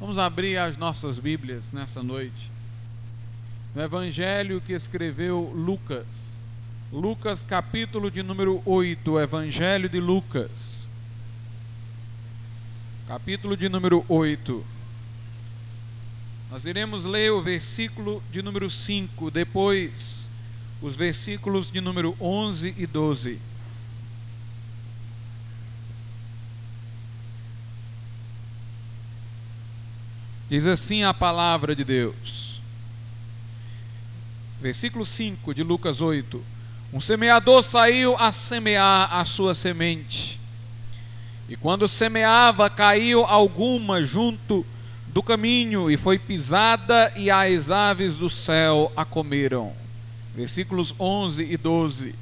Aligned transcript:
Vamos 0.00 0.18
abrir 0.18 0.58
as 0.58 0.76
nossas 0.76 1.18
Bíblias 1.18 1.72
nessa 1.72 2.02
noite. 2.02 2.50
No 3.74 3.82
Evangelho 3.82 4.60
que 4.60 4.72
escreveu 4.72 5.52
Lucas. 5.54 6.34
Lucas, 6.92 7.42
capítulo 7.42 8.10
de 8.10 8.22
número 8.22 8.60
8, 8.66 9.20
Evangelho 9.20 9.88
de 9.88 10.00
Lucas. 10.00 10.86
Capítulo 13.06 13.56
de 13.56 13.68
número 13.68 14.04
8. 14.08 14.64
Nós 16.50 16.64
iremos 16.64 17.04
ler 17.04 17.32
o 17.32 17.42
versículo 17.42 18.22
de 18.32 18.42
número 18.42 18.68
5, 18.68 19.30
depois 19.30 20.28
os 20.82 20.96
versículos 20.96 21.70
de 21.70 21.80
número 21.80 22.16
11 22.20 22.74
e 22.76 22.86
12. 22.86 23.38
Diz 30.54 30.66
assim 30.66 31.02
a 31.02 31.12
palavra 31.12 31.74
de 31.74 31.82
Deus. 31.82 32.60
Versículo 34.62 35.04
5 35.04 35.52
de 35.52 35.64
Lucas 35.64 36.00
8. 36.00 36.40
Um 36.92 37.00
semeador 37.00 37.60
saiu 37.60 38.16
a 38.16 38.30
semear 38.30 39.12
a 39.12 39.24
sua 39.24 39.52
semente. 39.52 40.38
E 41.48 41.56
quando 41.56 41.88
semeava, 41.88 42.70
caiu 42.70 43.24
alguma 43.24 44.00
junto 44.04 44.64
do 45.08 45.24
caminho 45.24 45.90
e 45.90 45.96
foi 45.96 46.20
pisada, 46.20 47.12
e 47.16 47.32
as 47.32 47.72
aves 47.72 48.16
do 48.16 48.30
céu 48.30 48.92
a 48.96 49.04
comeram. 49.04 49.72
Versículos 50.36 50.94
11 51.00 51.48
e 51.50 51.56
12. 51.56 52.14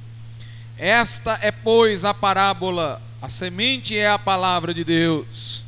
Esta 0.79 1.39
é, 1.43 1.51
pois, 1.51 2.03
a 2.03 2.15
parábola. 2.15 2.99
A 3.21 3.29
semente 3.29 3.95
é 3.95 4.09
a 4.09 4.19
palavra 4.19 4.73
de 4.73 4.85
Deus. 4.85 5.62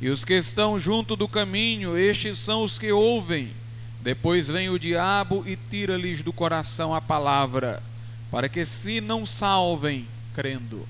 E 0.00 0.08
os 0.10 0.24
que 0.24 0.34
estão 0.34 0.78
junto 0.78 1.16
do 1.16 1.26
caminho, 1.26 1.96
estes 1.98 2.38
são 2.38 2.62
os 2.62 2.78
que 2.78 2.92
ouvem. 2.92 3.52
Depois 4.00 4.46
vem 4.46 4.70
o 4.70 4.78
diabo 4.78 5.42
e 5.46 5.56
tira-lhes 5.56 6.22
do 6.22 6.32
coração 6.32 6.94
a 6.94 7.00
palavra, 7.00 7.82
para 8.30 8.48
que 8.48 8.64
se 8.64 9.00
não 9.00 9.26
salvem 9.26 10.06
crendo. 10.34 10.86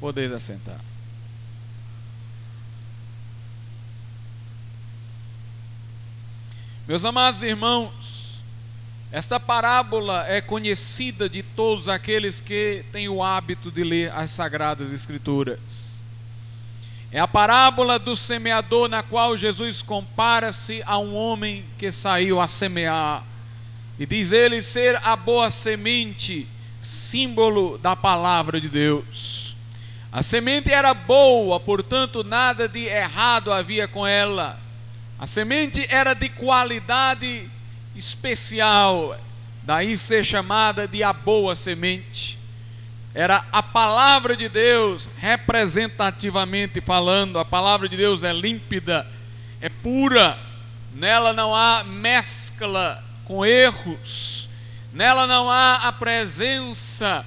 Podeis 0.00 0.32
assentar. 0.32 0.80
Meus 6.88 7.04
amados 7.04 7.42
irmãos, 7.42 8.42
esta 9.12 9.38
parábola 9.38 10.26
é 10.26 10.40
conhecida 10.40 11.28
de 11.28 11.42
todos 11.42 11.88
aqueles 11.88 12.40
que 12.40 12.84
têm 12.90 13.08
o 13.08 13.22
hábito 13.22 13.70
de 13.70 13.84
ler 13.84 14.10
as 14.12 14.30
Sagradas 14.30 14.92
Escrituras. 14.92 15.89
É 17.12 17.18
a 17.18 17.26
parábola 17.26 17.98
do 17.98 18.14
semeador, 18.14 18.88
na 18.88 19.02
qual 19.02 19.36
Jesus 19.36 19.82
compara-se 19.82 20.80
a 20.86 20.96
um 20.98 21.14
homem 21.14 21.64
que 21.76 21.90
saiu 21.90 22.40
a 22.40 22.46
semear. 22.46 23.24
E 23.98 24.06
diz 24.06 24.30
ele 24.30 24.62
ser 24.62 24.96
a 25.02 25.16
boa 25.16 25.50
semente, 25.50 26.46
símbolo 26.80 27.76
da 27.78 27.96
palavra 27.96 28.60
de 28.60 28.68
Deus. 28.68 29.56
A 30.12 30.22
semente 30.22 30.72
era 30.72 30.94
boa, 30.94 31.58
portanto, 31.58 32.22
nada 32.22 32.68
de 32.68 32.84
errado 32.84 33.52
havia 33.52 33.88
com 33.88 34.06
ela. 34.06 34.58
A 35.18 35.26
semente 35.26 35.84
era 35.90 36.14
de 36.14 36.28
qualidade 36.28 37.50
especial, 37.96 39.18
daí 39.64 39.98
ser 39.98 40.24
chamada 40.24 40.86
de 40.86 41.02
a 41.02 41.12
boa 41.12 41.56
semente 41.56 42.39
era 43.14 43.44
a 43.50 43.62
palavra 43.62 44.36
de 44.36 44.48
Deus, 44.48 45.08
representativamente 45.18 46.80
falando, 46.80 47.38
a 47.38 47.44
palavra 47.44 47.88
de 47.88 47.96
Deus 47.96 48.22
é 48.22 48.32
límpida, 48.32 49.06
é 49.60 49.68
pura, 49.68 50.38
nela 50.94 51.32
não 51.32 51.54
há 51.54 51.82
mescla 51.82 53.02
com 53.24 53.44
erros, 53.44 54.48
nela 54.92 55.26
não 55.26 55.50
há 55.50 55.88
a 55.88 55.92
presença 55.92 57.24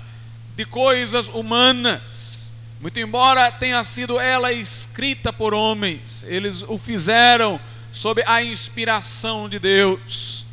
de 0.56 0.66
coisas 0.66 1.28
humanas. 1.28 2.54
Muito 2.80 3.00
embora 3.00 3.52
tenha 3.52 3.84
sido 3.84 4.20
ela 4.20 4.52
escrita 4.52 5.34
por 5.34 5.54
homens, 5.54 6.24
eles 6.28 6.62
o 6.62 6.78
fizeram 6.78 7.60
sob 7.92 8.24
a 8.26 8.42
inspiração 8.42 9.50
de 9.50 9.60
Deus. 9.60 10.46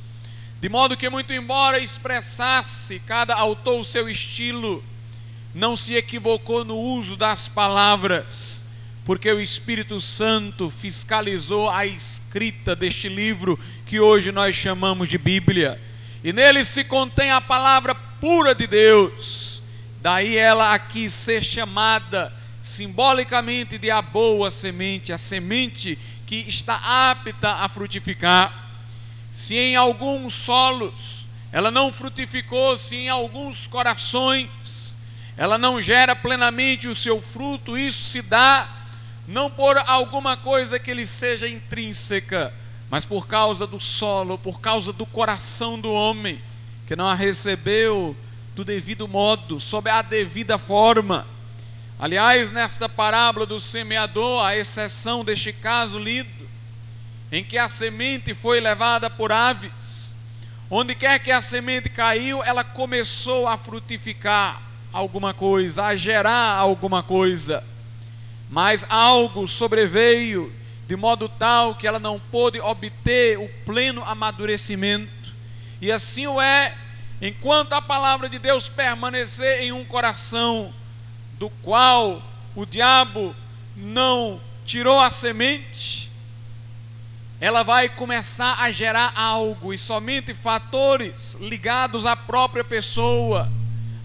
De 0.61 0.69
modo 0.69 0.97
que, 0.97 1.09
muito 1.09 1.33
embora 1.33 1.79
expressasse 1.79 3.01
cada 3.01 3.35
autor 3.35 3.81
o 3.81 3.85
seu 3.85 4.09
estilo, 4.09 4.85
não 5.55 5.77
se 5.77 5.95
equivocou 5.95 6.65
no 6.65 6.77
uso 6.77 7.17
das 7.17 7.49
palavras, 7.49 8.67
porque 9.05 9.31
o 9.31 9.41
Espírito 9.41 10.01
Santo 10.01 10.71
fiscalizou 10.71 11.69
a 11.69 11.85
escrita 11.85 12.77
deste 12.77 13.09
livro 13.09 13.59
que 13.87 13.99
hoje 13.99 14.31
nós 14.31 14.55
chamamos 14.55 15.09
de 15.09 15.19
Bíblia. 15.19 15.81
E 16.23 16.33
nele 16.33 16.65
se 16.65 16.85
contém 16.85 17.31
a 17.31 17.41
palavra 17.41 17.95
pura 17.95 18.55
de 18.55 18.67
Deus. 18.67 19.63
Daí 20.01 20.37
ela 20.37 20.73
aqui 20.75 21.11
ser 21.11 21.43
chamada 21.43 22.33
simbolicamente 22.63 23.79
de 23.79 23.91
a 23.91 24.01
boa 24.01 24.51
semente, 24.51 25.13
a 25.13 25.19
semente 25.19 25.99
que 26.27 26.37
está 26.47 27.11
apta 27.11 27.51
a 27.51 27.69
frutificar. 27.69 28.53
Se 29.33 29.57
em 29.57 29.75
alguns 29.75 30.35
solos 30.35 31.27
ela 31.51 31.71
não 31.71 31.93
frutificou, 31.93 32.77
se 32.77 32.97
em 32.97 33.09
alguns 33.09 33.67
corações 33.67 34.90
ela 35.41 35.57
não 35.57 35.81
gera 35.81 36.15
plenamente 36.15 36.87
o 36.87 36.95
seu 36.95 37.19
fruto, 37.19 37.75
isso 37.75 38.11
se 38.11 38.21
dá 38.21 38.69
não 39.27 39.51
por 39.51 39.75
alguma 39.87 40.37
coisa 40.37 40.79
que 40.79 40.93
lhe 40.93 41.07
seja 41.07 41.49
intrínseca, 41.49 42.53
mas 42.91 43.07
por 43.07 43.27
causa 43.27 43.67
do 43.67 43.81
solo, 43.81 44.37
por 44.37 44.61
causa 44.61 44.93
do 44.93 45.07
coração 45.07 45.81
do 45.81 45.91
homem, 45.91 46.39
que 46.87 46.95
não 46.95 47.09
a 47.09 47.15
recebeu 47.15 48.15
do 48.55 48.63
devido 48.63 49.09
modo, 49.09 49.59
sob 49.59 49.89
a 49.89 50.03
devida 50.03 50.59
forma. 50.59 51.27
Aliás, 51.99 52.51
nesta 52.51 52.87
parábola 52.87 53.47
do 53.47 53.59
semeador, 53.59 54.45
a 54.45 54.55
exceção 54.55 55.25
deste 55.25 55.55
caso 55.55 55.99
lido, 55.99 56.51
em 57.33 57.43
que 57.43 57.57
a 57.57 57.67
semente 57.67 58.35
foi 58.35 58.61
levada 58.61 59.09
por 59.09 59.33
aves, 59.33 60.15
onde 60.69 60.95
quer 60.95 61.19
que 61.19 61.33
a 61.33 61.41
semente 61.41 61.89
caiu, 61.89 62.45
ela 62.45 62.63
começou 62.63 63.49
a 63.49 63.57
frutificar 63.57 64.69
alguma 64.93 65.33
coisa, 65.33 65.85
a 65.85 65.97
gerar 65.97 66.57
alguma 66.57 67.03
coisa, 67.03 67.65
mas 68.49 68.85
algo 68.89 69.47
sobreveio 69.47 70.53
de 70.87 70.97
modo 70.97 71.29
tal 71.29 71.77
que 71.77 71.87
ela 71.87 72.01
não 72.01 72.19
pôde 72.19 72.61
obter 72.61 73.39
o 73.39 73.49
pleno 73.65 74.03
amadurecimento. 74.05 75.33
E 75.81 75.93
assim 75.93 76.27
o 76.27 76.41
é, 76.41 76.75
enquanto 77.23 77.75
a 77.75 77.81
palavra 77.81 78.29
de 78.29 78.41
Deus 78.41 78.69
permanecer 78.69 79.63
em 79.63 79.71
um 79.71 79.85
coração 79.85 80.73
do 81.39 81.49
qual 81.63 82.21
o 82.57 82.67
diabo 82.67 83.35
não 83.77 84.41
tirou 84.67 84.99
a 84.99 85.13
semente, 85.13 86.11
ela 87.41 87.63
vai 87.63 87.89
começar 87.89 88.61
a 88.61 88.71
gerar 88.73 89.13
algo, 89.15 89.73
e 89.73 89.79
somente 89.79 90.35
fatores 90.35 91.37
ligados 91.41 92.05
à 92.05 92.17
própria 92.17 92.65
pessoa 92.65 93.49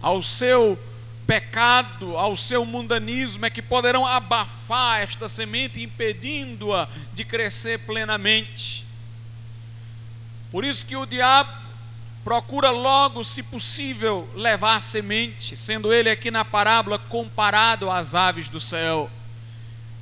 ao 0.05 0.21
seu 0.21 0.77
pecado, 1.25 2.15
ao 2.15 2.37
seu 2.37 2.63
mundanismo, 2.63 3.43
é 3.43 3.49
que 3.49 3.59
poderão 3.59 4.05
abafar 4.05 5.01
esta 5.01 5.27
semente, 5.27 5.81
impedindo-a 5.81 6.87
de 7.11 7.25
crescer 7.25 7.79
plenamente. 7.79 8.85
Por 10.51 10.63
isso 10.63 10.85
que 10.85 10.95
o 10.95 11.07
diabo 11.07 11.51
procura 12.23 12.69
logo, 12.69 13.23
se 13.23 13.41
possível, 13.41 14.29
levar 14.35 14.75
a 14.75 14.81
semente, 14.81 15.57
sendo 15.57 15.91
ele 15.91 16.11
aqui 16.11 16.29
na 16.29 16.45
parábola 16.45 16.99
comparado 16.99 17.89
às 17.89 18.13
aves 18.13 18.47
do 18.47 18.61
céu, 18.61 19.09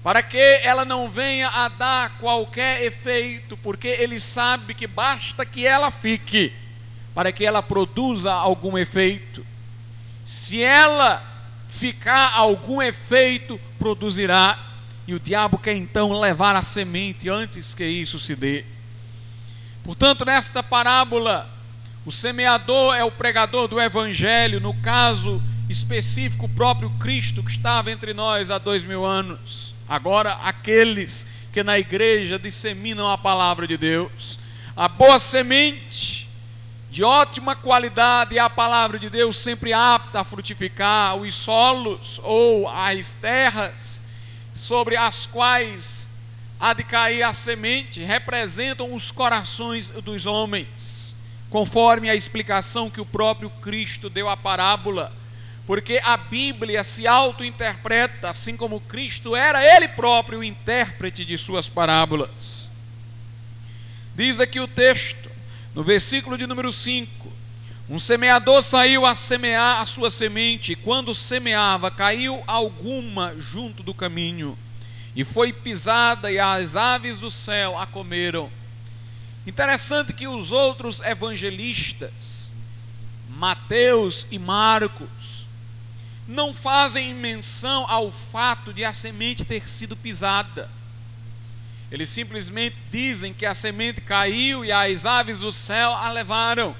para 0.03 0.21
que 0.21 0.59
ela 0.63 0.83
não 0.83 1.09
venha 1.09 1.47
a 1.47 1.69
dar 1.69 2.17
qualquer 2.17 2.83
efeito, 2.83 3.55
porque 3.55 3.87
ele 3.87 4.19
sabe 4.19 4.73
que 4.73 4.85
basta 4.85 5.45
que 5.45 5.65
ela 5.65 5.89
fique, 5.89 6.51
para 7.15 7.31
que 7.31 7.45
ela 7.45 7.63
produza 7.63 8.33
algum 8.33 8.77
efeito. 8.77 9.52
Se 10.25 10.61
ela 10.61 11.21
ficar 11.69 12.33
algum 12.33 12.81
efeito, 12.81 13.59
produzirá. 13.77 14.57
E 15.05 15.13
o 15.13 15.19
diabo 15.19 15.57
quer 15.57 15.73
então 15.73 16.17
levar 16.17 16.55
a 16.55 16.63
semente 16.63 17.29
antes 17.29 17.73
que 17.73 17.83
isso 17.83 18.17
se 18.17 18.35
dê. 18.35 18.63
Portanto, 19.83 20.23
nesta 20.23 20.63
parábola, 20.63 21.49
o 22.05 22.11
semeador 22.11 22.95
é 22.95 23.03
o 23.03 23.11
pregador 23.11 23.67
do 23.67 23.81
evangelho, 23.81 24.61
no 24.61 24.73
caso 24.75 25.41
específico, 25.69 26.45
o 26.45 26.49
próprio 26.49 26.89
Cristo 26.91 27.43
que 27.43 27.51
estava 27.51 27.91
entre 27.91 28.13
nós 28.13 28.49
há 28.49 28.57
dois 28.57 28.85
mil 28.85 29.05
anos. 29.05 29.75
Agora, 29.89 30.33
aqueles 30.43 31.27
que 31.51 31.63
na 31.63 31.77
igreja 31.77 32.39
disseminam 32.39 33.09
a 33.09 33.17
palavra 33.17 33.67
de 33.67 33.77
Deus. 33.77 34.39
A 34.75 34.87
boa 34.87 35.19
semente 35.19 36.22
de 36.93 37.03
ótima 37.03 37.55
qualidade, 37.55 38.37
a 38.37 38.47
palavra 38.47 38.99
de 38.99 39.09
Deus 39.09 39.37
sempre 39.37 39.73
apta 39.73 40.19
a 40.19 40.23
frutificar 40.23 41.15
os 41.15 41.33
solos 41.33 42.21
ou 42.21 42.69
as 42.69 43.13
terras 43.13 44.03
sobre 44.53 44.95
as 44.95 45.25
quais 45.25 46.19
há 46.59 46.71
de 46.71 46.83
cair 46.83 47.23
a 47.23 47.33
semente, 47.33 47.99
representam 47.99 48.93
os 48.93 49.09
corações 49.09 49.89
dos 49.89 50.27
homens, 50.27 51.15
conforme 51.49 52.11
a 52.11 52.15
explicação 52.15 52.91
que 52.91 53.01
o 53.01 53.05
próprio 53.07 53.49
Cristo 53.49 54.07
deu 54.07 54.29
à 54.29 54.37
parábola. 54.37 55.11
Porque 55.65 55.99
a 56.03 56.15
Bíblia 56.15 56.83
se 56.83 57.07
auto-interpreta, 57.07 58.29
assim 58.29 58.55
como 58.55 58.79
Cristo 58.79 59.35
era 59.35 59.65
ele 59.65 59.87
próprio 59.87 60.39
o 60.39 60.43
intérprete 60.43 61.25
de 61.25 61.39
suas 61.39 61.67
parábolas. 61.67 62.69
Diz 64.15 64.39
aqui 64.39 64.59
o 64.59 64.67
texto, 64.67 65.32
no 65.73 65.83
versículo 65.83 66.37
de 66.37 66.45
número 66.45 66.71
5: 66.71 67.31
Um 67.89 67.97
semeador 67.97 68.61
saiu 68.61 69.05
a 69.05 69.15
semear 69.15 69.81
a 69.81 69.85
sua 69.85 70.09
semente, 70.09 70.73
e 70.73 70.75
quando 70.75 71.13
semeava, 71.13 71.89
caiu 71.89 72.43
alguma 72.45 73.35
junto 73.37 73.81
do 73.83 73.93
caminho, 73.93 74.57
e 75.15 75.23
foi 75.23 75.51
pisada, 75.51 76.31
e 76.31 76.39
as 76.39 76.75
aves 76.75 77.19
do 77.19 77.31
céu 77.31 77.77
a 77.77 77.85
comeram. 77.85 78.49
Interessante 79.45 80.13
que 80.13 80.27
os 80.27 80.51
outros 80.51 81.01
evangelistas, 81.01 82.53
Mateus 83.29 84.27
e 84.31 84.39
Marcos, 84.39 85.47
não 86.27 86.53
fazem 86.53 87.13
menção 87.13 87.85
ao 87.89 88.09
fato 88.09 88.71
de 88.71 88.85
a 88.85 88.93
semente 88.93 89.43
ter 89.43 89.67
sido 89.67 89.95
pisada. 89.95 90.69
Eles 91.93 92.09
simplesmente 92.09 92.75
dizem 92.89 93.35
que 93.35 93.45
a 93.45 93.53
semente 93.53 94.01
caiu 94.01 94.65
e 94.65 94.71
as 94.71 95.05
aves 95.05 95.41
do 95.41 95.53
céu 95.53 95.91
a 95.91 96.09
levaram. 96.09 96.75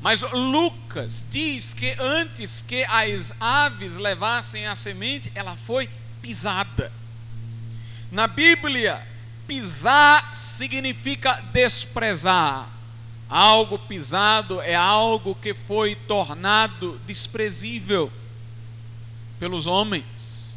Mas 0.00 0.22
Lucas 0.22 1.26
diz 1.28 1.74
que 1.74 1.90
antes 1.98 2.62
que 2.62 2.84
as 2.84 3.34
aves 3.40 3.96
levassem 3.96 4.68
a 4.68 4.76
semente, 4.76 5.32
ela 5.34 5.56
foi 5.66 5.90
pisada. 6.20 6.92
Na 8.12 8.28
Bíblia, 8.28 9.04
pisar 9.48 10.36
significa 10.36 11.42
desprezar. 11.52 12.68
Algo 13.28 13.80
pisado 13.80 14.60
é 14.60 14.76
algo 14.76 15.34
que 15.34 15.52
foi 15.54 15.96
tornado 15.96 17.00
desprezível 17.04 18.12
pelos 19.40 19.66
homens. 19.66 20.54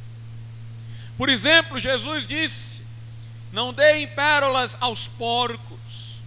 Por 1.18 1.28
exemplo, 1.28 1.80
Jesus 1.80 2.28
disse: 2.28 2.85
não 3.56 3.74
deem 3.74 4.06
pérolas 4.06 4.76
aos 4.82 5.08
porcos, 5.08 6.20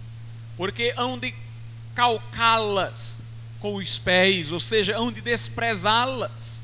porque 0.57 0.91
hão 0.97 1.15
de 1.15 1.31
calcá-las 1.93 3.19
com 3.59 3.75
os 3.75 3.99
pés, 3.99 4.51
ou 4.51 4.59
seja, 4.59 4.97
hão 4.97 5.11
de 5.11 5.21
desprezá-las, 5.21 6.63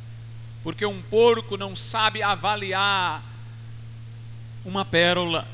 porque 0.64 0.84
um 0.84 1.04
porco 1.04 1.56
não 1.56 1.76
sabe 1.76 2.24
avaliar 2.24 3.24
uma 4.66 4.84
pérola. 4.84 5.48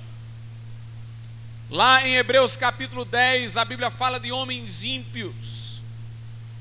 Lá 1.69 2.07
em 2.07 2.15
Hebreus 2.15 2.55
capítulo 2.55 3.03
10, 3.03 3.57
a 3.57 3.65
Bíblia 3.65 3.91
fala 3.91 4.17
de 4.17 4.31
homens 4.31 4.81
ímpios, 4.81 5.81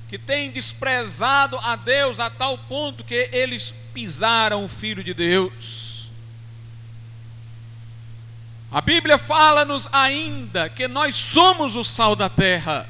que 0.09 0.19
têm 0.19 0.51
desprezado 0.51 1.57
a 1.59 1.77
Deus 1.77 2.19
a 2.19 2.29
tal 2.29 2.59
ponto 2.59 3.05
que 3.05 3.29
eles 3.31 3.71
pisaram 3.95 4.65
o 4.65 4.69
Filho 4.69 5.05
de 5.05 5.15
Deus. 5.15 5.90
A 8.73 8.81
Bíblia 8.81 9.19
fala-nos 9.19 9.89
ainda 9.93 10.69
que 10.69 10.87
nós 10.87 11.17
somos 11.17 11.75
o 11.75 11.83
sal 11.83 12.15
da 12.15 12.29
terra. 12.29 12.89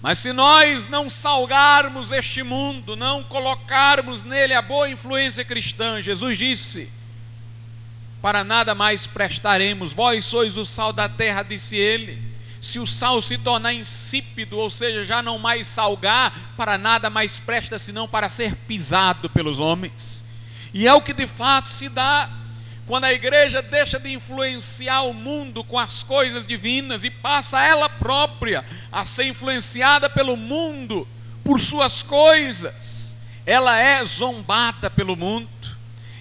Mas 0.00 0.18
se 0.18 0.32
nós 0.32 0.88
não 0.88 1.10
salgarmos 1.10 2.10
este 2.10 2.42
mundo, 2.42 2.96
não 2.96 3.22
colocarmos 3.22 4.22
nele 4.22 4.54
a 4.54 4.62
boa 4.62 4.88
influência 4.88 5.44
cristã, 5.44 6.00
Jesus 6.00 6.38
disse: 6.38 6.90
Para 8.22 8.42
nada 8.42 8.74
mais 8.74 9.06
prestaremos, 9.06 9.92
vós 9.92 10.24
sois 10.24 10.56
o 10.56 10.64
sal 10.64 10.92
da 10.92 11.08
terra, 11.08 11.42
disse 11.42 11.76
ele. 11.76 12.26
Se 12.60 12.78
o 12.78 12.86
sal 12.86 13.20
se 13.20 13.38
tornar 13.38 13.74
insípido, 13.74 14.56
ou 14.58 14.70
seja, 14.70 15.04
já 15.04 15.22
não 15.22 15.38
mais 15.38 15.66
salgar, 15.66 16.32
para 16.56 16.78
nada 16.78 17.10
mais 17.10 17.38
presta 17.38 17.78
senão 17.78 18.08
para 18.08 18.28
ser 18.28 18.54
pisado 18.54 19.28
pelos 19.28 19.58
homens. 19.58 20.24
E 20.72 20.88
é 20.88 20.94
o 20.94 21.02
que 21.02 21.12
de 21.12 21.26
fato 21.26 21.68
se 21.68 21.88
dá 21.88 22.28
quando 22.88 23.04
a 23.04 23.12
igreja 23.12 23.60
deixa 23.60 24.00
de 24.00 24.10
influenciar 24.14 25.02
o 25.02 25.12
mundo 25.12 25.62
com 25.62 25.78
as 25.78 26.02
coisas 26.02 26.46
divinas 26.46 27.04
e 27.04 27.10
passa 27.10 27.60
ela 27.60 27.86
própria 27.86 28.64
a 28.90 29.04
ser 29.04 29.24
influenciada 29.24 30.08
pelo 30.08 30.38
mundo 30.38 31.06
por 31.44 31.60
suas 31.60 32.02
coisas, 32.02 33.18
ela 33.44 33.78
é 33.78 34.02
zombada 34.02 34.88
pelo 34.88 35.14
mundo, 35.14 35.50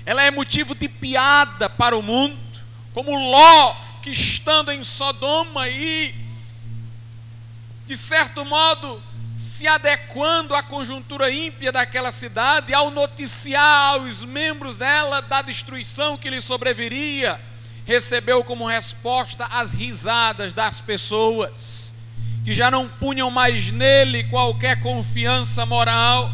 ela 0.06 0.22
é 0.22 0.30
motivo 0.30 0.76
de 0.76 0.90
piada 0.90 1.70
para 1.70 1.98
o 1.98 2.04
mundo, 2.04 2.38
como 2.94 3.16
Ló, 3.16 3.74
que 4.04 4.10
estando 4.10 4.70
em 4.70 4.84
Sodoma 4.84 5.70
e, 5.70 6.14
de 7.86 7.96
certo 7.96 8.44
modo, 8.44 9.02
se 9.38 9.68
adequando 9.68 10.56
à 10.56 10.64
conjuntura 10.64 11.32
ímpia 11.32 11.72
daquela 11.72 12.12
cidade, 12.12 12.74
ao 12.74 12.90
noticiar 12.90 13.94
aos 13.94 14.24
membros 14.24 14.78
dela 14.78 15.22
da 15.22 15.44
destruição 15.44 16.18
que 16.18 16.30
lhe 16.30 16.42
sobreviria, 16.42 17.40
recebeu 17.86 18.44
como 18.44 18.66
resposta 18.66 19.46
as 19.46 19.72
risadas 19.72 20.54
das 20.54 20.82
pessoas, 20.82 21.94
que 22.44 22.54
já 22.54 22.72
não 22.72 22.90
punham 22.90 23.30
mais 23.30 23.70
nele 23.72 24.24
qualquer 24.24 24.82
confiança 24.82 25.68
moral, 25.68 26.32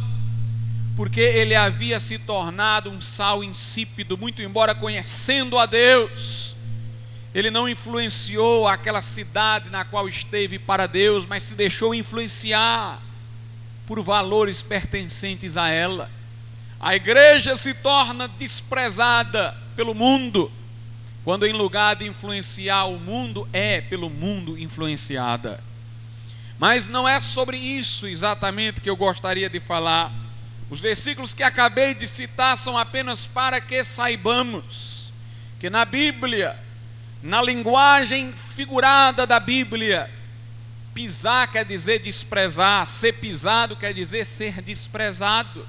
porque 0.95 1.19
ele 1.19 1.55
havia 1.55 1.99
se 1.99 2.17
tornado 2.19 2.89
um 2.89 3.01
sal 3.01 3.43
insípido, 3.43 4.17
muito 4.17 4.41
embora 4.41 4.73
conhecendo 4.73 5.59
a 5.59 5.65
Deus 5.65 6.62
ele 7.33 7.49
não 7.49 7.67
influenciou 7.67 8.67
aquela 8.67 9.01
cidade 9.01 9.69
na 9.69 9.83
qual 9.83 10.07
esteve 10.07 10.59
para 10.59 10.87
Deus, 10.87 11.25
mas 11.25 11.43
se 11.43 11.55
deixou 11.55 11.95
influenciar 11.95 13.01
por 13.87 14.01
valores 14.03 14.61
pertencentes 14.61 15.57
a 15.57 15.69
ela. 15.69 16.09
A 16.79 16.95
igreja 16.95 17.57
se 17.57 17.73
torna 17.73 18.27
desprezada 18.27 19.57
pelo 19.75 19.95
mundo, 19.95 20.51
quando 21.23 21.47
em 21.47 21.53
lugar 21.53 21.95
de 21.95 22.05
influenciar 22.05 22.85
o 22.85 22.99
mundo, 22.99 23.47
é 23.51 23.81
pelo 23.81 24.09
mundo 24.09 24.57
influenciada. 24.59 25.63
Mas 26.59 26.87
não 26.87 27.07
é 27.07 27.19
sobre 27.19 27.57
isso 27.57 28.05
exatamente 28.05 28.79
que 28.79 28.89
eu 28.89 28.95
gostaria 28.95 29.49
de 29.49 29.59
falar. 29.59 30.11
Os 30.69 30.79
versículos 30.79 31.33
que 31.33 31.41
acabei 31.41 31.95
de 31.95 32.05
citar 32.05 32.57
são 32.57 32.77
apenas 32.77 33.25
para 33.25 33.59
que 33.59 33.83
saibamos 33.83 34.93
que 35.59 35.69
na 35.69 35.85
Bíblia 35.85 36.59
na 37.23 37.41
linguagem 37.41 38.33
figurada 38.33 39.25
da 39.25 39.39
Bíblia, 39.39 40.11
pisar 40.93 41.49
quer 41.49 41.63
dizer 41.63 41.99
desprezar, 41.99 42.85
ser 42.85 43.13
pisado 43.13 43.77
quer 43.77 43.93
dizer 43.93 44.25
ser 44.25 44.61
desprezado. 44.61 45.65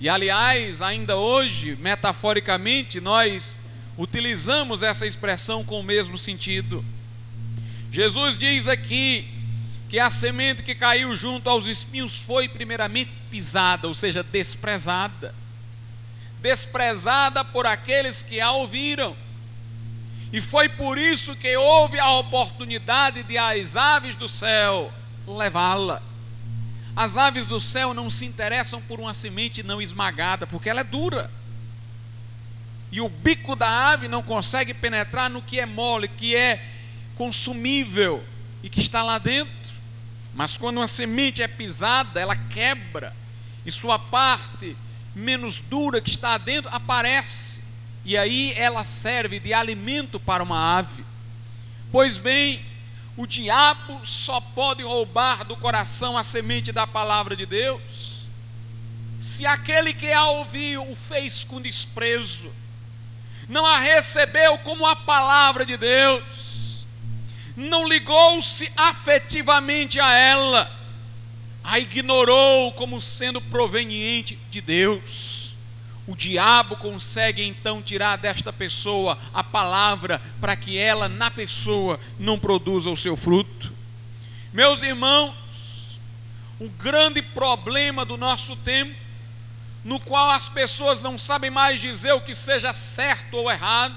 E 0.00 0.08
aliás, 0.08 0.82
ainda 0.82 1.14
hoje, 1.16 1.76
metaforicamente, 1.76 3.00
nós 3.00 3.60
utilizamos 3.96 4.82
essa 4.82 5.06
expressão 5.06 5.64
com 5.64 5.78
o 5.78 5.84
mesmo 5.84 6.18
sentido. 6.18 6.84
Jesus 7.92 8.36
diz 8.36 8.66
aqui 8.66 9.28
que 9.88 10.00
a 10.00 10.10
semente 10.10 10.64
que 10.64 10.74
caiu 10.74 11.14
junto 11.14 11.48
aos 11.48 11.66
espinhos 11.66 12.18
foi 12.18 12.48
primeiramente 12.48 13.12
pisada, 13.30 13.86
ou 13.86 13.94
seja, 13.94 14.24
desprezada. 14.24 15.32
Desprezada 16.42 17.44
por 17.44 17.66
aqueles 17.66 18.20
que 18.20 18.40
a 18.40 18.50
ouviram 18.50 19.14
e 20.32 20.40
foi 20.40 20.68
por 20.68 20.96
isso 20.96 21.34
que 21.34 21.56
houve 21.56 21.98
a 21.98 22.10
oportunidade 22.12 23.24
de 23.24 23.36
as 23.36 23.74
aves 23.74 24.14
do 24.14 24.28
céu 24.28 24.92
levá-la. 25.26 26.00
As 26.94 27.16
aves 27.16 27.46
do 27.46 27.60
céu 27.60 27.92
não 27.92 28.08
se 28.08 28.26
interessam 28.26 28.80
por 28.82 29.00
uma 29.00 29.12
semente 29.12 29.62
não 29.62 29.82
esmagada, 29.82 30.46
porque 30.46 30.68
ela 30.68 30.80
é 30.80 30.84
dura. 30.84 31.30
E 32.92 33.00
o 33.00 33.08
bico 33.08 33.56
da 33.56 33.90
ave 33.90 34.06
não 34.06 34.22
consegue 34.22 34.72
penetrar 34.72 35.28
no 35.28 35.42
que 35.42 35.58
é 35.58 35.66
mole, 35.66 36.06
que 36.06 36.36
é 36.36 36.64
consumível 37.16 38.22
e 38.62 38.68
que 38.68 38.80
está 38.80 39.02
lá 39.02 39.18
dentro. 39.18 39.50
Mas 40.34 40.56
quando 40.56 40.76
uma 40.76 40.88
semente 40.88 41.42
é 41.42 41.48
pisada, 41.48 42.20
ela 42.20 42.36
quebra, 42.36 43.14
e 43.66 43.70
sua 43.70 43.98
parte 43.98 44.76
menos 45.14 45.60
dura 45.60 46.00
que 46.00 46.10
está 46.10 46.38
dentro 46.38 46.70
aparece 46.72 47.69
e 48.04 48.16
aí 48.16 48.52
ela 48.56 48.84
serve 48.84 49.38
de 49.38 49.52
alimento 49.52 50.18
para 50.18 50.42
uma 50.42 50.78
ave. 50.78 51.04
Pois 51.92 52.18
bem, 52.18 52.64
o 53.16 53.26
diabo 53.26 54.00
só 54.04 54.40
pode 54.40 54.82
roubar 54.82 55.44
do 55.44 55.56
coração 55.56 56.16
a 56.16 56.24
semente 56.24 56.72
da 56.72 56.86
palavra 56.86 57.36
de 57.36 57.44
Deus, 57.44 57.80
se 59.18 59.44
aquele 59.44 59.92
que 59.92 60.10
a 60.10 60.24
ouviu 60.24 60.90
o 60.90 60.96
fez 60.96 61.44
com 61.44 61.60
desprezo, 61.60 62.50
não 63.48 63.66
a 63.66 63.78
recebeu 63.78 64.56
como 64.58 64.86
a 64.86 64.96
palavra 64.96 65.66
de 65.66 65.76
Deus, 65.76 66.86
não 67.56 67.86
ligou-se 67.86 68.72
afetivamente 68.76 70.00
a 70.00 70.16
ela, 70.16 70.80
a 71.62 71.78
ignorou 71.78 72.72
como 72.72 73.00
sendo 73.00 73.40
proveniente 73.42 74.38
de 74.50 74.62
Deus 74.62 75.29
o 76.06 76.16
diabo 76.16 76.76
consegue 76.76 77.42
então 77.44 77.82
tirar 77.82 78.16
desta 78.16 78.52
pessoa 78.52 79.18
a 79.32 79.44
palavra 79.44 80.20
para 80.40 80.56
que 80.56 80.76
ela, 80.76 81.08
na 81.08 81.30
pessoa, 81.30 82.00
não 82.18 82.38
produza 82.38 82.90
o 82.90 82.96
seu 82.96 83.16
fruto. 83.16 83.72
Meus 84.52 84.82
irmãos, 84.82 85.34
o 86.58 86.68
grande 86.68 87.22
problema 87.22 88.04
do 88.04 88.16
nosso 88.16 88.56
tempo, 88.56 88.94
no 89.84 90.00
qual 90.00 90.30
as 90.30 90.48
pessoas 90.48 91.00
não 91.00 91.16
sabem 91.16 91.50
mais 91.50 91.80
dizer 91.80 92.12
o 92.12 92.20
que 92.20 92.34
seja 92.34 92.74
certo 92.74 93.36
ou 93.36 93.50
errado, 93.50 93.94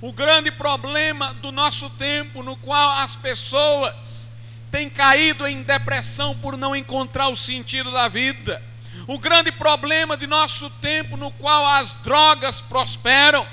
o 0.00 0.12
grande 0.12 0.50
problema 0.50 1.34
do 1.34 1.52
nosso 1.52 1.90
tempo, 1.90 2.42
no 2.42 2.56
qual 2.56 2.90
as 2.98 3.16
pessoas 3.16 4.32
têm 4.70 4.88
caído 4.88 5.46
em 5.46 5.62
depressão 5.62 6.36
por 6.36 6.56
não 6.56 6.74
encontrar 6.74 7.28
o 7.28 7.36
sentido 7.36 7.90
da 7.90 8.08
vida, 8.08 8.62
o 9.08 9.18
grande 9.18 9.50
problema 9.50 10.18
de 10.18 10.26
nosso 10.26 10.68
tempo, 10.68 11.16
no 11.16 11.30
qual 11.30 11.66
as 11.66 11.94
drogas 12.04 12.60
prosperam, 12.60 13.44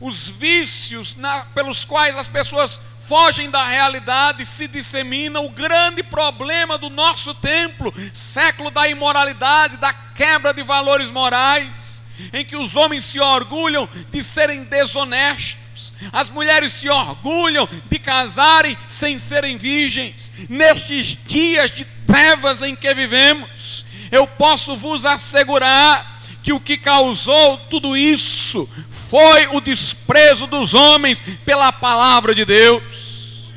os 0.00 0.28
vícios 0.28 1.14
na, 1.16 1.40
pelos 1.54 1.84
quais 1.84 2.16
as 2.16 2.26
pessoas 2.26 2.80
fogem 3.06 3.50
da 3.50 3.66
realidade, 3.66 4.46
se 4.46 4.66
disseminam, 4.66 5.44
o 5.44 5.50
grande 5.50 6.02
problema 6.02 6.78
do 6.78 6.88
nosso 6.88 7.34
templo, 7.34 7.92
século 8.14 8.70
da 8.70 8.88
imoralidade, 8.88 9.76
da 9.76 9.92
quebra 9.92 10.54
de 10.54 10.62
valores 10.62 11.10
morais, 11.10 12.02
em 12.32 12.42
que 12.42 12.56
os 12.56 12.74
homens 12.74 13.04
se 13.04 13.20
orgulham 13.20 13.86
de 14.10 14.22
serem 14.22 14.64
desonestos, 14.64 15.92
as 16.12 16.30
mulheres 16.30 16.72
se 16.72 16.88
orgulham 16.88 17.68
de 17.90 17.98
casarem 17.98 18.76
sem 18.86 19.18
serem 19.18 19.58
virgens, 19.58 20.32
nestes 20.48 21.08
dias 21.26 21.70
de 21.70 21.84
trevas 22.06 22.62
em 22.62 22.74
que 22.74 22.92
vivemos, 22.94 23.87
eu 24.10 24.26
posso 24.26 24.76
vos 24.76 25.04
assegurar 25.04 26.18
que 26.42 26.52
o 26.52 26.60
que 26.60 26.78
causou 26.78 27.58
tudo 27.70 27.96
isso 27.96 28.68
foi 28.90 29.46
o 29.48 29.60
desprezo 29.60 30.46
dos 30.46 30.74
homens 30.74 31.22
pela 31.44 31.72
palavra 31.72 32.34
de 32.34 32.44
Deus. 32.44 33.48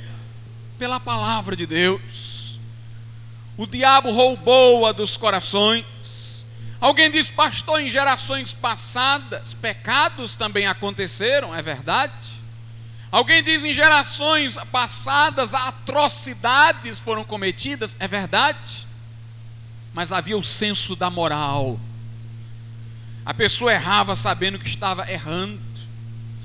Pela 0.77 0.99
palavra 0.99 1.55
de 1.55 1.65
Deus. 1.65 2.59
O 3.57 3.67
diabo 3.67 4.11
roubou-a 4.11 4.91
dos 4.91 5.17
corações. 5.17 5.85
Alguém 6.79 7.11
diz, 7.11 7.29
pastor, 7.29 7.79
em 7.79 7.89
gerações 7.89 8.53
passadas, 8.53 9.53
pecados 9.53 10.33
também 10.33 10.65
aconteceram, 10.65 11.55
é 11.55 11.61
verdade? 11.61 12.41
Alguém 13.11 13.43
diz, 13.43 13.63
em 13.63 13.71
gerações 13.71 14.57
passadas, 14.71 15.53
atrocidades 15.53 16.97
foram 16.97 17.23
cometidas, 17.23 17.95
é 17.99 18.07
verdade? 18.07 18.87
Mas 19.93 20.11
havia 20.11 20.37
o 20.37 20.43
senso 20.43 20.95
da 20.95 21.09
moral. 21.09 21.79
A 23.25 23.33
pessoa 23.33 23.71
errava 23.73 24.15
sabendo 24.15 24.57
que 24.57 24.67
estava 24.67 25.09
errando. 25.11 25.59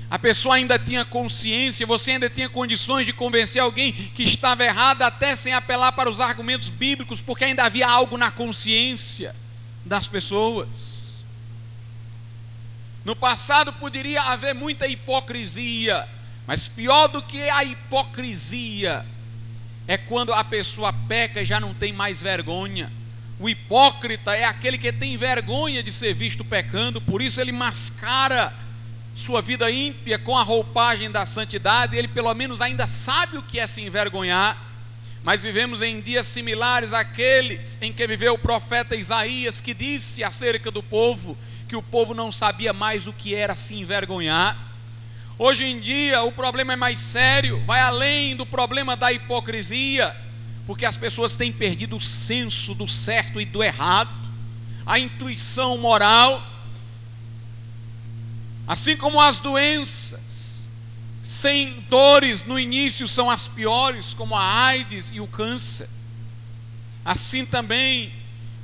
A 0.09 0.17
pessoa 0.17 0.55
ainda 0.55 0.79
tinha 0.79 1.03
consciência, 1.03 1.85
você 1.85 2.11
ainda 2.11 2.29
tinha 2.29 2.49
condições 2.49 3.05
de 3.05 3.11
convencer 3.11 3.61
alguém 3.61 3.91
que 3.91 4.23
estava 4.23 4.63
errado, 4.63 5.01
até 5.01 5.35
sem 5.35 5.53
apelar 5.53 5.91
para 5.91 6.09
os 6.09 6.21
argumentos 6.21 6.69
bíblicos, 6.69 7.21
porque 7.21 7.43
ainda 7.43 7.63
havia 7.63 7.89
algo 7.89 8.17
na 8.17 8.31
consciência 8.31 9.35
das 9.85 10.07
pessoas. 10.07 10.67
No 13.03 13.15
passado 13.15 13.73
poderia 13.73 14.21
haver 14.21 14.55
muita 14.55 14.87
hipocrisia, 14.87 16.07
mas 16.45 16.67
pior 16.69 17.07
do 17.07 17.21
que 17.21 17.49
a 17.49 17.63
hipocrisia 17.63 19.05
é 19.87 19.97
quando 19.97 20.33
a 20.33 20.43
pessoa 20.43 20.93
peca 21.07 21.41
e 21.41 21.45
já 21.45 21.59
não 21.59 21.73
tem 21.73 21.91
mais 21.91 22.21
vergonha. 22.21 22.91
O 23.39 23.47
hipócrita 23.47 24.35
é 24.35 24.45
aquele 24.45 24.77
que 24.77 24.91
tem 24.91 25.15
vergonha 25.15 25.83
de 25.83 25.91
ser 25.91 26.13
visto 26.13 26.43
pecando, 26.43 26.99
por 26.99 27.21
isso 27.21 27.39
ele 27.39 27.51
mascara 27.51 28.51
sua 29.15 29.41
vida 29.41 29.69
ímpia 29.69 30.17
com 30.17 30.35
a 30.35 30.43
roupagem 30.43 31.11
da 31.11 31.25
santidade, 31.25 31.95
ele 31.95 32.07
pelo 32.07 32.33
menos 32.33 32.61
ainda 32.61 32.87
sabe 32.87 33.37
o 33.37 33.43
que 33.43 33.59
é 33.59 33.67
se 33.67 33.81
envergonhar. 33.81 34.57
Mas 35.23 35.43
vivemos 35.43 35.81
em 35.81 35.99
dias 36.01 36.25
similares 36.25 36.93
àqueles 36.93 37.77
em 37.81 37.91
que 37.91 38.07
viveu 38.07 38.35
o 38.35 38.39
profeta 38.39 38.95
Isaías, 38.95 39.61
que 39.61 39.73
disse 39.73 40.23
acerca 40.23 40.71
do 40.71 40.81
povo 40.81 41.37
que 41.67 41.75
o 41.75 41.81
povo 41.81 42.13
não 42.13 42.31
sabia 42.31 42.73
mais 42.73 43.07
o 43.07 43.13
que 43.13 43.35
era 43.35 43.55
se 43.55 43.75
envergonhar. 43.75 44.57
Hoje 45.37 45.65
em 45.65 45.79
dia 45.79 46.23
o 46.23 46.31
problema 46.31 46.73
é 46.73 46.75
mais 46.75 46.99
sério, 46.99 47.61
vai 47.65 47.81
além 47.81 48.35
do 48.35 48.45
problema 48.45 48.95
da 48.95 49.11
hipocrisia 49.11 50.15
porque 50.67 50.85
as 50.85 50.97
pessoas 50.97 51.33
têm 51.33 51.51
perdido 51.51 51.95
o 51.95 52.01
senso 52.01 52.75
do 52.75 52.85
certo 52.85 53.39
e 53.39 53.45
do 53.45 53.63
errado, 53.63 54.11
a 54.85 54.99
intuição 54.99 55.77
moral, 55.77 56.45
assim 58.67 58.97
como 58.97 59.21
as 59.21 59.39
doenças, 59.39 60.69
sem 61.23 61.79
dores 61.89 62.43
no 62.43 62.59
início 62.59 63.07
são 63.07 63.31
as 63.31 63.47
piores, 63.47 64.13
como 64.13 64.35
a 64.35 64.65
AIDS 64.65 65.11
e 65.13 65.21
o 65.21 65.27
câncer. 65.27 65.89
Assim 67.03 67.45
também, 67.45 68.11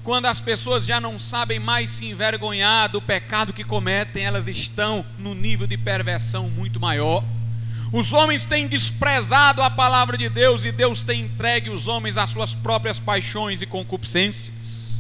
quando 0.04 0.26
as 0.26 0.42
pessoas 0.42 0.86
já 0.86 1.00
não 1.00 1.18
sabem 1.18 1.60
mais 1.60 1.90
se 1.90 2.08
envergonhar 2.08 2.90
do 2.90 3.02
pecado 3.02 3.54
que 3.54 3.64
cometem, 3.64 4.26
elas 4.26 4.46
estão 4.50 5.06
no 5.18 5.34
nível 5.34 5.68
de 5.68 5.78
perversão 5.78 6.50
muito 6.50 6.82
maior. 6.82 7.24
Os 7.94 8.12
homens 8.12 8.44
têm 8.44 8.68
desprezado 8.68 9.62
a 9.62 9.70
palavra 9.70 10.18
de 10.18 10.28
Deus 10.28 10.66
e 10.66 10.72
Deus 10.72 11.04
tem 11.04 11.22
entregue 11.22 11.70
os 11.70 11.88
homens 11.88 12.18
às 12.18 12.32
suas 12.32 12.56
próprias 12.56 12.98
paixões 12.98 13.62
e 13.62 13.68
concupiscências. 13.68 15.00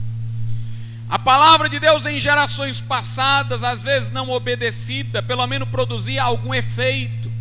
A 1.09 1.17
palavra 1.17 1.67
de 1.67 1.79
Deus 1.79 2.05
em 2.05 2.19
gerações 2.19 2.79
passadas, 2.79 3.63
às 3.63 3.81
vezes 3.81 4.12
não 4.12 4.29
obedecida, 4.29 5.23
pelo 5.23 5.47
menos 5.47 5.67
produzia 5.69 6.21
algum 6.21 6.53
efeito, 6.53 7.31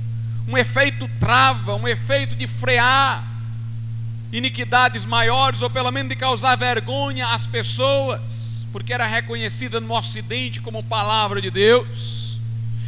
um 0.49 0.56
efeito 0.56 1.06
trava, 1.21 1.75
um 1.75 1.87
efeito 1.87 2.35
de 2.35 2.47
frear 2.47 3.23
iniquidades 4.32 5.04
maiores, 5.04 5.61
ou 5.61 5.68
pelo 5.68 5.90
menos 5.90 6.09
de 6.09 6.16
causar 6.16 6.56
vergonha 6.56 7.26
às 7.26 7.47
pessoas, 7.47 8.64
porque 8.73 8.94
era 8.94 9.04
reconhecida 9.04 9.82
no 9.82 9.94
Ocidente 9.94 10.62
como 10.62 10.82
palavra 10.82 11.42
de 11.42 11.50
Deus. 11.50 12.22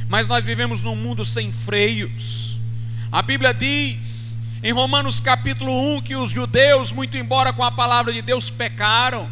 Mas 0.09 0.27
nós 0.27 0.45
vivemos 0.45 0.83
num 0.83 0.97
mundo 0.97 1.25
sem 1.25 1.53
freios. 1.53 2.59
A 3.11 3.23
Bíblia 3.23 3.55
diz 3.55 4.39
em 4.63 4.73
Romanos 4.73 5.21
capítulo 5.21 5.97
1 5.97 6.03
que 6.03 6.17
os 6.17 6.31
judeus, 6.31 6.91
muito 6.91 7.17
embora 7.17 7.53
com 7.53 7.63
a 7.63 7.71
palavra 7.71 8.13
de 8.13 8.23
Deus, 8.23 8.51
pecaram, 8.51 9.29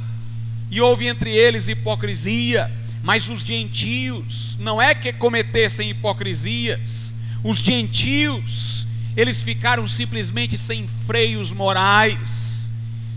e 0.70 0.80
houve 0.80 1.06
entre 1.06 1.30
eles 1.30 1.68
hipocrisia, 1.68 2.70
mas 3.02 3.28
os 3.28 3.40
gentios, 3.40 4.56
não 4.58 4.80
é 4.80 4.94
que 4.94 5.12
cometessem 5.12 5.90
hipocrisias, 5.90 7.16
os 7.42 7.58
gentios, 7.58 8.86
eles 9.16 9.42
ficaram 9.42 9.86
simplesmente 9.88 10.56
sem 10.56 10.86
freios 11.06 11.50
morais, 11.50 12.61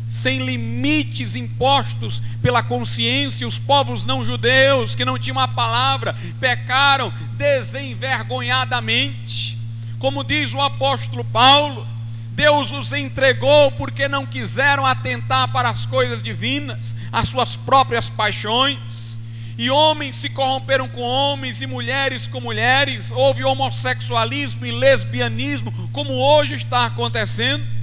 sem 0.08 0.46
limites 0.46 1.36
impostos 1.36 2.22
pela 2.42 2.62
consciência, 2.62 3.48
os 3.48 3.58
povos 3.58 4.06
não 4.06 4.24
judeus 4.24 4.94
que 4.96 5.06
não 5.06 5.18
tinham 5.18 5.40
a 5.40 5.48
palavra, 5.48 6.16
pecaram 6.40 7.12
desenvergonhadamente. 7.34 9.58
Como 9.98 10.24
diz 10.24 10.54
o 10.54 10.62
apóstolo 10.62 11.24
Paulo, 11.26 11.88
Deus 12.32 12.72
os 12.72 12.92
entregou 12.92 13.72
porque 13.72 14.08
não 14.08 14.26
quiseram 14.26 14.86
atentar 14.86 15.52
para 15.52 15.70
as 15.70 15.86
coisas 15.86 16.22
divinas, 16.22 16.96
as 17.12 17.30
suas 17.30 17.56
próprias 17.56 18.10
paixões. 18.10 19.16
E 19.58 19.70
homens 19.70 20.18
se 20.18 20.30
corromperam 20.30 20.86
com 20.90 21.02
homens 21.02 21.62
e 21.62 21.68
mulheres 21.68 22.28
com 22.28 22.42
mulheres. 22.42 23.10
Houve 23.10 23.46
homossexualismo 23.46 24.66
e 24.66 24.72
lesbianismo, 24.72 25.72
como 25.94 26.12
hoje 26.12 26.56
está 26.56 26.86
acontecendo. 26.86 27.75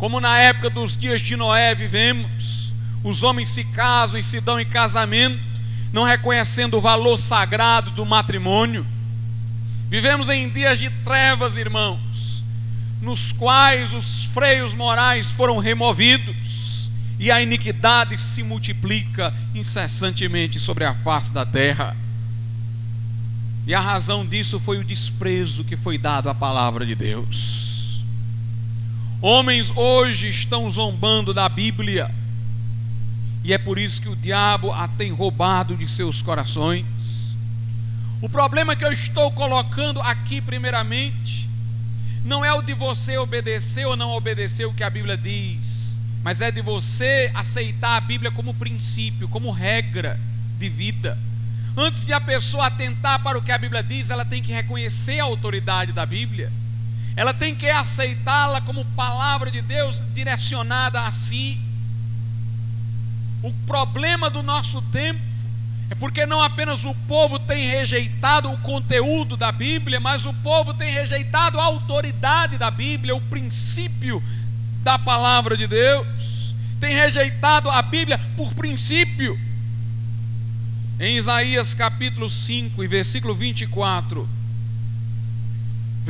Como 0.00 0.20
na 0.20 0.36
época 0.36 0.68
dos 0.68 0.96
dias 0.96 1.20
de 1.20 1.36
Noé 1.36 1.76
vivemos, 1.76 2.72
os 3.04 3.22
homens 3.22 3.50
se 3.50 3.62
casam 3.62 4.18
e 4.18 4.24
se 4.24 4.40
dão 4.40 4.58
em 4.58 4.66
casamento, 4.66 5.38
não 5.92 6.02
reconhecendo 6.02 6.76
o 6.76 6.80
valor 6.80 7.16
sagrado 7.16 7.92
do 7.92 8.04
matrimônio 8.04 8.84
Vivemos 9.90 10.28
em 10.28 10.48
dias 10.48 10.78
de 10.78 10.88
trevas, 10.88 11.56
irmãos, 11.56 12.44
nos 13.02 13.32
quais 13.32 13.92
os 13.92 14.26
freios 14.26 14.72
morais 14.72 15.32
foram 15.32 15.58
removidos 15.58 16.88
e 17.18 17.28
a 17.28 17.42
iniquidade 17.42 18.16
se 18.16 18.44
multiplica 18.44 19.34
incessantemente 19.52 20.60
sobre 20.60 20.84
a 20.84 20.94
face 20.94 21.32
da 21.32 21.44
terra. 21.44 21.96
E 23.66 23.74
a 23.74 23.80
razão 23.80 24.24
disso 24.24 24.60
foi 24.60 24.78
o 24.78 24.84
desprezo 24.84 25.64
que 25.64 25.76
foi 25.76 25.98
dado 25.98 26.30
à 26.30 26.34
palavra 26.36 26.86
de 26.86 26.94
Deus. 26.94 27.79
Homens 29.22 29.70
hoje 29.76 30.30
estão 30.30 30.70
zombando 30.70 31.34
da 31.34 31.46
Bíblia, 31.46 32.10
e 33.44 33.52
é 33.52 33.58
por 33.58 33.78
isso 33.78 34.00
que 34.00 34.08
o 34.08 34.16
diabo 34.16 34.72
a 34.72 34.88
tem 34.88 35.12
roubado 35.12 35.76
de 35.76 35.86
seus 35.90 36.22
corações. 36.22 37.36
O 38.22 38.30
problema 38.30 38.74
que 38.74 38.82
eu 38.84 38.90
estou 38.90 39.30
colocando 39.30 40.00
aqui, 40.00 40.40
primeiramente, 40.40 41.50
não 42.24 42.42
é 42.42 42.50
o 42.54 42.62
de 42.62 42.72
você 42.72 43.18
obedecer 43.18 43.86
ou 43.86 43.94
não 43.94 44.12
obedecer 44.12 44.64
o 44.64 44.72
que 44.72 44.82
a 44.82 44.88
Bíblia 44.88 45.18
diz, 45.18 45.98
mas 46.22 46.40
é 46.40 46.50
de 46.50 46.62
você 46.62 47.30
aceitar 47.34 47.98
a 47.98 48.00
Bíblia 48.00 48.30
como 48.30 48.54
princípio, 48.54 49.28
como 49.28 49.50
regra, 49.50 50.18
de 50.58 50.70
vida. 50.70 51.18
Antes 51.76 52.06
de 52.06 52.14
a 52.14 52.20
pessoa 52.22 52.68
atentar 52.68 53.22
para 53.22 53.38
o 53.38 53.42
que 53.42 53.52
a 53.52 53.58
Bíblia 53.58 53.82
diz, 53.82 54.08
ela 54.08 54.24
tem 54.24 54.42
que 54.42 54.52
reconhecer 54.52 55.20
a 55.20 55.24
autoridade 55.24 55.92
da 55.92 56.06
Bíblia. 56.06 56.50
Ela 57.16 57.34
tem 57.34 57.54
que 57.54 57.68
aceitá-la 57.68 58.60
como 58.60 58.84
palavra 58.96 59.50
de 59.50 59.60
Deus 59.60 60.00
direcionada 60.14 61.02
a 61.02 61.12
si. 61.12 61.58
O 63.42 63.52
problema 63.66 64.30
do 64.30 64.42
nosso 64.42 64.80
tempo 64.82 65.20
é 65.90 65.94
porque 65.96 66.24
não 66.24 66.40
apenas 66.40 66.84
o 66.84 66.94
povo 67.08 67.38
tem 67.40 67.68
rejeitado 67.68 68.50
o 68.50 68.58
conteúdo 68.58 69.36
da 69.36 69.50
Bíblia, 69.50 69.98
mas 69.98 70.24
o 70.24 70.32
povo 70.34 70.72
tem 70.72 70.92
rejeitado 70.92 71.58
a 71.58 71.64
autoridade 71.64 72.56
da 72.56 72.70
Bíblia, 72.70 73.16
o 73.16 73.20
princípio 73.20 74.22
da 74.84 74.96
palavra 74.98 75.56
de 75.56 75.66
Deus. 75.66 76.54
Tem 76.78 76.94
rejeitado 76.94 77.68
a 77.68 77.82
Bíblia 77.82 78.20
por 78.36 78.54
princípio. 78.54 79.38
Em 81.00 81.16
Isaías 81.16 81.74
capítulo 81.74 82.28
5 82.28 82.84
e 82.84 82.86
versículo 82.86 83.34
24, 83.34 84.28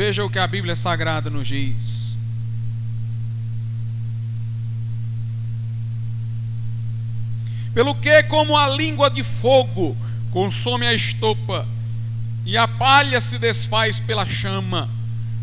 veja 0.01 0.25
o 0.25 0.31
que 0.31 0.39
a 0.39 0.47
Bíblia 0.47 0.75
Sagrada 0.75 1.29
nos 1.29 1.47
diz. 1.47 2.17
Pelo 7.75 7.95
que, 7.95 8.23
como 8.23 8.57
a 8.57 8.67
língua 8.71 9.11
de 9.11 9.23
fogo 9.23 9.95
consome 10.31 10.87
a 10.87 10.95
estopa, 10.95 11.69
e 12.47 12.57
a 12.57 12.67
palha 12.67 13.21
se 13.21 13.39
desfaz 13.39 14.01
pela 14.01 14.25
chama, 14.25 14.89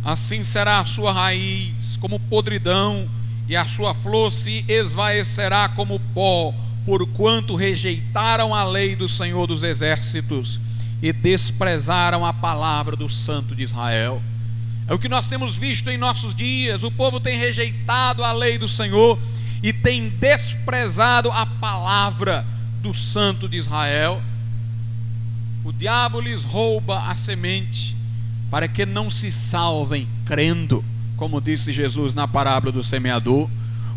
assim 0.04 0.44
será 0.44 0.80
a 0.80 0.86
sua 0.86 1.14
raiz 1.14 1.96
como 2.02 2.20
podridão, 2.20 3.08
e 3.48 3.56
a 3.56 3.64
sua 3.64 3.94
flor 3.94 4.32
se 4.32 4.66
esvaecerá 4.68 5.70
como 5.70 6.00
pó 6.16 6.52
porquanto 6.84 7.56
rejeitaram 7.56 8.56
a 8.56 8.64
lei 8.64 8.96
do 8.96 9.08
Senhor 9.08 9.46
dos 9.46 9.62
exércitos 9.62 10.60
e 11.00 11.14
desprezaram 11.14 12.26
a 12.26 12.34
palavra 12.34 12.96
do 12.96 13.08
Santo 13.08 13.56
de 13.56 13.62
Israel. 13.62 14.20
É 14.88 14.94
o 14.94 15.00
que 15.00 15.10
nós 15.10 15.28
temos 15.28 15.58
visto 15.58 15.90
em 15.90 15.98
nossos 15.98 16.34
dias. 16.34 16.84
O 16.84 16.92
povo 16.92 17.20
tem 17.20 17.38
rejeitado 17.38 18.24
a 18.24 18.32
lei 18.32 18.58
do 18.58 18.68
Senhor 18.68 19.20
e 19.62 19.74
tem 19.74 20.10
desprezado 20.10 21.30
a 21.32 21.46
palavra 21.46 22.46
do 22.82 22.94
Santo 22.94 23.50
de 23.50 23.58
Israel. 23.58 24.22
O 25.66 25.74
diabo 25.74 26.22
lhes 26.22 26.44
rouba 26.44 27.10
a 27.10 27.16
semente 27.16 27.98
para 28.50 28.68
que 28.70 28.86
não 28.86 29.10
se 29.10 29.30
salvem 29.30 30.08
crendo, 30.26 30.84
como 31.18 31.42
disse 31.42 31.74
Jesus 31.74 32.16
na 32.16 32.26
parábola 32.26 32.72
do 32.72 32.84
semeador. 32.84 33.50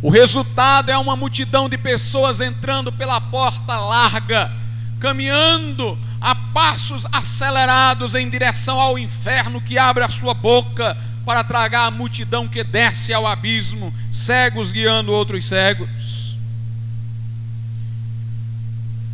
O 0.02 0.11
resultado 0.11 0.90
é 0.90 0.99
uma 0.99 1.14
multidão 1.14 1.68
de 1.68 1.78
pessoas 1.78 2.40
entrando 2.40 2.90
pela 2.90 3.20
porta 3.20 3.76
larga, 3.76 4.50
caminhando 4.99 5.97
a 6.20 6.34
passos 6.34 7.06
acelerados 7.12 8.14
em 8.14 8.28
direção 8.28 8.80
ao 8.80 8.98
inferno 8.98 9.60
que 9.60 9.78
abre 9.78 10.04
a 10.04 10.08
sua 10.08 10.34
boca 10.34 10.96
para 11.24 11.42
tragar 11.44 11.86
a 11.86 11.90
multidão 11.90 12.48
que 12.48 12.62
desce 12.62 13.12
ao 13.12 13.26
abismo, 13.26 13.94
cegos 14.12 14.72
guiando 14.72 15.12
outros 15.12 15.46
cegos. 15.46 16.36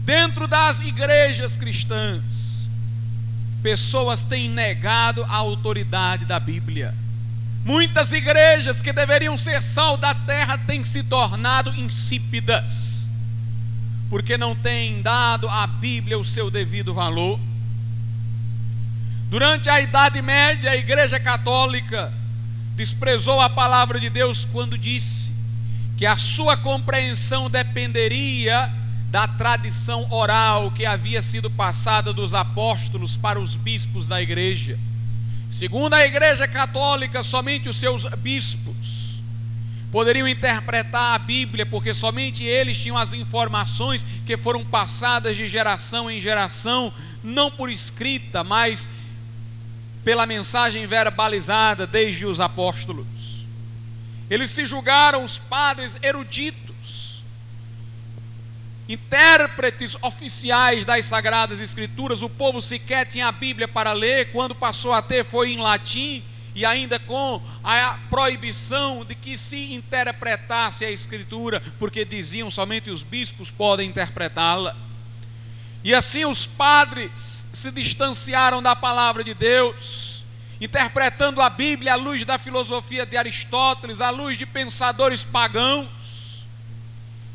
Dentro 0.04 0.46
das 0.46 0.80
igrejas 0.80 1.56
cristãs, 1.56 2.68
pessoas 3.62 4.22
têm 4.22 4.48
negado 4.48 5.24
a 5.24 5.34
autoridade 5.34 6.24
da 6.24 6.38
Bíblia 6.38 6.94
Muitas 7.66 8.12
igrejas 8.12 8.80
que 8.80 8.92
deveriam 8.92 9.36
ser 9.36 9.60
sal 9.60 9.96
da 9.96 10.14
terra 10.14 10.56
têm 10.56 10.84
se 10.84 11.02
tornado 11.02 11.74
insípidas, 11.74 13.05
porque 14.08 14.36
não 14.36 14.54
têm 14.54 15.02
dado 15.02 15.48
à 15.48 15.66
Bíblia 15.66 16.18
o 16.18 16.24
seu 16.24 16.50
devido 16.50 16.94
valor. 16.94 17.38
Durante 19.28 19.68
a 19.68 19.80
Idade 19.80 20.22
Média, 20.22 20.70
a 20.70 20.76
Igreja 20.76 21.18
Católica 21.18 22.12
desprezou 22.76 23.40
a 23.40 23.50
palavra 23.50 23.98
de 23.98 24.08
Deus 24.08 24.44
quando 24.44 24.78
disse 24.78 25.32
que 25.96 26.06
a 26.06 26.16
sua 26.16 26.56
compreensão 26.56 27.50
dependeria 27.50 28.70
da 29.10 29.26
tradição 29.26 30.06
oral 30.12 30.70
que 30.70 30.84
havia 30.84 31.22
sido 31.22 31.50
passada 31.50 32.12
dos 32.12 32.34
apóstolos 32.34 33.16
para 33.16 33.40
os 33.40 33.56
bispos 33.56 34.06
da 34.06 34.20
igreja. 34.20 34.78
Segundo 35.50 35.94
a 35.94 36.04
Igreja 36.04 36.46
Católica, 36.46 37.22
somente 37.22 37.68
os 37.68 37.78
seus 37.78 38.04
bispos 38.16 39.05
poderiam 39.90 40.28
interpretar 40.28 41.14
a 41.14 41.18
Bíblia, 41.18 41.64
porque 41.64 41.94
somente 41.94 42.44
eles 42.44 42.78
tinham 42.78 42.98
as 42.98 43.12
informações 43.12 44.04
que 44.26 44.36
foram 44.36 44.64
passadas 44.64 45.36
de 45.36 45.48
geração 45.48 46.10
em 46.10 46.20
geração, 46.20 46.92
não 47.22 47.50
por 47.50 47.70
escrita, 47.70 48.42
mas 48.42 48.88
pela 50.04 50.26
mensagem 50.26 50.86
verbalizada 50.86 51.86
desde 51.86 52.26
os 52.26 52.40
apóstolos. 52.40 53.06
Eles 54.28 54.50
se 54.50 54.66
julgaram 54.66 55.24
os 55.24 55.38
padres 55.38 55.98
eruditos 56.02 56.66
intérpretes 58.88 59.96
oficiais 60.00 60.84
das 60.84 61.04
Sagradas 61.06 61.58
Escrituras, 61.58 62.22
o 62.22 62.30
povo 62.30 62.62
sequer 62.62 63.06
tinha 63.06 63.26
a 63.26 63.32
Bíblia 63.32 63.66
para 63.66 63.92
ler, 63.92 64.30
quando 64.30 64.54
passou 64.54 64.92
a 64.92 65.02
ter 65.02 65.24
foi 65.24 65.52
em 65.52 65.58
latim 65.58 66.22
e 66.56 66.64
ainda 66.64 66.98
com 66.98 67.38
a 67.62 67.98
proibição 68.08 69.04
de 69.04 69.14
que 69.14 69.36
se 69.36 69.74
interpretasse 69.74 70.86
a 70.86 70.90
Escritura, 70.90 71.62
porque 71.78 72.02
diziam 72.02 72.50
somente 72.50 72.90
os 72.90 73.02
bispos 73.02 73.50
podem 73.50 73.90
interpretá-la. 73.90 74.74
E 75.84 75.94
assim 75.94 76.24
os 76.24 76.46
padres 76.46 77.10
se 77.52 77.70
distanciaram 77.70 78.62
da 78.62 78.74
palavra 78.74 79.22
de 79.22 79.34
Deus, 79.34 80.22
interpretando 80.58 81.42
a 81.42 81.50
Bíblia 81.50 81.92
à 81.92 81.96
luz 81.96 82.24
da 82.24 82.38
filosofia 82.38 83.04
de 83.04 83.18
Aristóteles, 83.18 84.00
à 84.00 84.08
luz 84.08 84.38
de 84.38 84.46
pensadores 84.46 85.22
pagãos 85.22 85.86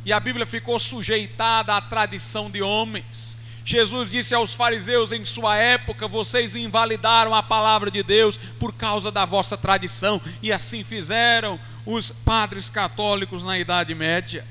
e 0.04 0.12
a 0.12 0.20
Bíblia 0.20 0.48
ficou 0.48 0.80
sujeitada 0.80 1.76
à 1.76 1.80
tradição 1.80 2.50
de 2.50 2.60
homens. 2.60 3.38
Jesus 3.64 4.10
disse 4.10 4.34
aos 4.34 4.54
fariseus 4.54 5.12
em 5.12 5.24
sua 5.24 5.56
época: 5.56 6.08
Vocês 6.08 6.56
invalidaram 6.56 7.34
a 7.34 7.44
palavra 7.44 7.92
de 7.92 8.02
Deus 8.02 8.38
por 8.60 8.74
causa 8.74 9.12
da 9.12 9.26
vossa 9.26 9.58
tradição, 9.58 10.22
e 10.42 10.52
assim 10.52 10.84
fizeram 10.84 11.60
os 11.86 12.12
padres 12.12 12.70
católicos 12.70 13.44
na 13.44 13.58
Idade 13.58 13.94
Média. 13.94 14.46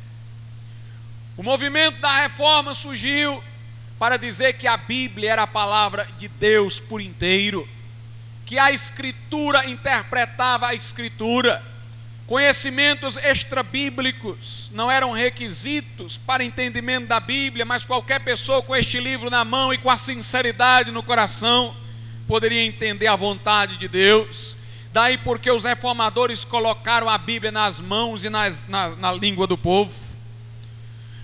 O 1.37 1.43
movimento 1.43 2.01
da 2.01 2.23
reforma 2.23 2.75
surgiu 2.75 3.43
para 3.99 4.17
dizer 4.17 4.55
que 4.55 4.67
a 4.67 4.77
Bíblia 4.77 5.33
era 5.33 5.43
a 5.43 5.47
palavra 5.47 6.07
de 6.17 6.29
Deus 6.29 6.79
por 6.79 7.01
inteiro, 7.01 7.69
que 8.47 8.59
a 8.59 8.71
Escritura 8.73 9.67
interpretava 9.67 10.69
a 10.69 10.75
Escritura 10.75 11.70
Conhecimentos 12.31 13.17
extrabíblicos 13.17 14.71
não 14.73 14.89
eram 14.89 15.11
requisitos 15.11 16.17
para 16.17 16.45
entendimento 16.45 17.09
da 17.09 17.19
Bíblia, 17.19 17.65
mas 17.65 17.85
qualquer 17.85 18.21
pessoa 18.21 18.63
com 18.63 18.77
este 18.77 19.01
livro 19.01 19.29
na 19.29 19.45
mão 19.45 19.75
e 19.75 19.79
com 19.79 19.91
a 19.91 19.99
sinceridade 19.99 20.93
no 20.93 21.03
coração 21.03 21.75
poderia 22.29 22.65
entender 22.65 23.09
a 23.09 23.17
vontade 23.17 23.79
de 23.79 23.89
Deus. 23.89 24.57
Daí 24.93 25.19
porque 25.19 25.51
os 25.51 25.65
reformadores 25.65 26.45
colocaram 26.45 27.09
a 27.09 27.19
Bíblia 27.19 27.51
nas 27.51 27.81
mãos 27.81 28.23
e 28.23 28.31
nas, 28.31 28.63
na, 28.69 28.91
na 28.91 29.11
língua 29.11 29.49
do 29.49 29.59
povo. 29.59 29.93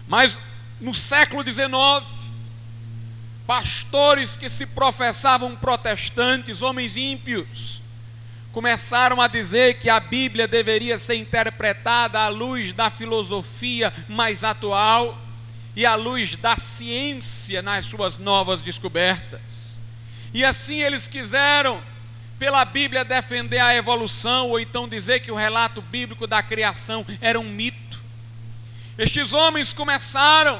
Mas 0.08 0.36
no 0.80 0.92
século 0.92 1.44
XIX, 1.44 2.04
pastores 3.46 4.36
que 4.36 4.48
se 4.48 4.66
professavam 4.66 5.54
protestantes, 5.54 6.62
homens 6.62 6.96
ímpios, 6.96 7.80
começaram 8.56 9.20
a 9.20 9.28
dizer 9.28 9.74
que 9.74 9.90
a 9.90 10.00
Bíblia 10.00 10.48
deveria 10.48 10.96
ser 10.96 11.16
interpretada 11.16 12.20
à 12.20 12.28
luz 12.28 12.72
da 12.72 12.88
filosofia 12.88 13.92
mais 14.08 14.42
atual 14.42 15.14
e 15.76 15.84
à 15.84 15.94
luz 15.94 16.36
da 16.36 16.56
ciência 16.56 17.60
nas 17.60 17.84
suas 17.84 18.16
novas 18.16 18.62
descobertas. 18.62 19.78
E 20.32 20.42
assim 20.42 20.82
eles 20.82 21.06
quiseram, 21.06 21.82
pela 22.38 22.64
Bíblia, 22.64 23.04
defender 23.04 23.58
a 23.58 23.74
evolução, 23.74 24.48
ou 24.48 24.58
então 24.58 24.88
dizer 24.88 25.20
que 25.20 25.30
o 25.30 25.36
relato 25.36 25.82
bíblico 25.82 26.26
da 26.26 26.42
criação 26.42 27.04
era 27.20 27.38
um 27.38 27.44
mito. 27.44 28.00
Estes 28.96 29.34
homens 29.34 29.74
começaram 29.74 30.58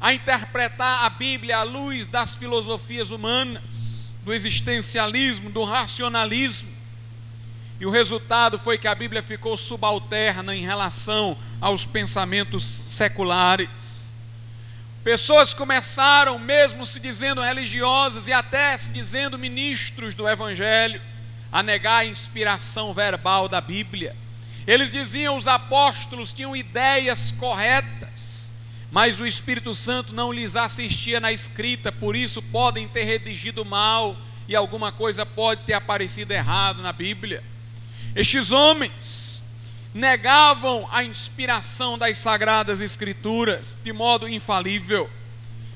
a 0.00 0.14
interpretar 0.14 1.04
a 1.04 1.10
Bíblia 1.10 1.58
à 1.58 1.62
luz 1.64 2.06
das 2.06 2.36
filosofias 2.36 3.10
humanas, 3.10 4.12
do 4.22 4.32
existencialismo, 4.32 5.50
do 5.50 5.64
racionalismo 5.64 6.77
e 7.80 7.86
o 7.86 7.90
resultado 7.90 8.58
foi 8.58 8.76
que 8.76 8.88
a 8.88 8.94
Bíblia 8.94 9.22
ficou 9.22 9.56
subalterna 9.56 10.54
em 10.54 10.64
relação 10.64 11.38
aos 11.60 11.86
pensamentos 11.86 12.64
seculares. 12.64 14.10
Pessoas 15.04 15.54
começaram, 15.54 16.38
mesmo 16.38 16.84
se 16.84 16.98
dizendo 16.98 17.40
religiosas 17.40 18.26
e 18.26 18.32
até 18.32 18.76
se 18.76 18.90
dizendo 18.90 19.38
ministros 19.38 20.12
do 20.14 20.28
Evangelho, 20.28 21.00
a 21.52 21.62
negar 21.62 21.98
a 21.98 22.04
inspiração 22.04 22.92
verbal 22.92 23.48
da 23.48 23.60
Bíblia. 23.60 24.14
Eles 24.66 24.92
diziam, 24.92 25.36
os 25.36 25.46
apóstolos 25.46 26.32
tinham 26.32 26.54
ideias 26.54 27.30
corretas, 27.30 28.52
mas 28.90 29.20
o 29.20 29.26
Espírito 29.26 29.74
Santo 29.74 30.12
não 30.12 30.32
lhes 30.32 30.56
assistia 30.56 31.20
na 31.20 31.32
escrita, 31.32 31.92
por 31.92 32.16
isso 32.16 32.42
podem 32.42 32.88
ter 32.88 33.04
redigido 33.04 33.64
mal 33.64 34.16
e 34.48 34.56
alguma 34.56 34.90
coisa 34.90 35.24
pode 35.24 35.62
ter 35.62 35.74
aparecido 35.74 36.32
errado 36.32 36.82
na 36.82 36.92
Bíblia. 36.92 37.42
Estes 38.18 38.50
homens 38.50 39.40
negavam 39.94 40.88
a 40.90 41.04
inspiração 41.04 41.96
das 41.96 42.18
sagradas 42.18 42.80
escrituras 42.80 43.76
de 43.84 43.92
modo 43.92 44.28
infalível. 44.28 45.08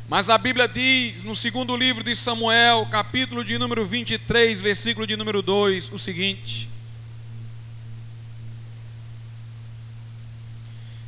Mas 0.08 0.28
a 0.28 0.36
Bíblia 0.36 0.66
diz 0.66 1.22
no 1.22 1.36
segundo 1.36 1.76
livro 1.76 2.02
de 2.02 2.16
Samuel, 2.16 2.84
capítulo 2.90 3.44
de 3.44 3.56
número 3.58 3.86
23, 3.86 4.60
versículo 4.60 5.06
de 5.06 5.16
número 5.16 5.40
2, 5.40 5.92
o 5.92 6.00
seguinte: 6.00 6.68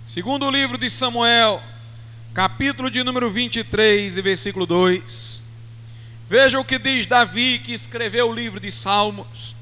Segundo 0.06 0.48
livro 0.48 0.78
de 0.78 0.88
Samuel, 0.88 1.60
capítulo 2.32 2.88
de 2.88 3.02
número 3.02 3.28
23 3.28 4.16
e 4.16 4.22
versículo 4.22 4.66
2. 4.66 5.42
Veja 6.30 6.60
o 6.60 6.64
que 6.64 6.78
diz 6.78 7.06
Davi, 7.06 7.58
que 7.58 7.74
escreveu 7.74 8.30
o 8.30 8.32
livro 8.32 8.60
de 8.60 8.70
Salmos. 8.70 9.53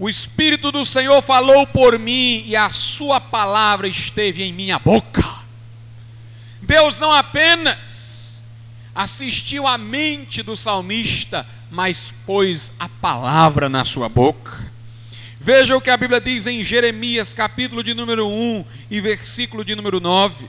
O 0.00 0.08
Espírito 0.08 0.72
do 0.72 0.82
Senhor 0.82 1.20
falou 1.20 1.66
por 1.66 1.98
mim 1.98 2.42
e 2.46 2.56
a 2.56 2.70
sua 2.70 3.20
palavra 3.20 3.86
esteve 3.86 4.42
em 4.42 4.50
minha 4.50 4.78
boca. 4.78 5.22
Deus 6.62 6.98
não 6.98 7.12
apenas 7.12 8.42
assistiu 8.94 9.68
à 9.68 9.76
mente 9.76 10.42
do 10.42 10.56
salmista, 10.56 11.46
mas 11.70 12.14
pôs 12.24 12.72
a 12.78 12.88
palavra 12.88 13.68
na 13.68 13.84
sua 13.84 14.08
boca. 14.08 14.72
Veja 15.38 15.76
o 15.76 15.82
que 15.82 15.90
a 15.90 15.98
Bíblia 15.98 16.18
diz 16.18 16.46
em 16.46 16.64
Jeremias, 16.64 17.34
capítulo 17.34 17.84
de 17.84 17.92
número 17.92 18.26
1 18.26 18.64
e 18.90 19.02
versículo 19.02 19.62
de 19.62 19.74
número 19.74 20.00
9. 20.00 20.46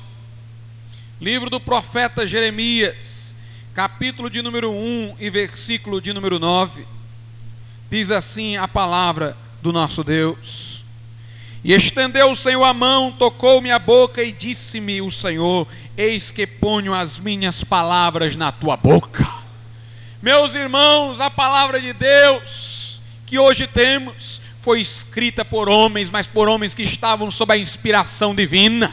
Livro 1.19 1.49
do 1.49 1.59
profeta 1.59 2.25
Jeremias, 2.25 3.35
capítulo 3.73 4.29
de 4.29 4.41
número 4.41 4.71
1 4.71 5.17
e 5.19 5.29
versículo 5.29 5.99
de 5.99 6.13
número 6.13 6.39
9. 6.39 6.85
Diz 7.89 8.11
assim 8.11 8.55
a 8.55 8.69
palavra 8.69 9.35
do 9.61 9.71
nosso 9.71 10.03
Deus. 10.03 10.83
E 11.63 11.73
estendeu 11.73 12.31
o 12.31 12.35
Senhor 12.35 12.63
a 12.63 12.73
mão, 12.73 13.11
tocou 13.11 13.61
minha 13.61 13.77
boca 13.77 14.23
e 14.23 14.31
disse-me 14.31 15.01
o 15.01 15.11
Senhor: 15.11 15.67
Eis 15.95 16.31
que 16.31 16.47
ponho 16.47 16.93
as 16.93 17.19
minhas 17.19 17.63
palavras 17.63 18.35
na 18.35 18.51
tua 18.51 18.75
boca. 18.75 19.27
Meus 20.21 20.53
irmãos, 20.53 21.19
a 21.19 21.29
palavra 21.29 21.79
de 21.79 21.93
Deus 21.93 22.99
que 23.25 23.39
hoje 23.39 23.65
temos 23.67 24.41
foi 24.59 24.81
escrita 24.81 25.45
por 25.45 25.69
homens, 25.69 26.09
mas 26.09 26.27
por 26.27 26.49
homens 26.49 26.73
que 26.73 26.83
estavam 26.83 27.31
sob 27.31 27.53
a 27.53 27.57
inspiração 27.57 28.35
divina. 28.35 28.91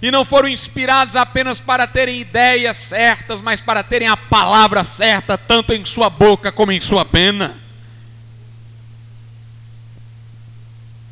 E 0.00 0.10
não 0.10 0.24
foram 0.24 0.48
inspirados 0.48 1.16
apenas 1.16 1.60
para 1.60 1.86
terem 1.86 2.20
ideias 2.20 2.76
certas, 2.76 3.40
mas 3.40 3.60
para 3.60 3.82
terem 3.82 4.08
a 4.08 4.16
palavra 4.16 4.84
certa, 4.84 5.38
tanto 5.38 5.72
em 5.72 5.84
sua 5.84 6.10
boca 6.10 6.52
como 6.52 6.72
em 6.72 6.80
sua 6.80 7.04
pena. 7.04 7.63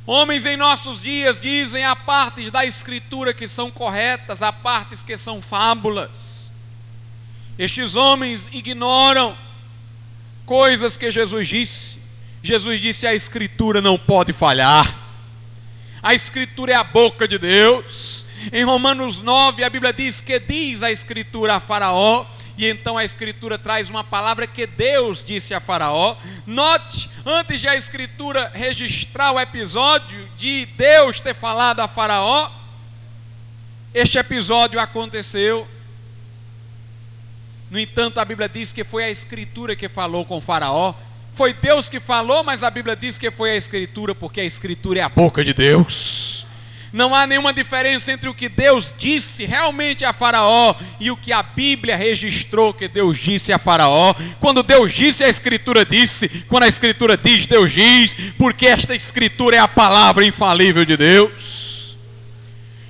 Homens 0.05 0.45
em 0.47 0.57
nossos 0.57 1.03
dias 1.03 1.41
dizem 1.41 1.85
há 1.85 1.95
partes 1.95 2.51
da 2.51 2.65
escritura 2.65 3.33
que 3.33 3.47
são 3.47 3.71
corretas, 3.71 4.43
há 4.43 4.53
partes 4.53 5.03
que 5.03 5.17
são 5.17 5.41
fábulas. 5.41 6.51
Estes 7.57 7.95
homens 7.95 8.49
ignoram 8.53 9.37
coisas 10.45 10.97
que 10.97 11.11
Jesus 11.11 11.49
disse. 11.49 12.03
Jesus 12.43 12.81
disse: 12.81 13.07
a 13.07 13.15
Escritura 13.15 13.81
não 13.81 13.97
pode 13.97 14.33
falhar. 14.33 14.93
A 16.03 16.13
Escritura 16.13 16.73
é 16.73 16.75
a 16.75 16.83
boca 16.83 17.29
de 17.29 17.39
Deus. 17.39 18.27
Em 18.53 18.65
Romanos 18.65 19.19
9, 19.19 19.63
a 19.63 19.71
Bíblia 19.71 19.93
diz 19.93 20.21
que 20.21 20.41
diz 20.41 20.83
a 20.83 20.91
Escritura 20.91 21.55
a 21.55 21.61
Faraó, 21.61 22.27
e 22.57 22.67
então 22.67 22.99
a 22.99 23.05
Escritura 23.05 23.59
traz 23.59 23.89
uma 23.89 24.05
palavra 24.05 24.47
que 24.47 24.67
Deus 24.67 25.25
disse 25.25 25.55
a 25.55 25.61
Faraó. 25.61 26.17
Note, 26.47 27.09
antes 27.25 27.61
de 27.61 27.69
a 27.69 27.75
Escritura 27.75 28.51
registrar 28.55 29.33
o 29.33 29.41
episódio 29.41 30.29
de 30.37 30.67
Deus 30.67 31.21
ter 31.21 31.35
falado 31.35 31.81
a 31.81 31.89
Faraó, 31.89 32.51
este 33.95 34.19
episódio 34.19 34.79
aconteceu. 34.79 35.67
No 37.71 37.79
entanto, 37.79 38.19
a 38.19 38.25
Bíblia 38.25 38.49
diz 38.49 38.73
que 38.73 38.85
foi 38.85 39.05
a 39.05 39.11
Escritura 39.11 39.75
que 39.75 39.89
falou 39.89 40.25
com 40.25 40.41
Faraó, 40.41 40.95
foi 41.35 41.55
Deus 41.55 41.89
que 41.89 41.99
falou, 41.99 42.45
mas 42.45 42.63
a 42.63 42.71
Bíblia 42.71 42.95
diz 42.95 43.19
que 43.19 43.31
foi 43.31 43.53
a 43.53 43.57
Escritura, 43.57 44.15
porque 44.15 44.41
a 44.41 44.45
Escritura 44.45 45.01
é 45.01 45.03
a 45.03 45.09
boca 45.09 45.43
de 45.43 45.55
Deus. 45.55 46.47
Não 46.93 47.15
há 47.15 47.27
nenhuma 47.27 47.55
diferença 47.55 48.13
entre 48.13 48.29
o 48.29 48.35
que 48.35 48.51
Deus 48.51 48.93
disse 48.99 49.47
realmente 49.47 50.05
a 50.05 50.13
Faraó 50.13 50.75
e 51.01 51.11
o 51.11 51.17
que 51.17 51.33
a 51.33 51.43
Bíblia 51.43 51.97
registrou 51.97 52.75
que 52.75 52.87
Deus 52.87 53.19
disse 53.19 53.51
a 53.51 53.59
Faraó. 53.59 54.15
Quando 54.39 54.63
Deus 54.63 54.93
disse, 54.93 55.25
a 55.25 55.29
Escritura 55.29 55.87
disse. 55.87 56.29
Quando 56.49 56.65
a 56.65 56.69
Escritura 56.69 57.17
diz, 57.17 57.47
Deus 57.47 57.73
diz, 57.73 58.15
porque 58.37 58.67
esta 58.67 58.95
Escritura 58.95 59.57
é 59.57 59.59
a 59.59 59.67
palavra 59.67 60.25
infalível 60.25 60.85
de 60.85 60.97
Deus. 60.99 61.97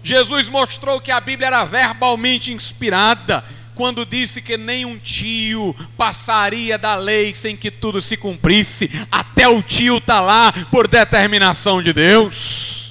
Jesus 0.02 0.48
mostrou 0.48 1.00
que 1.00 1.12
a 1.12 1.20
Bíblia 1.20 1.46
era 1.46 1.64
verbalmente 1.64 2.52
inspirada 2.52 3.44
quando 3.76 4.04
disse 4.04 4.42
que 4.42 4.56
nenhum 4.56 4.98
tio 4.98 5.74
passaria 5.96 6.76
da 6.76 6.96
lei 6.96 7.34
sem 7.34 7.56
que 7.56 7.70
tudo 7.70 8.02
se 8.02 8.16
cumprisse, 8.16 8.90
até 9.10 9.48
o 9.48 9.62
tio 9.62 9.98
está 9.98 10.20
lá 10.20 10.52
por 10.70 10.86
determinação 10.88 11.80
de 11.80 11.92
Deus. 11.92 12.81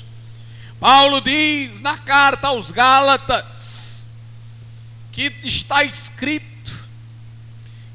Paulo 0.82 1.22
diz 1.22 1.80
na 1.80 1.96
carta 1.96 2.48
aos 2.48 2.72
Gálatas 2.72 4.08
que 5.12 5.32
está 5.44 5.84
escrito 5.84 6.74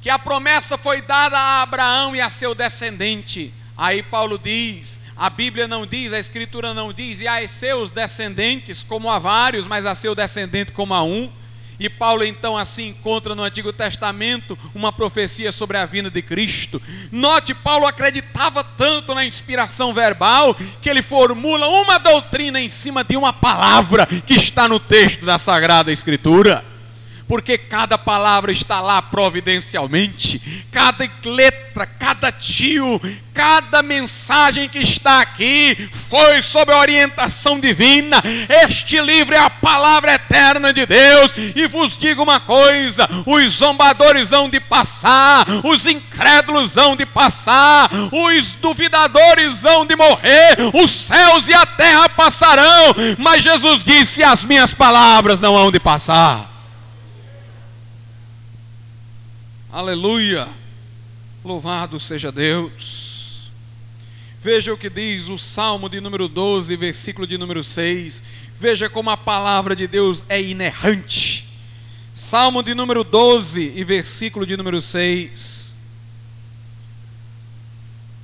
que 0.00 0.08
a 0.08 0.16
promessa 0.16 0.78
foi 0.78 1.02
dada 1.02 1.36
a 1.36 1.62
Abraão 1.62 2.14
e 2.14 2.20
a 2.20 2.30
seu 2.30 2.54
descendente. 2.54 3.52
Aí 3.76 4.04
Paulo 4.04 4.38
diz: 4.38 5.00
a 5.16 5.28
Bíblia 5.28 5.66
não 5.66 5.84
diz, 5.84 6.12
a 6.12 6.18
Escritura 6.20 6.72
não 6.72 6.92
diz, 6.92 7.18
e 7.18 7.26
a 7.26 7.44
seus 7.48 7.90
descendentes, 7.90 8.84
como 8.84 9.10
a 9.10 9.18
vários, 9.18 9.66
mas 9.66 9.84
a 9.84 9.96
seu 9.96 10.14
descendente 10.14 10.70
como 10.70 10.94
a 10.94 11.02
um. 11.02 11.28
E 11.78 11.88
Paulo 11.88 12.24
então 12.24 12.56
assim 12.56 12.88
encontra 12.88 13.34
no 13.34 13.42
Antigo 13.42 13.72
Testamento 13.72 14.58
uma 14.74 14.92
profecia 14.92 15.52
sobre 15.52 15.76
a 15.76 15.86
vinda 15.86 16.10
de 16.10 16.22
Cristo. 16.22 16.80
Note, 17.12 17.54
Paulo 17.54 17.86
acreditava 17.86 18.64
tanto 18.64 19.14
na 19.14 19.24
inspiração 19.24 19.92
verbal 19.92 20.56
que 20.80 20.88
ele 20.88 21.02
formula 21.02 21.68
uma 21.68 21.98
doutrina 21.98 22.60
em 22.60 22.68
cima 22.68 23.04
de 23.04 23.16
uma 23.16 23.32
palavra 23.32 24.06
que 24.06 24.34
está 24.34 24.68
no 24.68 24.80
texto 24.80 25.24
da 25.24 25.38
Sagrada 25.38 25.92
Escritura 25.92 26.64
porque 27.28 27.58
cada 27.58 27.98
palavra 27.98 28.52
está 28.52 28.80
lá 28.80 29.02
providencialmente, 29.02 30.40
cada 30.70 31.08
letra, 31.24 31.86
cada 31.86 32.30
tio, 32.30 33.00
cada 33.34 33.82
mensagem 33.82 34.68
que 34.68 34.78
está 34.78 35.20
aqui 35.20 35.76
foi 36.08 36.40
sob 36.40 36.72
a 36.72 36.78
orientação 36.78 37.60
divina. 37.60 38.22
Este 38.64 39.00
livro 39.00 39.34
é 39.34 39.38
a 39.38 39.50
palavra 39.50 40.14
eterna 40.14 40.72
de 40.72 40.86
Deus. 40.86 41.34
E 41.54 41.66
vos 41.66 41.98
digo 41.98 42.22
uma 42.22 42.40
coisa: 42.40 43.08
os 43.26 43.52
zombadores 43.52 44.32
hão 44.32 44.48
de 44.48 44.60
passar, 44.60 45.44
os 45.64 45.86
incrédulos 45.86 46.76
hão 46.76 46.96
de 46.96 47.04
passar, 47.04 47.90
os 48.10 48.52
duvidadores 48.52 49.64
hão 49.64 49.84
de 49.84 49.96
morrer, 49.96 50.56
os 50.72 50.90
céus 50.90 51.48
e 51.48 51.54
a 51.54 51.66
terra 51.66 52.08
passarão, 52.08 52.94
mas 53.18 53.42
Jesus 53.42 53.84
disse: 53.84 54.22
as 54.22 54.44
minhas 54.44 54.72
palavras 54.72 55.40
não 55.40 55.56
hão 55.56 55.70
de 55.70 55.80
passar. 55.80 56.55
Aleluia! 59.76 60.48
Louvado 61.44 62.00
seja 62.00 62.32
Deus. 62.32 63.50
Veja 64.42 64.72
o 64.72 64.78
que 64.78 64.88
diz 64.88 65.28
o 65.28 65.36
Salmo 65.36 65.90
de 65.90 66.00
número 66.00 66.28
12, 66.28 66.74
versículo 66.78 67.26
de 67.26 67.36
número 67.36 67.62
6. 67.62 68.24
Veja 68.58 68.88
como 68.88 69.10
a 69.10 69.18
palavra 69.18 69.76
de 69.76 69.86
Deus 69.86 70.24
é 70.30 70.40
inerrante. 70.40 71.46
Salmo 72.14 72.62
de 72.62 72.74
número 72.74 73.04
12 73.04 73.74
e 73.76 73.84
versículo 73.84 74.46
de 74.46 74.56
número 74.56 74.80
6. 74.80 75.74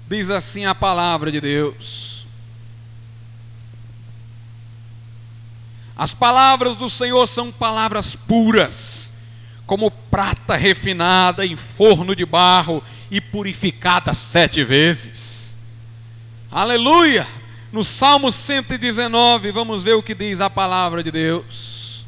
Diz 0.08 0.30
assim 0.30 0.64
a 0.64 0.74
palavra 0.74 1.30
de 1.30 1.38
Deus: 1.38 2.24
As 5.94 6.14
palavras 6.14 6.76
do 6.76 6.88
Senhor 6.88 7.26
são 7.26 7.52
palavras 7.52 8.16
puras 8.16 9.11
como 9.72 9.90
prata 9.90 10.54
refinada 10.54 11.46
em 11.46 11.56
forno 11.56 12.14
de 12.14 12.26
barro 12.26 12.84
e 13.10 13.22
purificada 13.22 14.12
sete 14.12 14.62
vezes. 14.62 15.60
Aleluia! 16.50 17.26
No 17.72 17.82
Salmo 17.82 18.30
119, 18.30 19.50
vamos 19.50 19.82
ver 19.82 19.94
o 19.94 20.02
que 20.02 20.14
diz 20.14 20.42
a 20.42 20.50
palavra 20.50 21.02
de 21.02 21.10
Deus. 21.10 22.04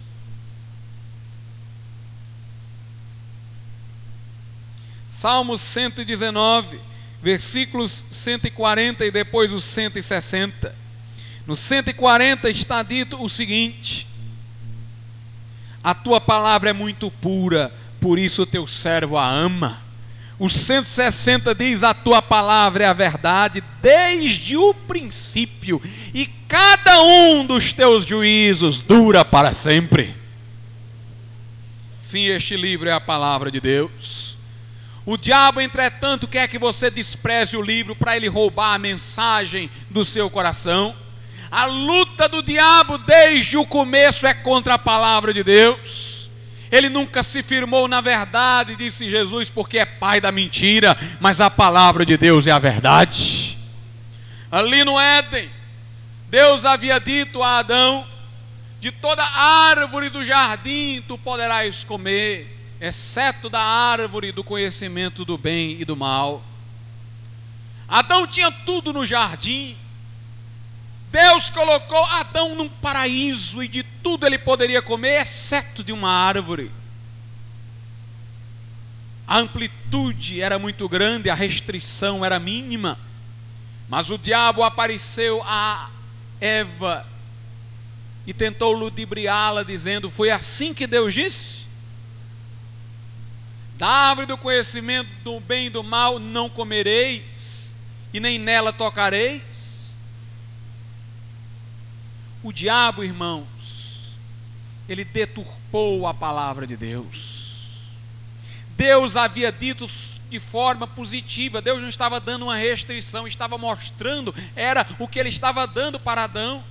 Salmo 5.09 5.57
119, 5.57 6.79
versículos 7.22 7.90
140 8.11 9.07
e 9.07 9.11
depois 9.11 9.50
os 9.55 9.64
160. 9.64 10.77
No 11.46 11.57
140 11.57 12.50
está 12.50 12.83
dito 12.83 13.24
o 13.24 13.27
seguinte: 13.27 14.07
A 15.85 15.94
tua 15.94 16.18
palavra 16.18 16.70
é 16.70 16.73
muito 16.73 17.11
pura, 17.11 17.70
por 18.01 18.18
isso 18.18 18.42
o 18.42 18.47
teu 18.47 18.66
servo 18.66 19.18
a 19.18 19.31
ama. 19.31 19.83
O 20.38 20.49
160 20.49 21.55
diz: 21.55 21.83
A 21.83 21.92
tua 21.92 22.23
palavra 22.23 22.85
é 22.85 22.87
a 22.87 22.94
verdade 22.94 23.62
desde 23.83 24.57
o 24.57 24.73
princípio, 24.73 25.81
e 26.14 26.27
cada 26.49 27.03
um 27.03 27.44
dos 27.44 27.75
teus 27.75 28.07
juízos 28.07 28.81
dura 28.81 29.27
para 29.27 29.53
sempre. 29.53 30.14
Sim, 32.01 32.27
este 32.29 32.57
livro 32.57 32.88
é 32.88 32.92
a 32.92 33.01
palavra 33.01 33.51
de 33.51 33.61
Deus. 33.61 34.38
O 35.07 35.18
diabo, 35.18 35.61
entretanto, 35.61 36.27
quer 36.27 36.49
que 36.49 36.59
você 36.59 36.90
despreze 36.90 37.59
o 37.59 37.62
livro 37.62 37.94
para 37.94 38.16
ele 38.16 38.27
roubar 38.27 38.75
a 38.75 38.79
mensagem 38.79 39.70
do 39.90 40.03
seu 40.03 40.31
coração. 40.31 40.94
A 41.55 41.67
luta 41.67 42.29
do 42.29 42.43
diabo 42.43 42.99
desde 42.99 43.57
o 43.57 43.64
começo 43.64 44.27
é 44.27 44.35
contra 44.35 44.75
a 44.75 44.79
palavra 44.79 45.33
de 45.33 45.45
Deus. 45.45 46.29
Ele 46.69 46.88
nunca 46.88 47.23
se 47.23 47.45
firmou 47.45 47.87
na 47.87 48.01
verdade, 48.01 48.75
disse 48.75 49.09
Jesus, 49.09 49.49
porque 49.51 49.79
é 49.79 49.85
pai 49.85 50.21
da 50.21 50.33
mentira, 50.33 50.99
mas 51.21 51.40
a 51.40 51.49
palavra 51.49 52.05
de 52.05 52.17
Deus 52.17 52.49
é 52.49 52.51
a 52.51 52.59
verdade. 52.59 53.57
Ali 54.51 54.83
no 54.83 54.99
Éden, 54.99 55.49
Deus 56.29 56.64
havia 56.64 56.99
dito 56.99 57.40
a 57.40 57.59
Adão: 57.59 58.05
de 58.81 58.90
toda 58.90 59.23
árvore 59.23 60.09
do 60.09 60.25
jardim 60.25 61.05
tu 61.07 61.17
poderás 61.17 61.85
comer, 61.85 62.53
exceto 62.81 63.49
da 63.49 63.62
árvore 63.62 64.33
do 64.33 64.43
conhecimento 64.43 65.25
do 65.25 65.38
bem 65.38 65.77
e 65.79 65.85
do 65.85 65.97
mal. 65.97 66.43
Adão 67.87 68.27
tinha 68.27 68.51
tudo 68.51 68.93
no 68.93 69.07
jardim. 69.07 69.77
Deus 71.14 71.48
colocou 71.48 72.05
Adão 72.07 72.57
num 72.57 72.68
paraíso 72.68 73.62
e 73.62 73.68
de 73.68 73.85
tudo 73.85 74.27
ele 74.27 74.37
poderia 74.37 74.83
comer, 74.83 75.22
exceto 75.22 75.85
de 75.85 75.92
uma 75.92 76.11
árvore. 76.11 76.72
A 79.24 79.38
amplitude 79.38 80.40
era 80.42 80.59
muito 80.59 80.88
grande, 80.88 81.31
a 81.31 81.35
restrição 81.35 82.24
era 82.24 82.40
mínima. 82.40 82.98
Mas 83.88 84.11
o 84.11 84.18
diabo 84.18 84.64
apareceu 84.64 85.40
a 85.46 85.88
Eva 86.40 87.07
e 88.27 88.35
tentou 88.35 88.72
ludibriá-la, 88.72 89.62
dizendo: 89.62 90.11
Foi 90.11 90.33
assim 90.33 90.74
que 90.74 90.85
Deus 90.85 91.14
disse? 91.14 91.68
Da 93.79 93.87
árvore 93.87 94.27
do 94.27 94.37
conhecimento 94.37 95.09
do 95.22 95.38
bem 95.38 95.66
e 95.66 95.70
do 95.70 95.85
mal 95.85 96.18
não 96.18 96.50
comereis, 96.50 97.77
e 98.12 98.18
nem 98.18 98.37
nela 98.37 98.72
tocareis. 98.72 99.54
O 102.45 102.53
diabo, 102.53 103.03
irmãos, 103.03 103.47
ele 104.87 105.03
deturpou 105.03 106.07
a 106.07 106.13
palavra 106.13 106.67
de 106.67 106.77
Deus. 106.77 107.81
Deus 108.77 109.17
havia 109.17 109.51
dito 109.51 109.89
de 110.29 110.39
forma 110.39 110.87
positiva, 110.87 111.63
Deus 111.63 111.81
não 111.81 111.89
estava 111.89 112.21
dando 112.21 112.45
uma 112.45 112.57
restrição, 112.57 113.27
estava 113.27 113.57
mostrando, 113.57 114.35
era 114.55 114.87
o 114.99 115.09
que 115.09 115.19
ele 115.19 115.31
estava 115.31 115.67
dando 115.67 115.99
para 115.99 116.25
Adão. 116.25 116.63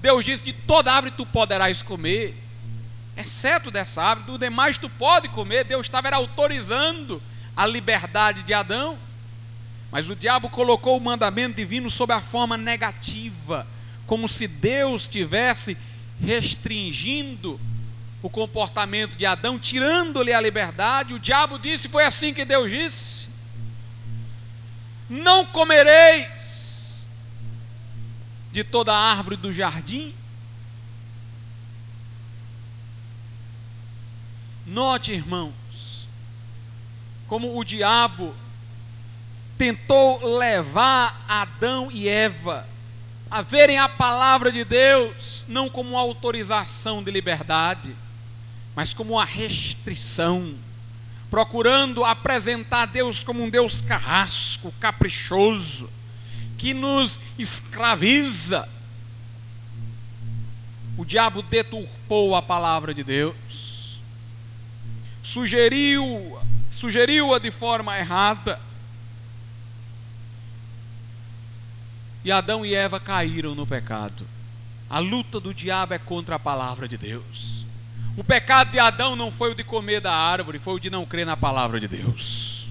Deus 0.00 0.24
disse: 0.24 0.44
De 0.44 0.52
toda 0.52 0.92
árvore 0.92 1.12
tu 1.16 1.26
poderás 1.26 1.82
comer, 1.82 2.40
exceto 3.16 3.72
dessa 3.72 4.04
árvore, 4.04 4.30
do 4.30 4.38
demais 4.38 4.78
tu 4.78 4.88
pode 4.88 5.28
comer. 5.30 5.64
Deus 5.64 5.84
estava 5.84 6.14
autorizando 6.14 7.20
a 7.56 7.66
liberdade 7.66 8.44
de 8.44 8.54
Adão. 8.54 8.96
Mas 9.90 10.08
o 10.08 10.14
diabo 10.14 10.48
colocou 10.48 10.96
o 10.96 11.00
mandamento 11.00 11.56
divino 11.56 11.90
sob 11.90 12.12
a 12.12 12.20
forma 12.20 12.56
negativa, 12.56 13.66
como 14.06 14.28
se 14.28 14.46
Deus 14.46 15.08
tivesse 15.08 15.76
restringindo 16.20 17.60
o 18.22 18.30
comportamento 18.30 19.16
de 19.16 19.26
Adão, 19.26 19.58
tirando-lhe 19.58 20.32
a 20.32 20.40
liberdade. 20.40 21.14
O 21.14 21.18
diabo 21.18 21.58
disse: 21.58 21.88
Foi 21.88 22.04
assim 22.04 22.32
que 22.32 22.44
Deus 22.44 22.70
disse: 22.70 23.30
Não 25.08 25.44
comereis 25.44 27.08
de 28.52 28.62
toda 28.62 28.94
árvore 28.94 29.36
do 29.36 29.52
jardim? 29.52 30.14
Note, 34.64 35.10
irmãos, 35.10 36.08
como 37.26 37.58
o 37.58 37.64
diabo 37.64 38.34
tentou 39.58 40.38
levar 40.38 41.24
Adão 41.28 41.90
e 41.90 42.08
Eva 42.08 42.71
a 43.32 43.40
verem 43.40 43.78
a 43.78 43.88
palavra 43.88 44.52
de 44.52 44.62
Deus 44.62 45.42
não 45.48 45.66
como 45.70 45.92
uma 45.92 46.00
autorização 46.00 47.02
de 47.02 47.10
liberdade, 47.10 47.96
mas 48.76 48.92
como 48.92 49.14
uma 49.14 49.24
restrição, 49.24 50.54
procurando 51.30 52.04
apresentar 52.04 52.84
Deus 52.84 53.24
como 53.24 53.42
um 53.42 53.48
Deus 53.48 53.80
carrasco, 53.80 54.70
caprichoso 54.78 55.88
que 56.58 56.74
nos 56.74 57.22
escraviza. 57.38 58.68
O 60.98 61.04
diabo 61.06 61.40
deturpou 61.40 62.36
a 62.36 62.42
palavra 62.42 62.92
de 62.92 63.02
Deus, 63.02 63.98
sugeriu, 65.22 66.38
sugeriu-a 66.70 67.38
de 67.38 67.50
forma 67.50 67.98
errada. 67.98 68.60
E 72.24 72.30
Adão 72.30 72.64
e 72.64 72.74
Eva 72.74 73.00
caíram 73.00 73.54
no 73.54 73.66
pecado. 73.66 74.26
A 74.88 74.98
luta 74.98 75.40
do 75.40 75.52
diabo 75.52 75.94
é 75.94 75.98
contra 75.98 76.36
a 76.36 76.38
palavra 76.38 76.86
de 76.86 76.96
Deus. 76.96 77.64
O 78.16 78.22
pecado 78.22 78.70
de 78.70 78.78
Adão 78.78 79.16
não 79.16 79.30
foi 79.30 79.52
o 79.52 79.54
de 79.54 79.64
comer 79.64 80.00
da 80.00 80.12
árvore, 80.12 80.58
foi 80.58 80.74
o 80.74 80.80
de 80.80 80.90
não 80.90 81.06
crer 81.06 81.24
na 81.24 81.36
palavra 81.36 81.80
de 81.80 81.88
Deus. 81.88 82.66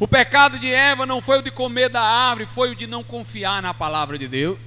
O 0.00 0.08
pecado 0.08 0.58
de 0.58 0.68
Eva 0.68 1.06
não 1.06 1.22
foi 1.22 1.38
o 1.38 1.42
de 1.42 1.50
comer 1.52 1.88
da 1.88 2.02
árvore, 2.02 2.44
foi 2.44 2.72
o 2.72 2.74
de 2.74 2.88
não 2.88 3.04
confiar 3.04 3.62
na 3.62 3.72
palavra 3.72 4.18
de 4.18 4.26
Deus. 4.26 4.58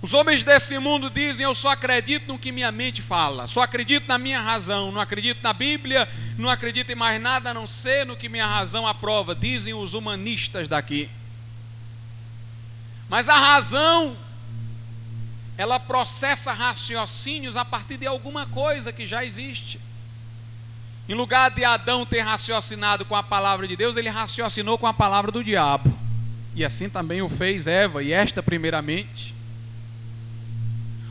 Os 0.00 0.14
homens 0.14 0.44
desse 0.44 0.78
mundo 0.78 1.10
dizem: 1.10 1.44
Eu 1.44 1.54
só 1.54 1.70
acredito 1.70 2.28
no 2.28 2.38
que 2.38 2.52
minha 2.52 2.70
mente 2.70 3.02
fala, 3.02 3.48
só 3.48 3.62
acredito 3.62 4.06
na 4.06 4.16
minha 4.16 4.40
razão, 4.40 4.92
não 4.92 5.00
acredito 5.00 5.42
na 5.42 5.52
Bíblia, 5.52 6.08
não 6.38 6.48
acredito 6.48 6.90
em 6.90 6.94
mais 6.94 7.20
nada 7.20 7.50
a 7.50 7.54
não 7.54 7.66
ser 7.66 8.06
no 8.06 8.16
que 8.16 8.28
minha 8.28 8.46
razão 8.46 8.86
aprova, 8.86 9.34
dizem 9.34 9.74
os 9.74 9.92
humanistas 9.92 10.68
daqui. 10.68 11.10
Mas 13.10 13.28
a 13.28 13.36
razão, 13.36 14.16
ela 15.58 15.80
processa 15.80 16.52
raciocínios 16.52 17.56
a 17.56 17.64
partir 17.64 17.96
de 17.96 18.06
alguma 18.06 18.46
coisa 18.46 18.92
que 18.92 19.04
já 19.04 19.24
existe. 19.24 19.80
Em 21.08 21.14
lugar 21.14 21.50
de 21.50 21.64
Adão 21.64 22.06
ter 22.06 22.20
raciocinado 22.20 23.04
com 23.04 23.16
a 23.16 23.22
palavra 23.22 23.66
de 23.66 23.74
Deus, 23.74 23.96
ele 23.96 24.08
raciocinou 24.08 24.78
com 24.78 24.86
a 24.86 24.94
palavra 24.94 25.32
do 25.32 25.42
diabo. 25.42 25.92
E 26.54 26.64
assim 26.64 26.88
também 26.88 27.20
o 27.20 27.28
fez 27.28 27.66
Eva, 27.66 28.00
e 28.00 28.12
esta 28.12 28.44
primeiramente. 28.44 29.34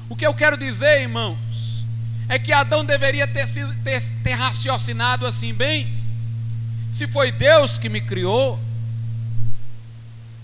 O 0.08 0.16
que 0.16 0.26
eu 0.26 0.34
quero 0.34 0.56
dizer, 0.56 1.02
irmãos, 1.02 1.86
é 2.30 2.40
que 2.40 2.54
Adão 2.54 2.86
deveria 2.86 3.28
ter, 3.28 3.46
sido, 3.46 3.76
ter, 3.84 4.02
ter 4.24 4.34
raciocinado 4.36 5.26
assim, 5.26 5.54
bem, 5.54 5.94
se 6.94 7.10
foi 7.10 7.30
Deus 7.30 7.78
que 7.78 7.90
me 7.90 8.00
criou, 8.00 8.58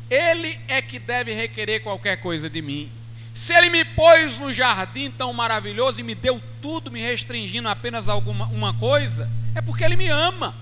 Ele 0.10 0.58
é 0.68 0.82
que 0.82 1.00
deve 1.00 1.34
requerer 1.34 1.82
qualquer 1.82 2.18
coisa 2.18 2.50
de 2.50 2.62
mim. 2.62 2.90
Se 3.34 3.54
Ele 3.54 3.70
me 3.70 3.84
pôs 3.84 4.38
no 4.38 4.54
jardim 4.54 5.12
tão 5.12 5.34
maravilhoso 5.34 6.00
e 6.00 6.04
me 6.04 6.16
deu 6.16 6.42
tudo, 6.62 6.92
me 6.92 7.02
restringindo 7.02 7.68
apenas 7.68 8.08
alguma 8.08 8.46
uma 8.46 8.74
coisa, 8.74 9.30
é 9.54 9.62
porque 9.62 9.84
Ele 9.84 9.98
me 9.98 10.08
ama. 10.08 10.56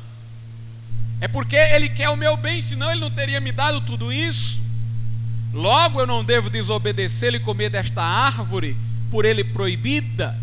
É 1.21 1.27
porque 1.27 1.56
Ele 1.56 1.88
quer 1.89 2.10
o 2.10 2.17
meu 2.17 2.36
bem, 2.36 2.62
senão 2.62 2.89
Ele 2.89 3.01
não 3.01 3.12
teria 3.12 3.39
me 3.39 3.51
dado 3.51 3.79
tudo 3.82 4.12
isso. 4.12 4.62
Logo 5.53 5.99
eu 5.99 6.08
não 6.08 6.23
devo 6.23 6.49
desobedecer 6.49 7.34
e 7.36 7.39
comer 7.39 7.69
desta 7.69 8.01
árvore, 8.01 8.75
por 9.12 9.23
Ele 9.23 9.43
proibida. 9.43 10.36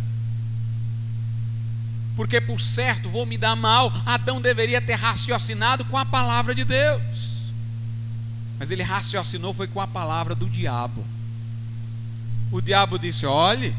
Porque 2.15 2.41
por 2.41 2.61
certo 2.61 3.09
vou 3.09 3.27
me 3.27 3.37
dar 3.37 3.57
mal. 3.57 3.93
Adão 4.07 4.41
deveria 4.41 4.81
ter 4.81 4.95
raciocinado 4.95 5.85
com 5.87 5.99
a 5.99 6.07
palavra 6.07 6.55
de 6.55 6.65
Deus. 6.65 7.30
Mas 8.61 8.71
ele 8.71 8.83
raciocinou 8.83 9.55
foi 9.55 9.67
com 9.67 9.81
a 9.81 9.87
palavra 9.87 10.35
do 10.35 10.47
diabo. 10.47 11.03
O 12.53 12.61
diabo 12.61 12.99
disse: 12.99 13.25
olhe, 13.25 13.75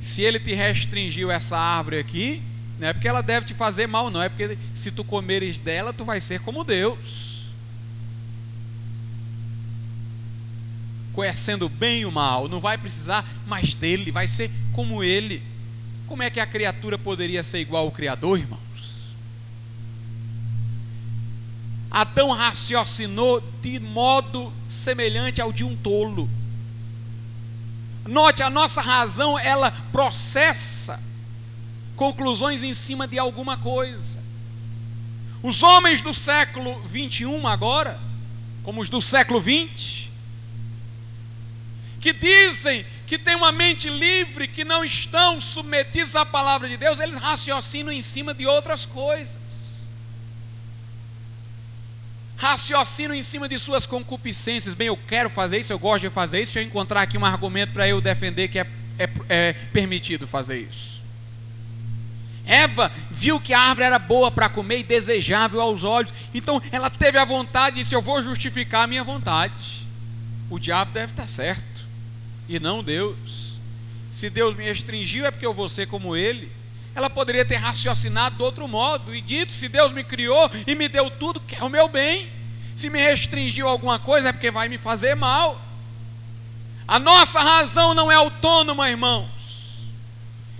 se 0.00 0.22
ele 0.22 0.40
te 0.40 0.52
restringiu 0.52 1.30
essa 1.30 1.56
árvore 1.56 2.00
aqui, 2.00 2.42
não 2.80 2.88
é 2.88 2.92
porque 2.92 3.06
ela 3.06 3.22
deve 3.22 3.46
te 3.46 3.54
fazer 3.54 3.86
mal, 3.86 4.10
não. 4.10 4.20
É 4.20 4.28
porque 4.28 4.58
se 4.74 4.90
tu 4.90 5.04
comeres 5.04 5.58
dela, 5.58 5.92
tu 5.92 6.04
vai 6.04 6.20
ser 6.20 6.40
como 6.40 6.64
Deus. 6.64 7.52
Conhecendo 11.12 11.68
bem 11.68 12.04
o 12.04 12.10
mal, 12.10 12.48
não 12.48 12.58
vai 12.58 12.76
precisar 12.76 13.24
mais 13.46 13.74
dele, 13.74 14.10
vai 14.10 14.26
ser 14.26 14.50
como 14.72 15.04
ele. 15.04 15.40
Como 16.08 16.24
é 16.24 16.30
que 16.30 16.40
a 16.40 16.46
criatura 16.46 16.98
poderia 16.98 17.44
ser 17.44 17.60
igual 17.60 17.84
ao 17.84 17.92
Criador, 17.92 18.40
irmãos? 18.40 18.71
Adão 21.92 22.30
raciocinou 22.30 23.42
de 23.60 23.78
modo 23.78 24.50
semelhante 24.66 25.42
ao 25.42 25.52
de 25.52 25.62
um 25.62 25.76
tolo. 25.76 26.26
Note, 28.06 28.42
a 28.42 28.48
nossa 28.48 28.80
razão, 28.80 29.38
ela 29.38 29.70
processa 29.92 30.98
conclusões 31.94 32.62
em 32.62 32.72
cima 32.72 33.06
de 33.06 33.18
alguma 33.18 33.58
coisa. 33.58 34.18
Os 35.42 35.62
homens 35.62 36.00
do 36.00 36.14
século 36.14 36.80
21 36.86 37.46
agora, 37.46 38.00
como 38.62 38.80
os 38.80 38.88
do 38.88 39.02
século 39.02 39.38
20, 39.38 40.10
que 42.00 42.14
dizem 42.14 42.86
que 43.06 43.18
têm 43.18 43.36
uma 43.36 43.52
mente 43.52 43.90
livre, 43.90 44.48
que 44.48 44.64
não 44.64 44.82
estão 44.82 45.38
submetidos 45.38 46.16
à 46.16 46.24
palavra 46.24 46.66
de 46.70 46.78
Deus, 46.78 46.98
eles 46.98 47.18
raciocinam 47.18 47.92
em 47.92 48.00
cima 48.00 48.32
de 48.32 48.46
outras 48.46 48.86
coisas. 48.86 49.41
Raciocinam 52.42 53.14
em 53.14 53.22
cima 53.22 53.48
de 53.48 53.56
suas 53.56 53.86
concupiscências. 53.86 54.74
Bem, 54.74 54.88
eu 54.88 54.96
quero 54.96 55.30
fazer 55.30 55.60
isso, 55.60 55.72
eu 55.72 55.78
gosto 55.78 56.02
de 56.02 56.10
fazer 56.10 56.42
isso. 56.42 56.50
Se 56.50 56.58
eu 56.58 56.64
encontrar 56.64 57.02
aqui 57.02 57.16
um 57.16 57.24
argumento 57.24 57.72
para 57.72 57.86
eu 57.86 58.00
defender 58.00 58.48
que 58.48 58.58
é, 58.58 58.66
é, 58.98 59.08
é 59.28 59.52
permitido 59.72 60.26
fazer 60.26 60.58
isso. 60.58 61.00
Eva 62.44 62.90
viu 63.08 63.38
que 63.38 63.54
a 63.54 63.60
árvore 63.60 63.86
era 63.86 63.98
boa 64.00 64.28
para 64.28 64.48
comer 64.48 64.80
e 64.80 64.82
desejável 64.82 65.60
aos 65.60 65.84
olhos. 65.84 66.12
Então 66.34 66.60
ela 66.72 66.90
teve 66.90 67.16
a 67.16 67.24
vontade 67.24 67.78
e 67.78 67.82
disse: 67.84 67.94
Eu 67.94 68.02
vou 68.02 68.20
justificar 68.20 68.82
a 68.82 68.86
minha 68.88 69.04
vontade. 69.04 69.86
O 70.50 70.58
diabo 70.58 70.90
deve 70.90 71.12
estar 71.12 71.28
certo 71.28 71.62
e 72.48 72.58
não 72.58 72.82
Deus. 72.82 73.60
Se 74.10 74.28
Deus 74.28 74.56
me 74.56 74.64
restringiu, 74.64 75.24
é 75.24 75.30
porque 75.30 75.46
eu 75.46 75.54
vou 75.54 75.68
ser 75.68 75.86
como 75.86 76.16
Ele. 76.16 76.50
Ela 76.94 77.08
poderia 77.08 77.44
ter 77.44 77.56
raciocinado 77.56 78.36
de 78.36 78.42
outro 78.42 78.68
modo 78.68 79.14
e 79.14 79.20
dito: 79.20 79.52
se 79.52 79.68
Deus 79.68 79.92
me 79.92 80.04
criou 80.04 80.50
e 80.66 80.74
me 80.74 80.88
deu 80.88 81.10
tudo, 81.10 81.40
quer 81.40 81.62
o 81.62 81.68
meu 81.68 81.88
bem. 81.88 82.28
Se 82.74 82.90
me 82.90 83.00
restringiu 83.00 83.68
alguma 83.68 83.98
coisa, 83.98 84.28
é 84.28 84.32
porque 84.32 84.50
vai 84.50 84.68
me 84.68 84.78
fazer 84.78 85.14
mal. 85.14 85.60
A 86.86 86.98
nossa 86.98 87.40
razão 87.40 87.94
não 87.94 88.10
é 88.10 88.14
autônoma, 88.14 88.90
irmãos. 88.90 89.28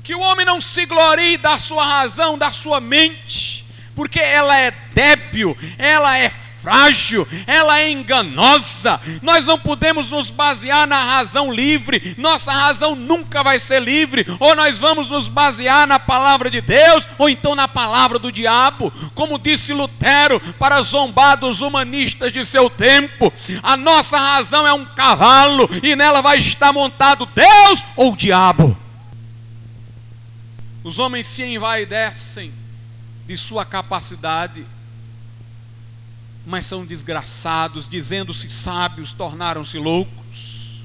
Que 0.02 0.14
o 0.14 0.20
homem 0.20 0.44
não 0.44 0.60
se 0.60 0.84
glorie 0.86 1.36
da 1.36 1.58
sua 1.58 1.84
razão, 1.84 2.36
da 2.36 2.50
sua 2.50 2.80
mente, 2.80 3.64
porque 3.94 4.18
ela 4.18 4.58
é 4.58 4.70
débil, 4.92 5.56
ela 5.78 6.18
é 6.18 6.28
frágil, 6.62 7.26
ela 7.46 7.80
é 7.80 7.90
enganosa. 7.90 9.00
Nós 9.20 9.44
não 9.44 9.58
podemos 9.58 10.08
nos 10.08 10.30
basear 10.30 10.86
na 10.86 11.02
razão 11.02 11.52
livre, 11.52 12.14
nossa 12.16 12.52
razão 12.52 12.94
nunca 12.94 13.42
vai 13.42 13.58
ser 13.58 13.82
livre. 13.82 14.24
Ou 14.38 14.54
nós 14.54 14.78
vamos 14.78 15.10
nos 15.10 15.28
basear 15.28 15.86
na 15.86 15.98
palavra 15.98 16.48
de 16.48 16.60
Deus, 16.60 17.06
ou 17.18 17.28
então 17.28 17.54
na 17.54 17.66
palavra 17.66 18.18
do 18.18 18.30
diabo, 18.30 18.92
como 19.14 19.38
disse 19.38 19.72
Lutero, 19.72 20.38
para 20.58 20.80
zombar 20.82 21.36
dos 21.36 21.60
humanistas 21.60 22.32
de 22.32 22.44
seu 22.44 22.70
tempo. 22.70 23.32
A 23.62 23.76
nossa 23.76 24.18
razão 24.18 24.66
é 24.66 24.72
um 24.72 24.84
cavalo 24.84 25.68
e 25.82 25.96
nela 25.96 26.20
vai 26.20 26.38
estar 26.38 26.72
montado 26.72 27.26
Deus 27.26 27.82
ou 27.96 28.12
o 28.12 28.16
diabo. 28.16 28.76
Os 30.84 30.98
homens 30.98 31.26
se 31.26 31.44
envaidecem 31.44 32.52
de 33.26 33.38
sua 33.38 33.64
capacidade 33.64 34.66
mas 36.44 36.66
são 36.66 36.84
desgraçados, 36.84 37.88
dizendo-se 37.88 38.50
sábios, 38.50 39.12
tornaram-se 39.12 39.78
loucos. 39.78 40.82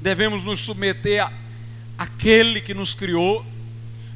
Devemos 0.00 0.44
nos 0.44 0.60
submeter 0.60 1.28
àquele 1.96 2.60
que 2.60 2.74
nos 2.74 2.94
criou. 2.94 3.44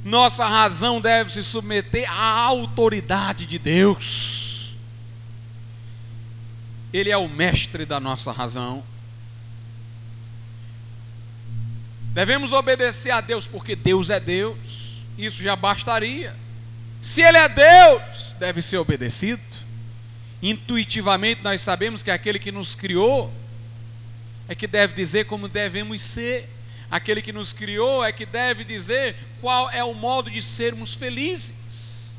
Nossa 0.04 0.46
razão 0.46 1.00
deve 1.00 1.30
se 1.30 1.42
submeter 1.42 2.10
à 2.10 2.40
autoridade 2.42 3.46
de 3.46 3.58
Deus. 3.58 4.74
Ele 6.92 7.10
é 7.10 7.16
o 7.16 7.28
mestre 7.28 7.86
da 7.86 8.00
nossa 8.00 8.32
razão. 8.32 8.82
Devemos 12.12 12.52
obedecer 12.52 13.12
a 13.12 13.20
Deus 13.20 13.46
porque 13.46 13.76
Deus 13.76 14.10
é 14.10 14.18
Deus. 14.18 14.58
Isso 15.16 15.42
já 15.42 15.54
bastaria. 15.54 16.34
Se 17.00 17.22
Ele 17.22 17.38
é 17.38 17.48
Deus, 17.48 18.34
deve 18.38 18.60
ser 18.60 18.78
obedecido. 18.78 19.49
Intuitivamente 20.42 21.42
nós 21.42 21.61
sabemos 21.61 22.03
que 22.03 22.11
aquele 22.11 22.38
que 22.38 22.50
nos 22.50 22.74
criou 22.74 23.33
é 24.48 24.55
que 24.55 24.66
deve 24.66 24.94
dizer 24.94 25.26
como 25.26 25.48
devemos 25.48 26.00
ser. 26.00 26.48
Aquele 26.90 27.22
que 27.22 27.33
nos 27.33 27.53
criou 27.53 28.05
é 28.05 28.11
que 28.11 28.26
deve 28.26 28.64
dizer 28.64 29.14
qual 29.40 29.70
é 29.70 29.85
o 29.85 29.94
modo 29.94 30.31
de 30.31 30.42
sermos 30.42 30.94
felizes. 30.94 32.14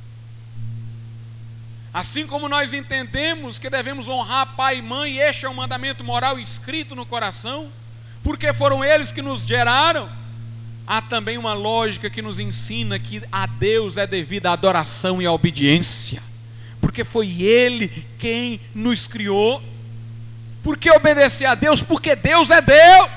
Assim 1.94 2.26
como 2.26 2.48
nós 2.48 2.74
entendemos 2.74 3.60
que 3.60 3.70
devemos 3.70 4.08
honrar 4.08 4.56
pai 4.56 4.78
e 4.78 4.82
mãe, 4.82 5.18
este 5.18 5.46
é 5.46 5.50
um 5.50 5.54
mandamento 5.54 6.06
moral 6.06 6.40
escrito 6.40 6.96
no 6.96 7.06
coração, 7.06 7.70
porque 8.24 8.54
foram 8.54 8.82
eles 8.82 9.12
que 9.12 9.22
nos 9.22 9.42
geraram, 9.42 10.10
há 10.88 11.02
também 11.02 11.38
uma 11.38 11.54
lógica 11.54 12.10
que 12.10 12.22
nos 12.22 12.40
ensina 12.40 12.98
que 12.98 13.22
a 13.30 13.46
Deus 13.46 13.98
é 13.98 14.08
devida 14.08 14.52
a 14.52 14.54
adoração 14.54 15.22
e 15.22 15.26
a 15.26 15.34
obediência 15.34 16.31
porque 16.92 17.06
foi 17.06 17.42
Ele 17.42 17.90
quem 18.20 18.60
nos 18.76 19.08
criou. 19.08 19.64
Por 20.62 20.78
que 20.78 20.92
obedecer 20.92 21.46
a 21.46 21.56
Deus? 21.56 21.82
Porque 21.82 22.18
Deus 22.18 22.52
é 22.52 22.62
Deus. 22.62 23.10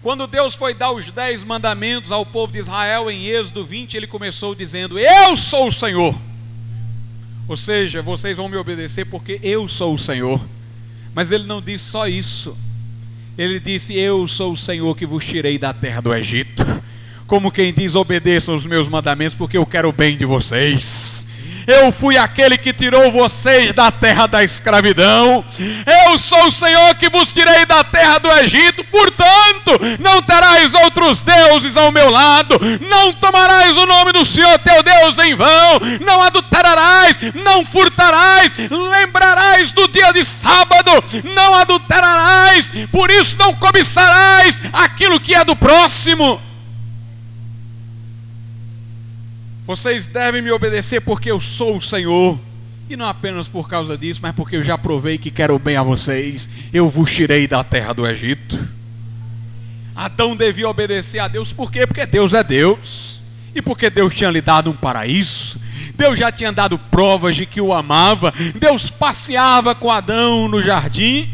Quando 0.00 0.28
Deus 0.28 0.54
foi 0.54 0.72
dar 0.72 0.92
os 0.92 1.10
dez 1.10 1.42
mandamentos 1.42 2.12
ao 2.12 2.24
povo 2.24 2.52
de 2.52 2.60
Israel 2.60 3.10
em 3.10 3.26
Êxodo 3.26 3.66
20, 3.66 3.96
ele 3.96 4.06
começou 4.06 4.54
dizendo: 4.54 4.96
Eu 4.96 5.36
sou 5.36 5.66
o 5.66 5.72
Senhor. 5.72 6.16
Ou 7.48 7.56
seja, 7.56 8.00
vocês 8.00 8.36
vão 8.36 8.48
me 8.48 8.56
obedecer 8.56 9.04
porque 9.06 9.40
eu 9.42 9.68
sou 9.68 9.96
o 9.96 9.98
Senhor. 9.98 10.40
Mas 11.12 11.32
ele 11.32 11.48
não 11.48 11.60
disse 11.60 11.86
só 11.86 12.06
isso. 12.06 12.56
Ele 13.36 13.58
disse: 13.58 13.98
Eu 13.98 14.28
sou 14.28 14.52
o 14.52 14.56
Senhor 14.56 14.96
que 14.96 15.04
vos 15.04 15.24
tirei 15.24 15.58
da 15.58 15.74
terra 15.74 16.00
do 16.00 16.14
Egito. 16.14 16.64
Como 17.26 17.50
quem 17.50 17.74
diz: 17.74 17.96
Obedeçam 17.96 18.54
os 18.54 18.64
meus 18.64 18.86
mandamentos 18.86 19.36
porque 19.36 19.58
eu 19.58 19.66
quero 19.66 19.88
o 19.88 19.92
bem 19.92 20.16
de 20.16 20.24
vocês. 20.24 21.19
Eu 21.70 21.92
fui 21.92 22.18
aquele 22.18 22.58
que 22.58 22.72
tirou 22.72 23.12
vocês 23.12 23.72
da 23.72 23.92
terra 23.92 24.26
da 24.26 24.42
escravidão. 24.42 25.44
Eu 26.04 26.18
sou 26.18 26.48
o 26.48 26.50
Senhor 26.50 26.96
que 26.96 27.08
vos 27.08 27.32
tirei 27.32 27.64
da 27.64 27.84
terra 27.84 28.18
do 28.18 28.28
Egito. 28.28 28.82
Portanto, 28.82 29.78
não 30.00 30.20
terás 30.20 30.74
outros 30.74 31.22
deuses 31.22 31.76
ao 31.76 31.92
meu 31.92 32.10
lado. 32.10 32.58
Não 32.88 33.12
tomarás 33.12 33.76
o 33.76 33.86
nome 33.86 34.10
do 34.10 34.26
Senhor 34.26 34.58
teu 34.58 34.82
Deus 34.82 35.16
em 35.18 35.36
vão. 35.36 35.80
Não 36.04 36.20
adulterarás, 36.20 37.16
não 37.34 37.64
furtarás. 37.64 38.52
Lembrarás 38.68 39.70
do 39.70 39.86
dia 39.86 40.12
de 40.12 40.24
sábado. 40.24 40.90
Não 41.22 41.54
adulterarás. 41.54 42.68
Por 42.90 43.12
isso 43.12 43.36
não 43.38 43.54
cobiçarás 43.54 44.58
aquilo 44.72 45.20
que 45.20 45.36
é 45.36 45.44
do 45.44 45.54
próximo. 45.54 46.49
Vocês 49.70 50.08
devem 50.08 50.42
me 50.42 50.50
obedecer 50.50 51.00
porque 51.00 51.30
eu 51.30 51.40
sou 51.40 51.76
o 51.76 51.80
Senhor. 51.80 52.36
E 52.88 52.96
não 52.96 53.06
apenas 53.06 53.46
por 53.46 53.68
causa 53.68 53.96
disso, 53.96 54.18
mas 54.20 54.34
porque 54.34 54.56
eu 54.56 54.64
já 54.64 54.76
provei 54.76 55.16
que 55.16 55.30
quero 55.30 55.56
bem 55.60 55.76
a 55.76 55.82
vocês. 55.84 56.50
Eu 56.72 56.88
vos 56.90 57.08
tirei 57.08 57.46
da 57.46 57.62
terra 57.62 57.92
do 57.92 58.04
Egito. 58.04 58.58
Adão 59.94 60.34
devia 60.34 60.68
obedecer 60.68 61.20
a 61.20 61.28
Deus, 61.28 61.52
por 61.52 61.70
quê? 61.70 61.86
Porque 61.86 62.04
Deus 62.04 62.34
é 62.34 62.42
Deus. 62.42 63.22
E 63.54 63.62
porque 63.62 63.88
Deus 63.88 64.12
tinha 64.12 64.28
lhe 64.28 64.40
dado 64.40 64.70
um 64.70 64.76
paraíso. 64.76 65.60
Deus 65.94 66.18
já 66.18 66.32
tinha 66.32 66.50
dado 66.50 66.76
provas 66.76 67.36
de 67.36 67.46
que 67.46 67.60
o 67.60 67.72
amava. 67.72 68.34
Deus 68.58 68.90
passeava 68.90 69.72
com 69.72 69.88
Adão 69.88 70.48
no 70.48 70.60
jardim. 70.60 71.30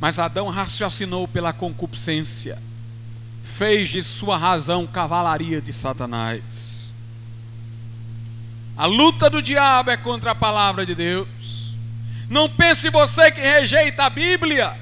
Mas 0.00 0.20
Adão 0.20 0.46
raciocinou 0.46 1.26
pela 1.26 1.52
concupiscência 1.52 2.67
fez 3.58 3.88
de 3.88 4.00
sua 4.04 4.36
razão 4.36 4.86
cavalaria 4.86 5.60
de 5.60 5.72
Satanás. 5.72 6.94
A 8.76 8.86
luta 8.86 9.28
do 9.28 9.42
diabo 9.42 9.90
é 9.90 9.96
contra 9.96 10.30
a 10.30 10.34
palavra 10.34 10.86
de 10.86 10.94
Deus. 10.94 11.74
Não 12.30 12.48
pense 12.48 12.88
você 12.88 13.32
que 13.32 13.40
rejeita 13.40 14.04
a 14.04 14.10
Bíblia, 14.10 14.78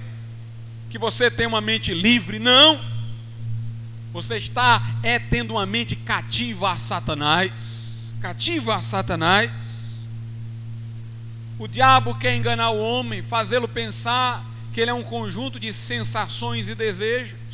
que 0.90 0.98
você 0.98 1.30
tem 1.30 1.46
uma 1.46 1.62
mente 1.62 1.94
livre, 1.94 2.38
não. 2.38 2.78
Você 4.12 4.36
está 4.36 4.82
é 5.02 5.18
tendo 5.18 5.52
uma 5.52 5.64
mente 5.64 5.96
cativa 5.96 6.72
a 6.72 6.78
Satanás, 6.78 8.12
cativa 8.20 8.76
a 8.76 8.82
Satanás. 8.82 10.06
O 11.58 11.66
diabo 11.66 12.14
quer 12.14 12.34
enganar 12.34 12.72
o 12.72 12.78
homem, 12.78 13.22
fazê-lo 13.22 13.66
pensar 13.66 14.44
que 14.74 14.82
ele 14.82 14.90
é 14.90 14.94
um 14.94 15.02
conjunto 15.02 15.58
de 15.58 15.72
sensações 15.72 16.68
e 16.68 16.74
desejos. 16.74 17.45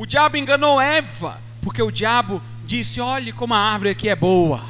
O 0.00 0.06
diabo 0.06 0.38
enganou 0.38 0.80
Eva, 0.80 1.38
porque 1.60 1.82
o 1.82 1.90
diabo 1.90 2.40
disse: 2.64 3.02
Olhe 3.02 3.34
como 3.34 3.52
a 3.52 3.58
árvore 3.58 3.90
aqui 3.90 4.08
é 4.08 4.16
boa. 4.16 4.64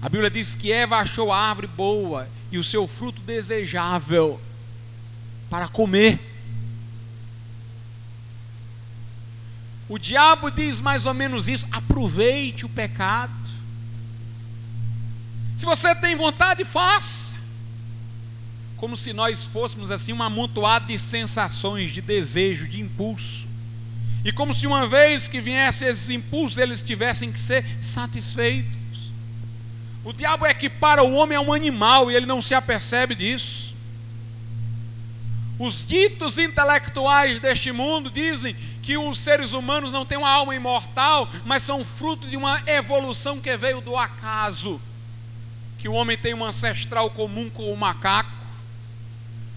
A 0.00 0.08
Bíblia 0.08 0.30
diz 0.30 0.54
que 0.54 0.72
Eva 0.72 0.96
achou 0.96 1.30
a 1.30 1.38
árvore 1.38 1.66
boa 1.66 2.26
e 2.50 2.56
o 2.56 2.64
seu 2.64 2.88
fruto 2.88 3.20
desejável 3.20 4.40
para 5.50 5.68
comer. 5.68 6.18
O 9.90 9.98
diabo 9.98 10.50
diz 10.50 10.80
mais 10.80 11.04
ou 11.04 11.12
menos 11.12 11.46
isso: 11.46 11.68
aproveite 11.70 12.64
o 12.64 12.70
pecado. 12.70 13.30
Se 15.54 15.66
você 15.66 15.94
tem 15.94 16.16
vontade, 16.16 16.64
faça. 16.64 17.36
como 18.78 18.96
se 18.96 19.12
nós 19.12 19.44
fôssemos 19.44 19.90
assim 19.90 20.14
um 20.14 20.22
amontoado 20.22 20.86
de 20.86 20.98
sensações, 20.98 21.92
de 21.92 22.00
desejo, 22.00 22.66
de 22.66 22.80
impulso. 22.80 23.45
E 24.26 24.32
como 24.32 24.52
se 24.52 24.66
uma 24.66 24.88
vez 24.88 25.28
que 25.28 25.40
viesse 25.40 25.84
esses 25.84 26.10
impulsos, 26.10 26.58
eles 26.58 26.82
tivessem 26.82 27.30
que 27.30 27.38
ser 27.38 27.64
satisfeitos. 27.80 29.12
O 30.02 30.12
diabo 30.12 30.44
equipara 30.44 31.04
o 31.04 31.14
homem 31.14 31.38
a 31.38 31.40
um 31.40 31.52
animal 31.52 32.10
e 32.10 32.16
ele 32.16 32.26
não 32.26 32.42
se 32.42 32.52
apercebe 32.52 33.14
disso. 33.14 33.72
Os 35.60 35.86
ditos 35.86 36.38
intelectuais 36.38 37.38
deste 37.38 37.70
mundo 37.70 38.10
dizem 38.10 38.56
que 38.82 38.98
os 38.98 39.16
seres 39.16 39.52
humanos 39.52 39.92
não 39.92 40.04
têm 40.04 40.18
uma 40.18 40.28
alma 40.28 40.56
imortal, 40.56 41.30
mas 41.44 41.62
são 41.62 41.84
fruto 41.84 42.26
de 42.26 42.36
uma 42.36 42.60
evolução 42.66 43.40
que 43.40 43.56
veio 43.56 43.80
do 43.80 43.96
acaso. 43.96 44.80
Que 45.78 45.88
o 45.88 45.92
homem 45.92 46.18
tem 46.18 46.34
um 46.34 46.44
ancestral 46.44 47.10
comum 47.10 47.48
com 47.48 47.72
o 47.72 47.76
macaco. 47.76 48.35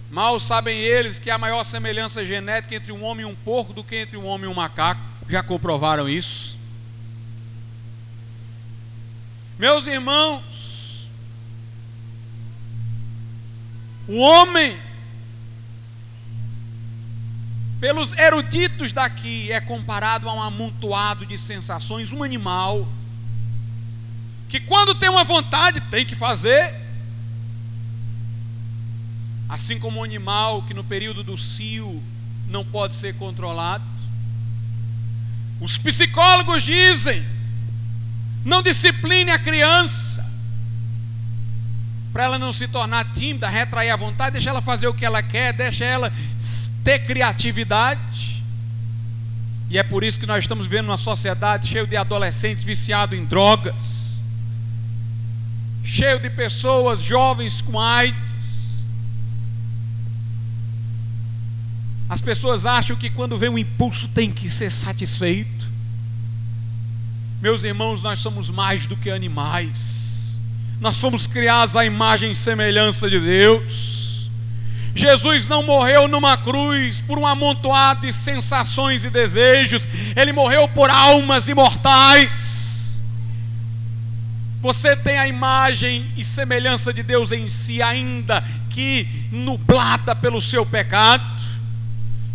Mal 0.09 0.39
sabem 0.39 0.77
eles 0.79 1.19
que 1.19 1.29
há 1.29 1.37
maior 1.37 1.63
semelhança 1.63 2.25
genética 2.25 2.75
entre 2.75 2.91
um 2.91 3.03
homem 3.03 3.25
e 3.25 3.29
um 3.29 3.35
porco 3.35 3.73
do 3.73 3.83
que 3.83 3.95
entre 3.95 4.17
um 4.17 4.25
homem 4.25 4.49
e 4.49 4.51
um 4.51 4.55
macaco. 4.55 5.01
Já 5.27 5.43
comprovaram 5.43 6.09
isso? 6.09 6.57
Meus 9.57 9.85
irmãos, 9.87 11.07
o 14.07 14.17
homem 14.17 14.79
pelos 17.79 18.11
eruditos 18.17 18.91
daqui, 18.91 19.51
é 19.51 19.61
comparado 19.61 20.27
a 20.27 20.33
um 20.33 20.41
amontoado 20.41 21.25
de 21.25 21.37
sensações, 21.37 22.11
um 22.11 22.23
animal, 22.23 22.87
que 24.49 24.59
quando 24.59 24.93
tem 24.93 25.09
uma 25.09 25.23
vontade 25.23 25.79
tem 25.89 26.05
que 26.05 26.15
fazer, 26.15 26.75
assim 29.49 29.79
como 29.79 29.99
um 29.99 30.03
animal 30.03 30.61
que 30.61 30.75
no 30.75 30.83
período 30.83 31.23
do 31.23 31.35
cio 31.35 32.01
não 32.47 32.63
pode 32.63 32.93
ser 32.93 33.15
controlado. 33.15 33.83
Os 35.59 35.75
psicólogos 35.77 36.61
dizem: 36.61 37.25
não 38.45 38.61
discipline 38.61 39.31
a 39.31 39.39
criança, 39.39 40.29
para 42.13 42.23
ela 42.25 42.39
não 42.39 42.53
se 42.53 42.67
tornar 42.67 43.03
tímida, 43.13 43.49
retrair 43.49 43.89
a 43.89 43.95
vontade, 43.95 44.33
deixa 44.33 44.51
ela 44.51 44.61
fazer 44.61 44.87
o 44.87 44.93
que 44.93 45.05
ela 45.05 45.23
quer, 45.23 45.51
deixa 45.51 45.83
ela 45.83 46.13
ter 46.83 46.99
criatividade. 46.99 48.43
E 49.69 49.77
é 49.77 49.83
por 49.83 50.03
isso 50.03 50.19
que 50.19 50.25
nós 50.25 50.43
estamos 50.43 50.65
vivendo 50.65 50.87
uma 50.87 50.97
sociedade 50.97 51.67
cheia 51.67 51.85
de 51.85 51.95
adolescentes 51.95 52.63
viciados 52.63 53.17
em 53.17 53.23
drogas, 53.23 54.19
cheio 55.83 56.19
de 56.19 56.29
pessoas 56.29 57.01
jovens 57.01 57.61
com 57.61 57.79
AIDS. 57.79 58.28
As 62.09 62.21
pessoas 62.21 62.65
acham 62.65 62.95
que 62.95 63.09
quando 63.09 63.37
vem 63.37 63.49
um 63.49 63.57
impulso 63.57 64.07
tem 64.07 64.31
que 64.31 64.49
ser 64.49 64.71
satisfeito. 64.71 65.69
Meus 67.39 67.63
irmãos, 67.63 68.01
nós 68.01 68.17
somos 68.17 68.49
mais 68.49 68.87
do 68.87 68.97
que 68.97 69.11
animais. 69.11 70.39
Nós 70.81 70.99
fomos 70.99 71.27
criados 71.27 71.75
à 71.75 71.85
imagem 71.85 72.31
e 72.31 72.35
semelhança 72.35 73.07
de 73.07 73.19
Deus. 73.19 74.29
Jesus 74.95 75.47
não 75.47 75.61
morreu 75.61 76.07
numa 76.07 76.35
cruz 76.35 76.99
por 76.99 77.17
um 77.19 77.27
amontoado 77.27 78.01
de 78.01 78.11
sensações 78.11 79.03
e 79.03 79.09
desejos, 79.09 79.87
ele 80.15 80.33
morreu 80.33 80.67
por 80.67 80.89
almas 80.89 81.47
imortais. 81.47 82.99
Você 84.61 84.95
tem 84.95 85.17
a 85.17 85.27
imagem 85.27 86.05
e 86.17 86.23
semelhança 86.23 86.91
de 86.91 87.01
Deus 87.01 87.31
em 87.31 87.47
si, 87.47 87.81
ainda 87.81 88.43
que 88.69 89.07
nublada 89.31 90.13
pelo 90.15 90.41
seu 90.41 90.65
pecado. 90.65 91.38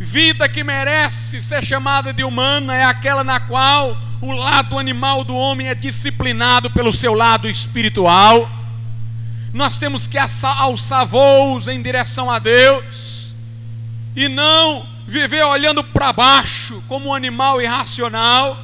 Vida 0.04 0.48
que 0.48 0.62
merece 0.62 1.42
ser 1.42 1.64
chamada 1.64 2.12
de 2.12 2.22
humana 2.22 2.76
é 2.76 2.84
aquela 2.84 3.24
na 3.24 3.40
qual 3.40 3.96
o 4.20 4.30
lado 4.30 4.78
animal 4.78 5.24
do 5.24 5.34
homem 5.34 5.68
é 5.68 5.74
disciplinado 5.74 6.70
pelo 6.70 6.92
seu 6.92 7.14
lado 7.14 7.48
espiritual 7.48 8.48
nós 9.54 9.78
temos 9.78 10.08
que 10.08 10.18
alçar 10.18 11.06
voos 11.06 11.68
em 11.68 11.80
direção 11.80 12.28
a 12.28 12.40
Deus 12.40 13.32
e 14.16 14.28
não 14.28 14.84
viver 15.06 15.44
olhando 15.44 15.84
para 15.84 16.12
baixo 16.12 16.82
como 16.88 17.10
um 17.10 17.14
animal 17.14 17.62
irracional. 17.62 18.58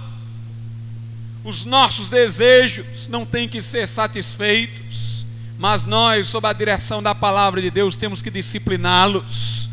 Os 1.45 1.64
nossos 1.64 2.11
desejos 2.11 3.07
não 3.07 3.24
têm 3.24 3.49
que 3.49 3.62
ser 3.62 3.86
satisfeitos, 3.86 5.24
mas 5.57 5.86
nós, 5.86 6.26
sob 6.26 6.49
a 6.49 6.53
direção 6.53 7.01
da 7.01 7.14
palavra 7.14 7.62
de 7.62 7.70
Deus, 7.70 7.95
temos 7.95 8.20
que 8.20 8.30
discipliná-los 8.30 9.70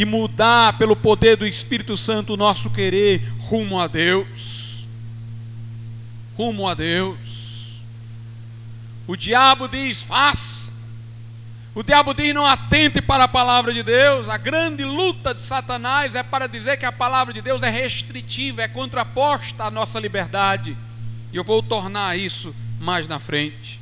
e 0.00 0.04
mudar 0.06 0.78
pelo 0.78 0.96
poder 0.96 1.36
do 1.36 1.46
Espírito 1.46 1.94
Santo 1.94 2.32
o 2.32 2.36
nosso 2.36 2.70
querer 2.70 3.20
rumo 3.38 3.78
a 3.78 3.86
Deus. 3.86 4.86
Rumo 6.38 6.66
a 6.66 6.72
Deus. 6.72 7.82
O 9.06 9.14
diabo 9.14 9.68
diz: 9.68 10.00
faça. 10.00 10.72
O 11.74 11.82
diabo 11.82 12.14
diz: 12.14 12.32
não 12.32 12.46
atente 12.46 13.02
para 13.02 13.24
a 13.24 13.28
palavra 13.28 13.74
de 13.74 13.82
Deus. 13.82 14.26
A 14.26 14.38
grande 14.38 14.84
luta 14.84 15.34
de 15.34 15.42
Satanás 15.42 16.14
é 16.14 16.22
para 16.22 16.46
dizer 16.46 16.78
que 16.78 16.86
a 16.86 16.92
palavra 16.92 17.34
de 17.34 17.42
Deus 17.42 17.62
é 17.62 17.68
restritiva, 17.68 18.62
é 18.62 18.68
contraposta 18.68 19.64
à 19.64 19.70
nossa 19.70 20.00
liberdade. 20.00 20.74
E 21.30 21.36
eu 21.36 21.44
vou 21.44 21.62
tornar 21.62 22.18
isso 22.18 22.56
mais 22.80 23.06
na 23.06 23.18
frente. 23.18 23.78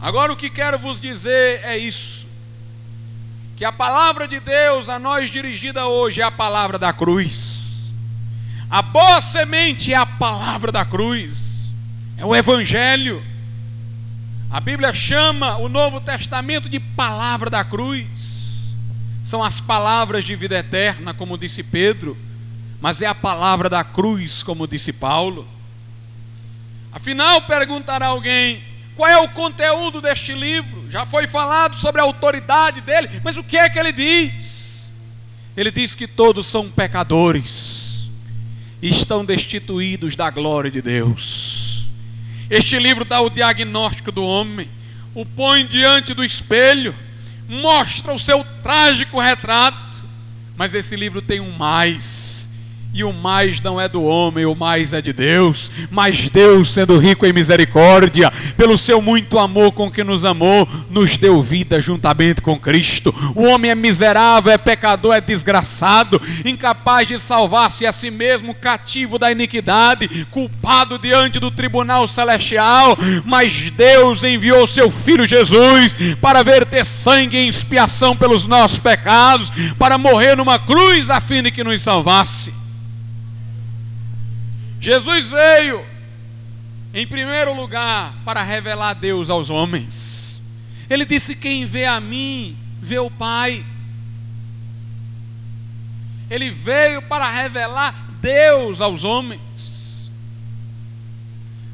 Agora 0.00 0.32
o 0.32 0.36
que 0.36 0.50
quero 0.50 0.76
vos 0.76 1.00
dizer 1.00 1.60
é 1.62 1.78
isso: 1.78 2.23
que 3.56 3.64
a 3.64 3.70
palavra 3.70 4.26
de 4.26 4.40
Deus 4.40 4.88
a 4.88 4.98
nós 4.98 5.30
dirigida 5.30 5.86
hoje 5.86 6.20
é 6.20 6.24
a 6.24 6.30
palavra 6.30 6.78
da 6.78 6.92
cruz. 6.92 7.92
A 8.68 8.82
boa 8.82 9.20
semente 9.20 9.92
é 9.92 9.96
a 9.96 10.04
palavra 10.04 10.72
da 10.72 10.84
cruz, 10.84 11.72
é 12.16 12.24
o 12.24 12.34
Evangelho. 12.34 13.22
A 14.50 14.58
Bíblia 14.58 14.92
chama 14.92 15.56
o 15.58 15.68
Novo 15.68 16.00
Testamento 16.00 16.68
de 16.68 16.80
palavra 16.80 17.48
da 17.48 17.64
cruz. 17.64 18.74
São 19.22 19.42
as 19.42 19.60
palavras 19.60 20.24
de 20.24 20.34
vida 20.34 20.58
eterna, 20.58 21.14
como 21.14 21.38
disse 21.38 21.62
Pedro, 21.62 22.16
mas 22.80 23.00
é 23.00 23.06
a 23.06 23.14
palavra 23.14 23.70
da 23.70 23.84
cruz, 23.84 24.42
como 24.42 24.66
disse 24.66 24.92
Paulo. 24.92 25.46
Afinal, 26.92 27.40
perguntará 27.42 28.06
alguém: 28.06 28.62
qual 28.96 29.10
é 29.10 29.18
o 29.18 29.28
conteúdo 29.28 30.00
deste 30.00 30.32
livro? 30.32 30.88
Já 30.90 31.04
foi 31.04 31.26
falado 31.26 31.74
sobre 31.76 32.00
a 32.00 32.04
autoridade 32.04 32.80
dele, 32.80 33.08
mas 33.24 33.36
o 33.36 33.42
que 33.42 33.56
é 33.56 33.68
que 33.68 33.78
ele 33.78 33.92
diz? 33.92 34.92
Ele 35.56 35.70
diz 35.70 35.94
que 35.94 36.06
todos 36.06 36.46
são 36.46 36.70
pecadores, 36.70 38.08
estão 38.80 39.24
destituídos 39.24 40.14
da 40.14 40.30
glória 40.30 40.70
de 40.70 40.80
Deus. 40.80 41.86
Este 42.48 42.78
livro 42.78 43.04
dá 43.04 43.20
o 43.20 43.30
diagnóstico 43.30 44.12
do 44.12 44.24
homem, 44.24 44.68
o 45.14 45.24
põe 45.24 45.66
diante 45.66 46.14
do 46.14 46.24
espelho, 46.24 46.94
mostra 47.48 48.12
o 48.12 48.18
seu 48.18 48.44
trágico 48.62 49.20
retrato, 49.20 50.02
mas 50.56 50.74
esse 50.74 50.94
livro 50.94 51.20
tem 51.20 51.40
um 51.40 51.50
mais 51.52 52.43
e 52.94 53.02
o 53.02 53.12
mais 53.12 53.60
não 53.60 53.80
é 53.80 53.88
do 53.88 54.04
homem, 54.04 54.46
o 54.46 54.54
mais 54.54 54.92
é 54.92 55.02
de 55.02 55.12
Deus. 55.12 55.70
Mas 55.90 56.28
Deus, 56.28 56.72
sendo 56.72 56.96
rico 56.96 57.26
em 57.26 57.32
misericórdia, 57.32 58.32
pelo 58.56 58.78
seu 58.78 59.02
muito 59.02 59.36
amor 59.36 59.72
com 59.72 59.90
que 59.90 60.04
nos 60.04 60.24
amou, 60.24 60.68
nos 60.88 61.16
deu 61.16 61.42
vida 61.42 61.80
juntamente 61.80 62.40
com 62.40 62.56
Cristo. 62.56 63.12
O 63.34 63.42
homem 63.42 63.72
é 63.72 63.74
miserável, 63.74 64.52
é 64.52 64.56
pecador, 64.56 65.12
é 65.12 65.20
desgraçado, 65.20 66.22
incapaz 66.44 67.08
de 67.08 67.18
salvar-se 67.18 67.84
a 67.84 67.92
si 67.92 68.12
mesmo, 68.12 68.54
cativo 68.54 69.18
da 69.18 69.32
iniquidade, 69.32 70.24
culpado 70.30 70.96
diante 70.96 71.40
do 71.40 71.50
tribunal 71.50 72.06
celestial. 72.06 72.96
Mas 73.24 73.70
Deus 73.70 74.22
enviou 74.22 74.68
seu 74.68 74.88
filho 74.88 75.26
Jesus 75.26 75.96
para 76.20 76.44
verter 76.44 76.86
sangue 76.86 77.38
em 77.38 77.48
expiação 77.48 78.16
pelos 78.16 78.46
nossos 78.46 78.78
pecados, 78.78 79.50
para 79.76 79.98
morrer 79.98 80.36
numa 80.36 80.60
cruz 80.60 81.10
a 81.10 81.20
fim 81.20 81.42
de 81.42 81.50
que 81.50 81.64
nos 81.64 81.82
salvasse. 81.82 82.63
Jesus 84.84 85.30
veio, 85.30 85.82
em 86.92 87.06
primeiro 87.06 87.54
lugar, 87.54 88.14
para 88.22 88.42
revelar 88.42 88.92
Deus 88.92 89.30
aos 89.30 89.48
homens. 89.48 90.42
Ele 90.90 91.06
disse: 91.06 91.36
Quem 91.36 91.64
vê 91.64 91.86
a 91.86 91.98
mim, 91.98 92.54
vê 92.82 92.98
o 92.98 93.10
Pai. 93.10 93.64
Ele 96.28 96.50
veio 96.50 97.00
para 97.00 97.30
revelar 97.30 97.94
Deus 98.20 98.82
aos 98.82 99.04
homens. 99.04 100.10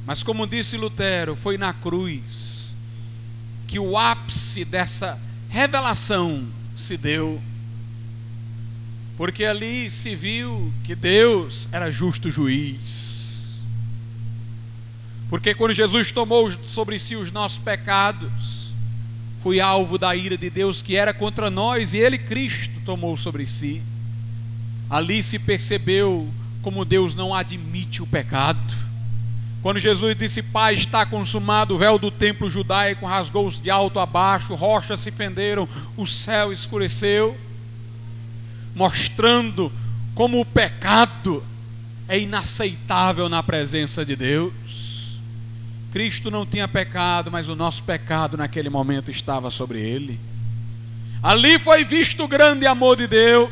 Mas, 0.06 0.22
como 0.22 0.46
disse 0.46 0.76
Lutero, 0.76 1.34
foi 1.34 1.58
na 1.58 1.72
cruz 1.72 2.76
que 3.66 3.80
o 3.80 3.98
ápice 3.98 4.64
dessa 4.64 5.20
revelação 5.48 6.46
se 6.76 6.96
deu 6.96 7.42
porque 9.20 9.44
ali 9.44 9.90
se 9.90 10.16
viu 10.16 10.72
que 10.82 10.94
Deus 10.94 11.68
era 11.72 11.92
justo 11.92 12.30
juiz. 12.30 13.58
Porque 15.28 15.54
quando 15.54 15.74
Jesus 15.74 16.10
tomou 16.10 16.50
sobre 16.50 16.98
si 16.98 17.16
os 17.16 17.30
nossos 17.30 17.58
pecados, 17.58 18.72
foi 19.42 19.60
alvo 19.60 19.98
da 19.98 20.16
ira 20.16 20.38
de 20.38 20.48
Deus 20.48 20.80
que 20.80 20.96
era 20.96 21.12
contra 21.12 21.50
nós, 21.50 21.92
e 21.92 21.98
ele, 21.98 22.16
Cristo, 22.16 22.80
tomou 22.86 23.14
sobre 23.14 23.46
si. 23.46 23.82
Ali 24.88 25.22
se 25.22 25.38
percebeu 25.38 26.26
como 26.62 26.82
Deus 26.86 27.14
não 27.14 27.34
admite 27.34 28.02
o 28.02 28.06
pecado. 28.06 28.74
Quando 29.60 29.78
Jesus 29.78 30.16
disse, 30.16 30.42
Pai, 30.42 30.76
está 30.76 31.04
consumado, 31.04 31.74
o 31.74 31.78
véu 31.78 31.98
do 31.98 32.10
templo 32.10 32.48
judaico 32.48 33.04
rasgou-se 33.04 33.60
de 33.60 33.68
alto 33.68 34.00
a 34.00 34.06
baixo, 34.06 34.54
rochas 34.54 34.98
se 34.98 35.10
fenderam, 35.10 35.68
o 35.94 36.06
céu 36.06 36.50
escureceu, 36.54 37.36
mostrando 38.74 39.72
como 40.14 40.40
o 40.40 40.44
pecado 40.44 41.44
é 42.08 42.18
inaceitável 42.18 43.28
na 43.28 43.42
presença 43.42 44.04
de 44.04 44.16
Deus. 44.16 44.52
Cristo 45.92 46.30
não 46.30 46.46
tinha 46.46 46.68
pecado, 46.68 47.30
mas 47.30 47.48
o 47.48 47.56
nosso 47.56 47.82
pecado 47.82 48.36
naquele 48.36 48.68
momento 48.68 49.10
estava 49.10 49.50
sobre 49.50 49.80
ele. 49.80 50.18
Ali 51.22 51.58
foi 51.58 51.84
visto 51.84 52.24
o 52.24 52.28
grande 52.28 52.66
amor 52.66 52.96
de 52.96 53.06
Deus. 53.06 53.50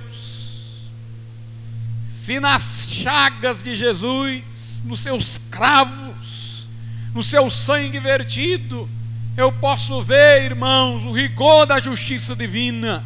Se 2.07 2.41
nas 2.41 2.89
chagas 2.91 3.62
de 3.62 3.77
Jesus, 3.77 4.83
nos 4.85 5.01
seus 5.01 5.39
cravos, 5.39 6.66
no 7.14 7.23
seu 7.23 7.51
sangue 7.51 7.99
vertido, 7.99 8.89
eu 9.37 9.53
posso 9.53 10.03
ver, 10.03 10.45
irmãos, 10.45 11.05
o 11.05 11.12
rigor 11.12 11.64
da 11.66 11.79
justiça 11.79 12.35
divina. 12.35 13.05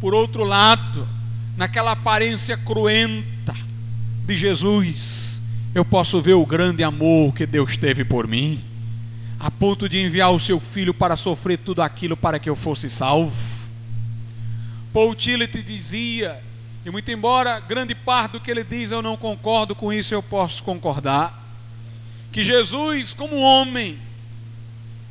Por 0.00 0.14
outro 0.14 0.44
lado, 0.44 1.06
naquela 1.56 1.92
aparência 1.92 2.56
cruenta 2.56 3.54
de 4.26 4.36
Jesus, 4.36 5.40
eu 5.74 5.84
posso 5.84 6.20
ver 6.20 6.34
o 6.34 6.46
grande 6.46 6.82
amor 6.82 7.34
que 7.34 7.46
Deus 7.46 7.76
teve 7.76 8.04
por 8.04 8.26
mim, 8.26 8.62
a 9.38 9.50
ponto 9.50 9.88
de 9.88 9.98
enviar 9.98 10.32
o 10.32 10.40
seu 10.40 10.58
filho 10.58 10.94
para 10.94 11.16
sofrer 11.16 11.58
tudo 11.58 11.82
aquilo 11.82 12.16
para 12.16 12.38
que 12.38 12.48
eu 12.48 12.56
fosse 12.56 12.88
salvo. 12.88 13.54
Paul 14.92 15.14
Tillich 15.14 15.62
dizia, 15.62 16.40
e 16.84 16.90
muito 16.90 17.10
embora 17.10 17.60
grande 17.60 17.94
parte 17.94 18.32
do 18.32 18.40
que 18.40 18.50
ele 18.50 18.64
diz 18.64 18.90
eu 18.90 19.02
não 19.02 19.16
concordo 19.16 19.74
com 19.74 19.92
isso, 19.92 20.14
eu 20.14 20.22
posso 20.22 20.62
concordar, 20.62 21.42
que 22.32 22.42
Jesus, 22.42 23.12
como 23.12 23.36
homem, 23.36 23.98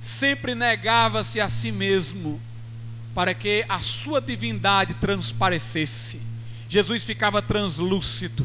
sempre 0.02 0.56
negava-se 0.56 1.40
a 1.40 1.48
si 1.48 1.72
mesmo 1.72 2.40
para 3.16 3.34
que 3.34 3.64
a 3.70 3.82
sua 3.82 4.20
divindade 4.20 4.94
transparecesse. 4.96 6.33
Jesus 6.74 7.04
ficava 7.04 7.40
translúcido 7.40 8.44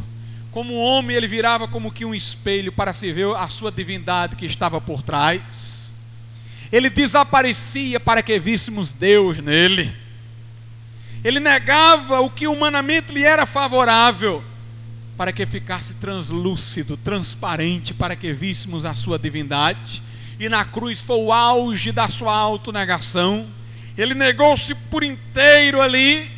como 0.51 0.75
homem, 0.75 1.17
ele 1.17 1.27
virava 1.27 1.67
como 1.67 1.91
que 1.91 2.05
um 2.05 2.15
espelho 2.15 2.71
para 2.71 2.93
se 2.93 3.11
ver 3.11 3.35
a 3.37 3.49
sua 3.49 3.73
divindade 3.73 4.37
que 4.37 4.45
estava 4.45 4.79
por 4.83 5.03
trás. 5.03 5.95
Ele 6.71 6.91
desaparecia 6.91 7.99
para 7.99 8.23
que 8.23 8.39
víssemos 8.39 8.93
Deus 8.93 9.39
nele. 9.39 9.91
Ele 11.25 11.41
negava 11.41 12.21
o 12.21 12.29
que 12.29 12.47
humanamente 12.47 13.13
lhe 13.13 13.25
era 13.25 13.47
favorável, 13.47 14.45
para 15.17 15.33
que 15.33 15.47
ficasse 15.47 15.95
translúcido, 15.95 16.99
transparente, 16.99 17.95
para 17.95 18.15
que 18.15 18.35
víssemos 18.35 18.85
a 18.85 18.95
sua 18.95 19.19
divindade. 19.19 20.03
E 20.39 20.51
na 20.51 20.67
cruz 20.67 21.01
foi 21.01 21.17
o 21.17 21.33
auge 21.33 21.93
da 21.93 22.11
sua 22.11 22.35
autonegação. 22.35 23.47
Ele 23.97 24.13
negou-se 24.13 24.75
por 24.75 25.03
inteiro 25.03 25.81
ali, 25.81 26.38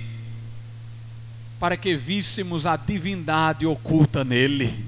para 1.61 1.77
que 1.77 1.95
víssemos 1.95 2.65
a 2.65 2.75
divindade 2.75 3.67
oculta 3.67 4.25
nele, 4.25 4.83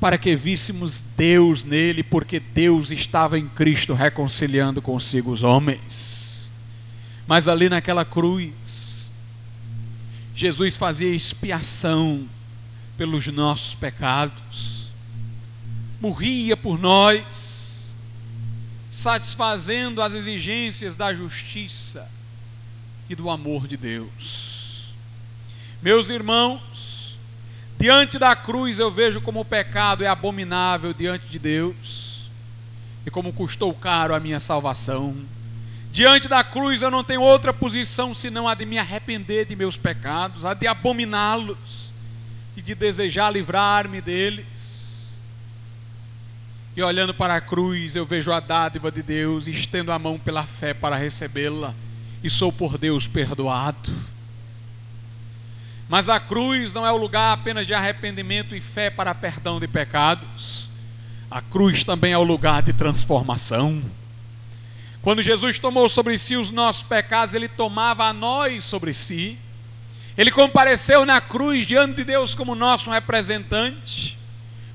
para 0.00 0.18
que 0.18 0.34
víssemos 0.34 1.00
Deus 1.16 1.62
nele, 1.62 2.02
porque 2.02 2.40
Deus 2.40 2.90
estava 2.90 3.38
em 3.38 3.48
Cristo 3.48 3.94
reconciliando 3.94 4.82
consigo 4.82 5.30
os 5.30 5.44
homens. 5.44 6.50
Mas 7.28 7.46
ali 7.46 7.68
naquela 7.68 8.04
cruz, 8.04 9.12
Jesus 10.34 10.76
fazia 10.76 11.14
expiação 11.14 12.26
pelos 12.96 13.28
nossos 13.28 13.76
pecados, 13.76 14.90
morria 16.00 16.56
por 16.56 16.76
nós, 16.76 17.94
satisfazendo 18.90 20.02
as 20.02 20.12
exigências 20.12 20.96
da 20.96 21.14
justiça 21.14 22.10
e 23.08 23.14
do 23.14 23.30
amor 23.30 23.68
de 23.68 23.76
Deus. 23.76 24.51
Meus 25.82 26.08
irmãos, 26.08 27.18
diante 27.76 28.16
da 28.16 28.36
cruz 28.36 28.78
eu 28.78 28.88
vejo 28.88 29.20
como 29.20 29.40
o 29.40 29.44
pecado 29.44 30.04
é 30.04 30.06
abominável 30.06 30.94
diante 30.94 31.26
de 31.26 31.40
Deus 31.40 32.30
e 33.04 33.10
como 33.10 33.32
custou 33.32 33.74
caro 33.74 34.14
a 34.14 34.20
minha 34.20 34.38
salvação. 34.38 35.16
Diante 35.90 36.28
da 36.28 36.44
cruz 36.44 36.82
eu 36.82 36.90
não 36.90 37.02
tenho 37.02 37.20
outra 37.20 37.52
posição 37.52 38.14
senão 38.14 38.46
a 38.46 38.54
de 38.54 38.64
me 38.64 38.78
arrepender 38.78 39.44
de 39.44 39.56
meus 39.56 39.76
pecados, 39.76 40.44
a 40.44 40.54
de 40.54 40.68
abominá-los 40.68 41.92
e 42.56 42.62
de 42.62 42.76
desejar 42.76 43.32
livrar-me 43.32 44.00
deles. 44.00 45.18
E 46.76 46.82
olhando 46.82 47.12
para 47.12 47.34
a 47.34 47.40
cruz, 47.40 47.96
eu 47.96 48.06
vejo 48.06 48.30
a 48.30 48.38
dádiva 48.38 48.90
de 48.92 49.02
Deus, 49.02 49.48
estendo 49.48 49.90
a 49.90 49.98
mão 49.98 50.16
pela 50.16 50.44
fé 50.44 50.72
para 50.72 50.94
recebê-la, 50.94 51.74
e 52.22 52.30
sou 52.30 52.52
por 52.52 52.78
Deus 52.78 53.08
perdoado. 53.08 54.11
Mas 55.92 56.08
a 56.08 56.18
cruz 56.18 56.72
não 56.72 56.86
é 56.86 56.90
o 56.90 56.96
lugar 56.96 57.34
apenas 57.34 57.66
de 57.66 57.74
arrependimento 57.74 58.56
e 58.56 58.62
fé 58.62 58.88
para 58.88 59.14
perdão 59.14 59.60
de 59.60 59.68
pecados. 59.68 60.70
A 61.30 61.42
cruz 61.42 61.84
também 61.84 62.14
é 62.14 62.16
o 62.16 62.22
lugar 62.22 62.62
de 62.62 62.72
transformação. 62.72 63.82
Quando 65.02 65.20
Jesus 65.20 65.58
tomou 65.58 65.90
sobre 65.90 66.16
si 66.16 66.34
os 66.34 66.50
nossos 66.50 66.82
pecados, 66.82 67.34
ele 67.34 67.46
tomava 67.46 68.04
a 68.04 68.12
nós 68.14 68.64
sobre 68.64 68.94
si. 68.94 69.36
Ele 70.16 70.30
compareceu 70.30 71.04
na 71.04 71.20
cruz 71.20 71.66
diante 71.66 71.96
de 71.96 72.04
Deus 72.04 72.34
como 72.34 72.54
nosso 72.54 72.90
representante. 72.90 74.16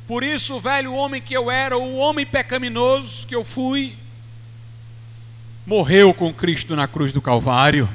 Por 0.07 0.23
isso, 0.23 0.57
o 0.57 0.59
velho 0.59 0.93
homem 0.93 1.19
que 1.19 1.33
eu 1.33 1.49
era, 1.49 1.79
o 1.79 1.95
homem 1.95 2.27
pecaminoso 2.27 3.25
que 3.25 3.33
eu 3.33 3.43
fui, 3.43 3.95
morreu 5.65 6.13
com 6.13 6.31
Cristo 6.31 6.75
na 6.75 6.87
cruz 6.87 7.11
do 7.11 7.23
Calvário. 7.23 7.89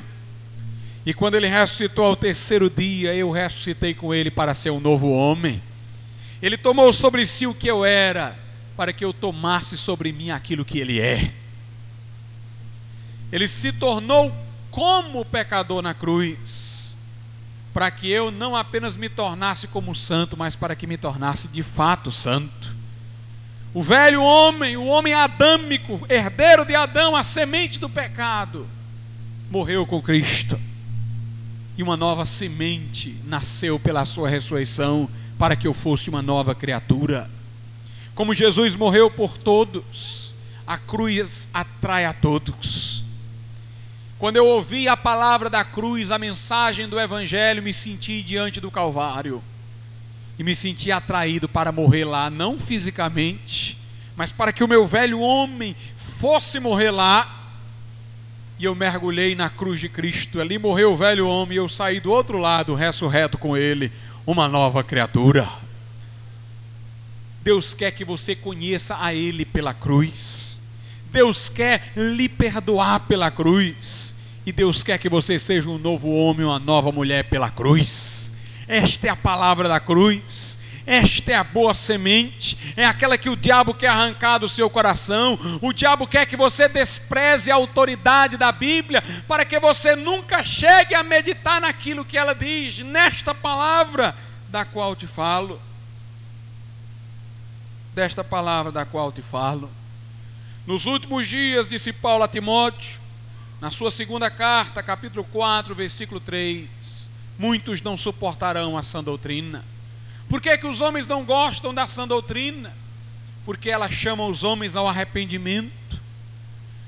E 1.05 1.13
quando 1.13 1.35
ele 1.35 1.49
ressuscitou 1.49 2.07
ao 2.07 2.17
terceiro 2.17 2.71
dia, 2.71 3.13
eu 3.15 3.31
ressuscitei 3.31 3.93
com 3.93 4.15
ele 4.15 4.31
para 4.31 4.55
ser 4.55 4.71
um 4.71 4.79
novo 4.79 5.11
homem. 5.11 5.61
Ele 6.41 6.57
tomou 6.57 6.93
sobre 6.93 7.27
si 7.27 7.47
o 7.47 7.55
que 7.55 7.67
eu 7.67 7.85
era, 7.85 8.37
para 8.77 8.93
que 8.93 9.05
eu 9.05 9.13
tomasse 9.13 9.77
sobre 9.77 10.13
mim 10.13 10.31
aquilo 10.31 10.65
que 10.65 10.79
ele 10.79 11.01
é. 11.01 11.33
Ele 13.33 13.49
se 13.49 13.73
tornou 13.73 14.33
como 14.71 15.25
pecador 15.25 15.83
na 15.83 15.93
cruz, 15.93 16.95
para 17.75 17.91
que 17.91 18.09
eu 18.09 18.31
não 18.31 18.55
apenas 18.55 18.97
me 18.97 19.09
tornasse 19.09 19.67
como 19.69 19.95
santo, 19.95 20.37
mas 20.37 20.55
para 20.55 20.77
que 20.77 20.87
me 20.87 20.97
tornasse 20.97 21.49
de 21.49 21.65
fato 21.65 22.13
santo. 22.13 22.77
O 23.75 23.83
velho 23.83 24.23
homem, 24.23 24.77
o 24.77 24.87
homem 24.87 25.15
adâmico, 25.15 26.01
herdeiro 26.09 26.65
de 26.65 26.77
Adão, 26.77 27.17
a 27.17 27.25
semente 27.25 27.81
do 27.81 27.89
pecado, 27.89 28.69
morreu 29.51 29.85
com 29.85 30.01
Cristo 30.01 30.59
e 31.77 31.83
uma 31.83 31.97
nova 31.97 32.25
semente 32.25 33.17
nasceu 33.25 33.79
pela 33.79 34.05
sua 34.05 34.29
ressurreição 34.29 35.09
para 35.39 35.57
que 35.57 35.67
eu 35.67 35.75
fosse 35.75 36.11
uma 36.11 36.23
nova 36.23 36.55
criatura. 36.55 37.31
Como 38.15 38.35
Jesus 38.35 38.77
morreu 38.77 39.11
por 39.11 39.39
todos, 39.39 40.35
a 40.67 40.77
cruz 40.77 41.49
atrai 41.53 42.05
a 42.05 42.13
todos. 42.13 43.05
Quando 44.19 44.37
eu 44.37 44.47
ouvi 44.47 44.87
a 44.87 44.97
palavra 44.97 45.51
da 45.51 45.65
cruz, 45.65 46.11
a 46.11 46.19
mensagem 46.19 46.89
do 46.89 47.01
Evangelho, 47.01 47.63
me 47.63 47.73
senti 47.73 48.23
diante 48.23 48.61
do 48.61 48.71
Calvário 48.71 49.43
e 50.39 50.45
me 50.45 50.55
senti 50.55 50.93
atraído 50.93 51.49
para 51.49 51.73
morrer 51.73 52.05
lá, 52.05 52.31
não 52.31 52.59
fisicamente, 52.59 53.77
mas 54.15 54.31
para 54.31 54.53
que 54.53 54.63
o 54.63 54.69
meu 54.69 54.87
velho 54.87 55.19
homem 55.21 55.75
fosse 55.97 56.61
morrer 56.61 56.91
lá 56.91 57.42
e 58.63 58.65
eu 58.65 58.77
mergulhei 58.77 59.35
na 59.35 59.51
cruz 59.51 59.81
de 59.81 59.89
Cristo. 59.89 60.41
Ali 60.41 60.57
morreu 60.57 60.93
o 60.93 60.97
velho 60.97 61.27
homem 61.27 61.57
e 61.57 61.59
eu 61.59 61.69
saí 61.69 61.99
do 61.99 62.13
outro 62.13 62.39
lado, 62.39 62.77
ressurreto 62.77 63.37
com 63.37 63.57
ele, 63.57 63.91
uma 64.25 64.47
nova 64.47 64.85
criatura. 64.85 65.49
Deus 67.43 67.75
quer 67.75 67.91
que 67.91 68.05
você 68.05 68.37
conheça 68.37 68.97
a 69.01 69.13
Ele 69.13 69.45
pela 69.45 69.75
cruz. 69.75 70.61
Deus 71.11 71.49
quer 71.49 71.91
lhe 71.97 72.29
perdoar 72.29 73.01
pela 73.01 73.33
cruz. 73.33 74.15
E 74.47 74.53
Deus 74.53 74.85
quer 74.85 74.97
que 74.97 75.09
você 75.09 75.41
seja 75.41 75.69
um 75.69 75.77
novo 75.77 76.09
homem, 76.15 76.47
uma 76.47 76.61
nova 76.61 76.93
mulher 76.93 77.25
pela 77.25 77.51
cruz. 77.51 78.35
Esta 78.69 79.09
é 79.09 79.11
a 79.11 79.17
palavra 79.17 79.69
da 79.69 79.81
cruz. 79.81 80.61
Esta 80.87 81.33
é 81.33 81.35
a 81.37 81.45
boa 81.45 81.75
semente, 81.75 82.75
é 82.77 82.85
aquela 82.85 83.17
que 83.17 83.31
o 83.31 83.37
diabo 83.37 83.73
quer 83.73 83.89
arrancar 83.89 84.39
do 84.39 84.49
seu 84.49 84.69
coração. 84.69 85.39
O 85.61 85.73
diabo 85.73 86.07
quer 86.07 86.27
que 86.27 86.37
você 86.37 86.69
despreze 86.69 87.51
a 87.51 87.55
autoridade 87.55 88.37
da 88.37 88.51
Bíblia, 88.51 89.03
para 89.29 89.45
que 89.45 89.59
você 89.61 89.95
nunca 89.95 90.45
chegue 90.45 90.95
a 90.95 91.03
meditar 91.03 91.61
naquilo 91.61 92.05
que 92.05 92.19
ela 92.19 92.35
diz, 92.35 92.79
nesta 92.81 93.33
palavra 93.35 94.15
da 94.49 94.65
qual 94.65 94.97
te 94.97 95.07
falo. 95.07 95.61
Desta 97.95 98.25
palavra 98.25 98.73
da 98.73 98.85
qual 98.85 99.13
te 99.13 99.23
falo. 99.23 99.71
Nos 100.67 100.87
últimos 100.87 101.29
dias, 101.29 101.69
disse 101.69 101.93
Paulo 101.93 102.25
a 102.25 102.29
Timóteo, 102.29 103.01
na 103.61 103.71
sua 103.71 103.93
segunda 103.93 104.29
carta, 104.29 104.83
capítulo 104.83 105.23
4, 105.25 105.75
versículo 105.75 106.19
3, 106.19 107.09
muitos 107.39 107.81
não 107.81 107.97
suportarão 107.97 108.77
a 108.77 108.83
sã 108.83 109.03
doutrina. 109.03 109.65
Por 110.33 110.41
que, 110.41 110.57
que 110.57 110.67
os 110.67 110.81
homens 110.81 111.07
não 111.07 111.27
gostam 111.27 111.75
da 111.75 111.87
sã 111.87 112.09
doutrina? 112.09 112.73
Porque 113.45 113.69
ela 113.69 113.91
chama 113.91 114.25
os 114.25 114.45
homens 114.45 114.75
ao 114.75 114.89
arrependimento 114.89 116.01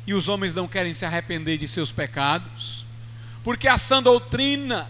e 0.06 0.14
os 0.14 0.30
homens 0.30 0.54
não 0.54 0.66
querem 0.66 0.94
se 0.94 1.04
arrepender 1.04 1.58
de 1.58 1.68
seus 1.68 1.92
pecados. 1.92 2.86
Porque 3.44 3.68
a 3.68 3.76
sã 3.76 4.02
doutrina 4.02 4.88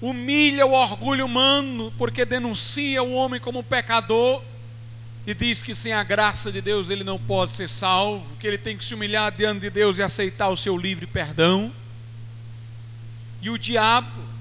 humilha 0.00 0.64
o 0.64 0.72
orgulho 0.72 1.26
humano, 1.26 1.92
porque 1.98 2.24
denuncia 2.24 3.02
o 3.02 3.12
homem 3.12 3.38
como 3.38 3.62
pecador 3.62 4.42
e 5.26 5.34
diz 5.34 5.62
que 5.62 5.74
sem 5.74 5.92
a 5.92 6.02
graça 6.02 6.50
de 6.50 6.62
Deus 6.62 6.88
ele 6.88 7.04
não 7.04 7.18
pode 7.18 7.54
ser 7.54 7.68
salvo, 7.68 8.36
que 8.36 8.46
ele 8.46 8.56
tem 8.56 8.74
que 8.74 8.86
se 8.86 8.94
humilhar 8.94 9.30
diante 9.30 9.60
de 9.60 9.68
Deus 9.68 9.98
e 9.98 10.02
aceitar 10.02 10.48
o 10.48 10.56
seu 10.56 10.78
livre 10.78 11.06
perdão. 11.06 11.70
E 13.42 13.50
o 13.50 13.58
diabo 13.58 14.35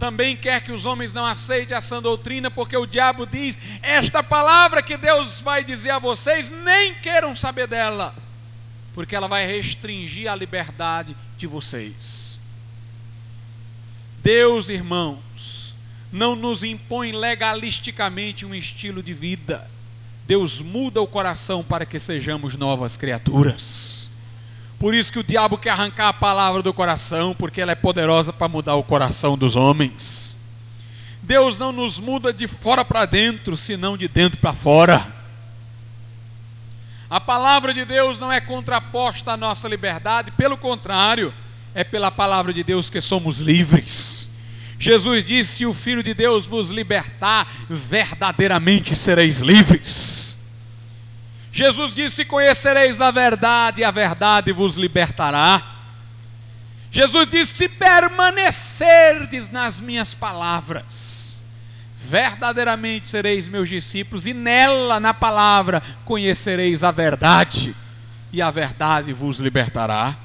também 0.00 0.36
quer 0.36 0.60
que 0.62 0.72
os 0.72 0.84
homens 0.84 1.12
não 1.12 1.24
aceitem 1.24 1.76
essa 1.76 2.00
doutrina, 2.00 2.50
porque 2.50 2.76
o 2.76 2.86
diabo 2.86 3.24
diz: 3.24 3.56
esta 3.82 4.20
palavra 4.22 4.82
que 4.82 4.96
Deus 4.96 5.40
vai 5.40 5.62
dizer 5.62 5.90
a 5.90 5.98
vocês, 6.00 6.50
nem 6.50 6.94
queiram 6.94 7.34
saber 7.34 7.68
dela, 7.68 8.12
porque 8.94 9.14
ela 9.14 9.28
vai 9.28 9.46
restringir 9.46 10.28
a 10.28 10.34
liberdade 10.34 11.16
de 11.38 11.46
vocês. 11.46 12.40
Deus, 14.22 14.68
irmãos, 14.68 15.74
não 16.10 16.34
nos 16.34 16.64
impõe 16.64 17.12
legalisticamente 17.12 18.44
um 18.44 18.54
estilo 18.54 19.02
de 19.02 19.14
vida 19.14 19.70
Deus 20.30 20.60
muda 20.60 21.02
o 21.02 21.08
coração 21.08 21.64
para 21.64 21.84
que 21.84 21.98
sejamos 21.98 22.54
novas 22.54 22.96
criaturas. 22.96 23.99
Por 24.80 24.94
isso 24.94 25.12
que 25.12 25.18
o 25.18 25.22
diabo 25.22 25.58
quer 25.58 25.68
arrancar 25.68 26.08
a 26.08 26.12
palavra 26.14 26.62
do 26.62 26.72
coração, 26.72 27.36
porque 27.38 27.60
ela 27.60 27.72
é 27.72 27.74
poderosa 27.74 28.32
para 28.32 28.48
mudar 28.48 28.76
o 28.76 28.82
coração 28.82 29.36
dos 29.36 29.54
homens. 29.54 30.38
Deus 31.22 31.58
não 31.58 31.70
nos 31.70 31.98
muda 31.98 32.32
de 32.32 32.48
fora 32.48 32.82
para 32.82 33.04
dentro, 33.04 33.58
senão 33.58 33.94
de 33.94 34.08
dentro 34.08 34.40
para 34.40 34.54
fora. 34.54 35.06
A 37.10 37.20
palavra 37.20 37.74
de 37.74 37.84
Deus 37.84 38.18
não 38.18 38.32
é 38.32 38.40
contraposta 38.40 39.32
à 39.32 39.36
nossa 39.36 39.68
liberdade, 39.68 40.30
pelo 40.30 40.56
contrário, 40.56 41.30
é 41.74 41.84
pela 41.84 42.10
palavra 42.10 42.50
de 42.50 42.64
Deus 42.64 42.88
que 42.88 43.02
somos 43.02 43.38
livres. 43.38 44.30
Jesus 44.78 45.22
disse: 45.22 45.56
Se 45.56 45.66
o 45.66 45.74
Filho 45.74 46.02
de 46.02 46.14
Deus 46.14 46.46
vos 46.46 46.70
libertar, 46.70 47.46
verdadeiramente 47.68 48.96
sereis 48.96 49.40
livres. 49.40 50.19
Jesus 51.52 51.94
disse: 51.94 52.24
Conhecereis 52.24 53.00
a 53.00 53.10
verdade, 53.10 53.80
e 53.80 53.84
a 53.84 53.90
verdade 53.90 54.52
vos 54.52 54.76
libertará. 54.76 55.62
Jesus 56.90 57.28
disse: 57.30 57.54
Se 57.54 57.68
permanecerdes 57.68 59.50
nas 59.50 59.80
minhas 59.80 60.14
palavras, 60.14 61.42
verdadeiramente 62.08 63.08
sereis 63.08 63.48
meus 63.48 63.68
discípulos, 63.68 64.26
e 64.26 64.34
nela, 64.34 65.00
na 65.00 65.12
palavra, 65.12 65.82
conhecereis 66.04 66.82
a 66.82 66.90
verdade, 66.90 67.74
e 68.32 68.40
a 68.40 68.50
verdade 68.50 69.12
vos 69.12 69.38
libertará. 69.38 70.16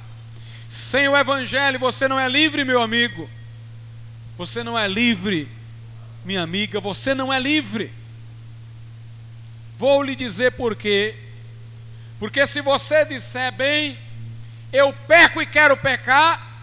Sem 0.67 1.07
o 1.07 1.15
Evangelho 1.15 1.79
você 1.79 2.07
não 2.07 2.19
é 2.19 2.27
livre, 2.27 2.63
meu 2.63 2.81
amigo. 2.81 3.29
Você 4.37 4.63
não 4.63 4.77
é 4.77 4.87
livre, 4.87 5.47
minha 6.25 6.41
amiga, 6.41 6.79
você 6.79 7.13
não 7.13 7.31
é 7.31 7.39
livre. 7.39 7.91
Vou 9.77 10.01
lhe 10.01 10.15
dizer 10.15 10.51
por 10.53 10.75
quê. 10.75 11.15
Porque 12.19 12.45
se 12.47 12.61
você 12.61 13.05
disser 13.05 13.51
bem, 13.51 13.97
eu 14.71 14.93
peco 15.07 15.41
e 15.41 15.45
quero 15.45 15.75
pecar, 15.75 16.55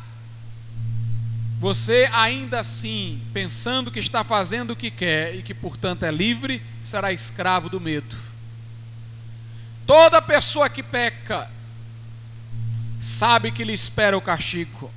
você 1.60 2.08
ainda 2.12 2.60
assim, 2.60 3.22
pensando 3.32 3.90
que 3.90 4.00
está 4.00 4.24
fazendo 4.24 4.72
o 4.72 4.76
que 4.76 4.90
quer 4.90 5.34
e 5.34 5.42
que 5.42 5.54
portanto 5.54 6.02
é 6.02 6.10
livre, 6.10 6.60
será 6.82 7.12
escravo 7.12 7.68
do 7.68 7.80
medo. 7.80 8.16
Toda 9.86 10.20
pessoa 10.20 10.68
que 10.68 10.82
peca 10.82 11.48
sabe 13.00 13.52
que 13.52 13.64
lhe 13.64 13.72
espera 13.72 14.16
o 14.16 14.20
castigo. 14.20 14.90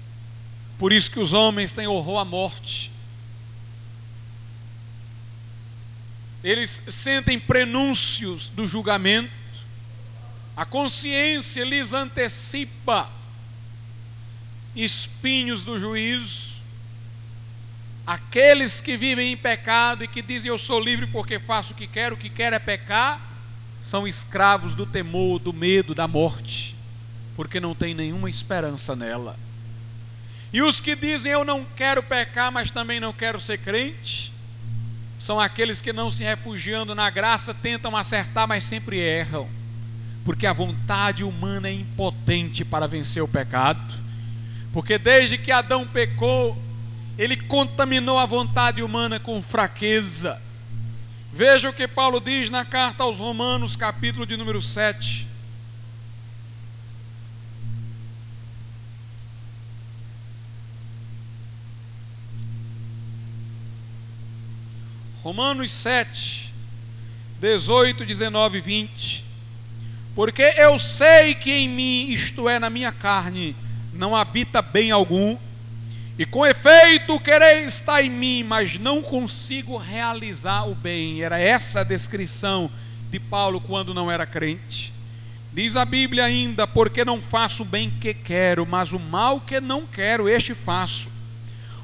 Por 0.78 0.92
isso 0.92 1.12
que 1.12 1.20
os 1.20 1.34
homens 1.34 1.72
têm 1.72 1.88
horror 1.88 2.20
à 2.20 2.26
morte. 2.26 2.92
Eles 6.46 6.84
sentem 6.90 7.40
prenúncios 7.40 8.50
do 8.50 8.68
julgamento, 8.68 9.32
a 10.56 10.64
consciência 10.64 11.66
lhes 11.66 11.92
antecipa 11.92 13.10
espinhos 14.76 15.64
do 15.66 15.80
juízo. 15.80 16.54
Aqueles 18.06 18.80
que 18.80 18.96
vivem 18.96 19.34
em 19.34 19.38
pecado 19.38 20.04
e 20.04 20.08
que 20.08 20.22
dizem 20.22 20.50
eu 20.50 20.58
sou 20.60 20.80
livre 20.80 21.08
porque 21.08 21.40
faço 21.40 21.74
o 21.74 21.76
que 21.76 21.88
quero, 21.88 22.14
o 22.14 22.18
que 22.18 22.30
quero 22.30 22.56
é 22.56 22.60
pecar, 22.60 23.20
são 23.82 24.08
escravos 24.08 24.76
do 24.76 24.86
temor, 24.86 25.40
do 25.40 25.52
medo, 25.52 25.96
da 25.96 26.08
morte, 26.08 26.76
porque 27.36 27.60
não 27.60 27.74
tem 27.74 27.96
nenhuma 27.96 28.30
esperança 28.30 28.96
nela. 28.96 29.36
E 30.54 30.62
os 30.62 30.80
que 30.80 30.96
dizem 30.96 31.32
eu 31.32 31.44
não 31.44 31.66
quero 31.76 32.04
pecar, 32.04 32.52
mas 32.52 32.70
também 32.70 33.00
não 33.00 33.12
quero 33.12 33.42
ser 33.42 33.58
crente, 33.58 34.32
são 35.18 35.40
aqueles 35.40 35.82
que 35.82 35.94
não 35.94 36.12
se 36.12 36.24
refugiando 36.24 36.94
na 36.94 37.10
graça 37.10 37.54
tentam 37.54 37.96
acertar, 37.96 38.48
mas 38.48 38.64
sempre 38.64 39.00
erram, 39.00 39.48
porque 40.24 40.46
a 40.46 40.54
vontade 40.54 41.24
humana 41.24 41.70
é 41.70 41.74
impotente 41.74 42.66
para 42.66 42.88
vencer 42.88 43.24
o 43.24 43.28
pecado. 43.28 43.96
Porque 44.74 44.98
desde 44.98 45.38
que 45.38 45.52
Adão 45.52 45.88
pecou, 45.88 46.62
ele 47.18 47.38
contaminou 47.38 48.20
a 48.20 48.26
vontade 48.26 48.82
humana 48.84 49.20
com 49.20 49.42
fraqueza. 49.42 50.42
Veja 51.32 51.70
o 51.70 51.74
que 51.74 51.88
Paulo 51.88 52.20
diz 52.20 52.50
na 52.50 52.66
carta 52.66 53.04
aos 53.04 53.20
Romanos, 53.20 53.76
capítulo 53.76 54.26
de 54.26 54.36
número 54.36 54.62
7. 54.62 55.28
Romanos 65.26 65.72
7, 65.72 66.54
18, 67.42 68.06
19 68.06 68.60
e 68.60 68.62
20. 68.62 69.26
Porque 70.14 70.54
eu 70.56 70.78
sei 70.78 71.34
que 71.34 71.52
em 71.52 71.68
mim, 71.68 72.10
isto 72.10 72.48
é, 72.48 72.60
na 72.60 72.70
minha 72.70 72.92
carne, 72.92 73.56
não 73.92 74.16
habita 74.16 74.62
bem 74.62 74.92
algum, 74.92 75.36
e 76.16 76.28
com 76.28 76.46
efeito 76.46 77.20
querer 77.20 77.64
estar 77.64 78.04
em 78.04 78.10
mim, 78.12 78.44
mas 78.44 78.78
não 78.78 79.02
consigo 79.02 79.78
realizar 79.78 80.70
o 80.70 80.76
bem. 80.76 81.24
Era 81.24 81.40
essa 81.40 81.80
a 81.80 81.84
descrição 81.84 82.70
de 83.10 83.20
Paulo 83.20 83.60
quando 83.60 83.96
não 83.96 84.12
era 84.12 84.28
crente. 84.28 84.94
Diz 85.52 85.76
a 85.76 85.86
Bíblia 85.86 86.26
ainda: 86.26 86.68
porque 86.68 87.04
não 87.04 87.20
faço 87.20 87.64
o 87.64 87.66
bem 87.66 87.90
que 87.90 88.14
quero, 88.14 88.64
mas 88.64 88.94
o 88.94 89.00
mal 89.00 89.42
que 89.42 89.60
não 89.60 89.88
quero, 89.88 90.30
este 90.30 90.54
faço. 90.54 91.15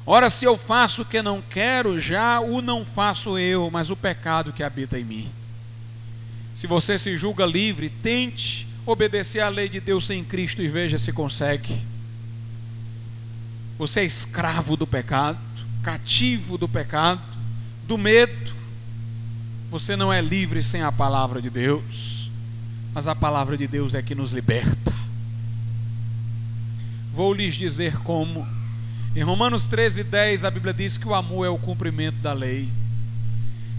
Ora, 0.04 0.28
se 0.28 0.44
eu 0.44 0.58
faço 0.58 1.02
o 1.02 1.04
que 1.04 1.22
não 1.22 1.40
quero, 1.40 2.00
já 2.00 2.40
o 2.40 2.60
não 2.60 2.84
faço 2.84 3.38
eu, 3.38 3.70
mas 3.70 3.88
o 3.88 3.96
pecado 3.96 4.52
que 4.52 4.62
habita 4.62 4.98
em 4.98 5.04
mim. 5.04 5.30
Se 6.54 6.66
você 6.66 6.98
se 6.98 7.16
julga 7.16 7.46
livre, 7.46 7.88
tente 7.88 8.66
obedecer 8.84 9.40
à 9.40 9.48
lei 9.48 9.68
de 9.68 9.80
Deus 9.80 10.10
em 10.10 10.24
Cristo 10.24 10.60
e 10.60 10.68
veja 10.68 10.98
se 10.98 11.12
consegue. 11.12 11.80
Você 13.78 14.00
é 14.00 14.04
escravo 14.04 14.76
do 14.76 14.86
pecado, 14.86 15.38
cativo 15.82 16.58
do 16.58 16.68
pecado, 16.68 17.20
do 17.86 17.96
medo. 17.96 18.52
Você 19.70 19.96
não 19.96 20.12
é 20.12 20.20
livre 20.20 20.62
sem 20.62 20.82
a 20.82 20.92
palavra 20.92 21.40
de 21.40 21.48
Deus, 21.48 22.30
mas 22.92 23.06
a 23.06 23.14
palavra 23.14 23.56
de 23.56 23.66
Deus 23.66 23.94
é 23.94 24.02
que 24.02 24.14
nos 24.14 24.32
liberta. 24.32 24.92
Vou 27.12 27.32
lhes 27.32 27.54
dizer 27.54 27.98
como 27.98 28.46
em 29.14 29.22
Romanos 29.22 29.66
13, 29.66 30.04
10, 30.04 30.44
a 30.44 30.50
Bíblia 30.50 30.72
diz 30.72 30.96
que 30.96 31.06
o 31.06 31.14
amor 31.14 31.46
é 31.46 31.50
o 31.50 31.58
cumprimento 31.58 32.16
da 32.16 32.32
lei. 32.32 32.68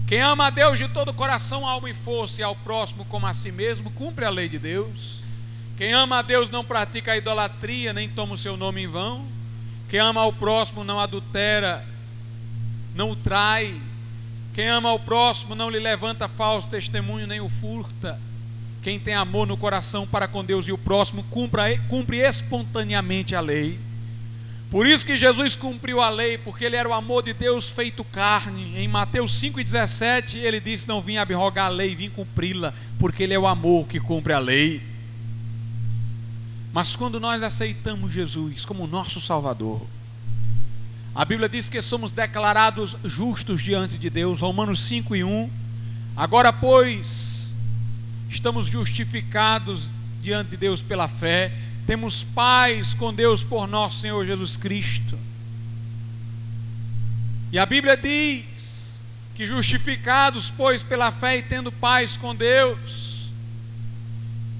Quem 0.06 0.20
ama 0.20 0.46
a 0.46 0.50
Deus 0.50 0.78
de 0.78 0.86
todo 0.86 1.12
coração, 1.12 1.66
alma 1.66 1.90
e 1.90 1.94
força, 1.94 2.40
e 2.40 2.44
ao 2.44 2.54
próximo 2.54 3.04
como 3.06 3.26
a 3.26 3.34
si 3.34 3.50
mesmo, 3.50 3.90
cumpre 3.90 4.24
a 4.24 4.30
lei 4.30 4.48
de 4.48 4.60
Deus. 4.60 5.22
Quem 5.76 5.92
ama 5.92 6.18
a 6.18 6.22
Deus 6.22 6.50
não 6.50 6.64
pratica 6.64 7.12
a 7.12 7.16
idolatria, 7.16 7.92
nem 7.92 8.08
toma 8.08 8.34
o 8.34 8.38
seu 8.38 8.56
nome 8.56 8.82
em 8.82 8.86
vão. 8.86 9.26
Quem 9.88 9.98
ama 9.98 10.20
ao 10.20 10.32
próximo 10.32 10.84
não 10.84 11.00
adultera, 11.00 11.84
não 12.94 13.10
o 13.10 13.16
trai. 13.16 13.74
Quem 14.54 14.68
ama 14.68 14.90
ao 14.90 15.00
próximo 15.00 15.56
não 15.56 15.68
lhe 15.68 15.80
levanta 15.80 16.28
falso 16.28 16.68
testemunho, 16.68 17.26
nem 17.26 17.40
o 17.40 17.48
furta. 17.48 18.20
Quem 18.84 19.00
tem 19.00 19.14
amor 19.14 19.48
no 19.48 19.56
coração 19.56 20.06
para 20.06 20.28
com 20.28 20.44
Deus 20.44 20.68
e 20.68 20.72
o 20.72 20.78
próximo, 20.78 21.24
cumpre 21.24 22.18
espontaneamente 22.18 23.34
a 23.34 23.40
lei. 23.40 23.80
Por 24.74 24.88
isso 24.88 25.06
que 25.06 25.16
Jesus 25.16 25.54
cumpriu 25.54 26.00
a 26.00 26.10
lei, 26.10 26.36
porque 26.36 26.64
ele 26.64 26.74
era 26.74 26.88
o 26.88 26.92
amor 26.92 27.22
de 27.22 27.32
Deus 27.32 27.70
feito 27.70 28.02
carne. 28.02 28.76
Em 28.76 28.88
Mateus 28.88 29.40
5,17 29.40 30.38
ele 30.38 30.58
disse: 30.58 30.88
Não 30.88 31.00
vim 31.00 31.16
abrogar 31.16 31.66
a 31.66 31.68
lei, 31.68 31.94
vim 31.94 32.10
cumpri-la, 32.10 32.74
porque 32.98 33.22
ele 33.22 33.34
é 33.34 33.38
o 33.38 33.46
amor 33.46 33.86
que 33.86 34.00
cumpre 34.00 34.32
a 34.32 34.40
lei. 34.40 34.82
Mas 36.72 36.96
quando 36.96 37.20
nós 37.20 37.40
aceitamos 37.40 38.12
Jesus 38.12 38.64
como 38.64 38.84
nosso 38.88 39.20
Salvador, 39.20 39.80
a 41.14 41.24
Bíblia 41.24 41.48
diz 41.48 41.68
que 41.70 41.80
somos 41.80 42.10
declarados 42.10 42.96
justos 43.04 43.62
diante 43.62 43.96
de 43.96 44.10
Deus, 44.10 44.40
Romanos 44.40 44.80
5 44.80 45.14
e 45.14 45.22
1. 45.22 45.50
Agora, 46.16 46.52
pois, 46.52 47.54
estamos 48.28 48.66
justificados 48.66 49.88
diante 50.20 50.50
de 50.50 50.56
Deus 50.56 50.82
pela 50.82 51.06
fé, 51.06 51.52
temos 51.86 52.24
paz 52.24 52.94
com 52.94 53.12
Deus 53.12 53.44
por 53.44 53.66
nosso 53.66 54.00
Senhor 54.00 54.24
Jesus 54.24 54.56
Cristo. 54.56 55.18
E 57.52 57.58
a 57.58 57.66
Bíblia 57.66 57.96
diz 57.96 59.00
que 59.34 59.44
justificados, 59.44 60.50
pois, 60.50 60.82
pela 60.82 61.12
fé 61.12 61.38
e 61.38 61.42
tendo 61.42 61.70
paz 61.70 62.16
com 62.16 62.34
Deus, 62.34 63.28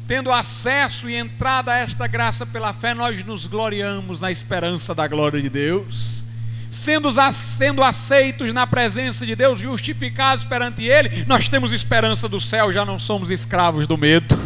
tendo 0.07 0.31
acesso 0.31 1.09
e 1.09 1.15
entrada 1.15 1.73
a 1.73 1.79
esta 1.79 2.07
graça 2.07 2.45
pela 2.45 2.73
fé, 2.73 2.93
nós 2.93 3.25
nos 3.25 3.47
gloriamos 3.47 4.21
na 4.21 4.31
esperança 4.31 4.95
da 4.95 5.09
glória 5.09 5.41
de 5.41 5.49
Deus. 5.49 6.25
Sendo, 6.71 7.09
sendo 7.33 7.85
aceitos 7.85 8.53
na 8.53 8.67
presença 8.67 9.25
de 9.25 9.37
Deus, 9.37 9.61
justificados 9.61 10.45
perante 10.45 10.83
Ele, 10.83 11.25
nós 11.25 11.49
temos 11.49 11.73
esperança 11.73 12.29
do 12.29 12.41
céu, 12.41 12.73
já 12.73 12.85
não 12.85 12.99
somos 12.99 13.31
escravos 13.31 13.87
do 13.87 13.97
medo. 13.97 14.37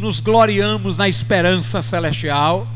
Nos 0.00 0.18
gloriamos 0.18 0.96
na 0.96 1.10
esperança 1.10 1.82
celestial, 1.82 2.66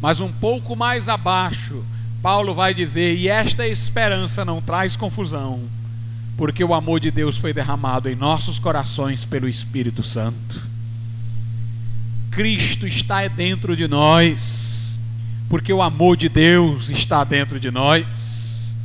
mas 0.00 0.20
um 0.20 0.30
pouco 0.30 0.76
mais 0.76 1.08
abaixo, 1.08 1.84
Paulo 2.22 2.54
vai 2.54 2.72
dizer: 2.72 3.16
e 3.16 3.26
esta 3.26 3.66
esperança 3.66 4.44
não 4.44 4.62
traz 4.62 4.94
confusão, 4.94 5.62
porque 6.36 6.62
o 6.62 6.72
amor 6.72 7.00
de 7.00 7.10
Deus 7.10 7.36
foi 7.36 7.52
derramado 7.52 8.08
em 8.08 8.14
nossos 8.14 8.56
corações 8.56 9.24
pelo 9.24 9.48
Espírito 9.48 10.04
Santo. 10.04 10.62
Cristo 12.30 12.86
está 12.86 13.26
dentro 13.26 13.76
de 13.76 13.88
nós, 13.88 15.00
porque 15.48 15.72
o 15.72 15.82
amor 15.82 16.16
de 16.16 16.28
Deus 16.28 16.88
está 16.88 17.24
dentro 17.24 17.58
de 17.58 17.72
nós. 17.72 18.76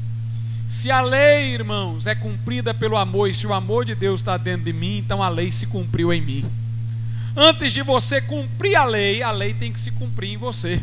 Se 0.67 0.89
a 0.89 1.01
lei, 1.01 1.53
irmãos, 1.53 2.07
é 2.07 2.15
cumprida 2.15 2.73
pelo 2.73 2.97
amor, 2.97 3.29
e 3.29 3.33
se 3.35 3.45
o 3.45 3.53
amor 3.53 3.85
de 3.85 3.93
Deus 3.93 4.21
está 4.21 4.37
dentro 4.37 4.65
de 4.65 4.73
mim, 4.73 4.97
então 4.97 5.21
a 5.21 5.29
lei 5.29 5.51
se 5.51 5.67
cumpriu 5.67 6.11
em 6.11 6.19
mim. 6.19 6.64
Antes 7.35 7.73
de 7.73 7.81
você 7.81 8.21
cumprir 8.21 8.75
a 8.75 8.85
lei, 8.85 9.21
a 9.21 9.31
lei 9.31 9.53
tem 9.53 9.73
que 9.73 9.79
se 9.79 9.91
cumprir 9.91 10.31
em 10.31 10.37
você. 10.37 10.81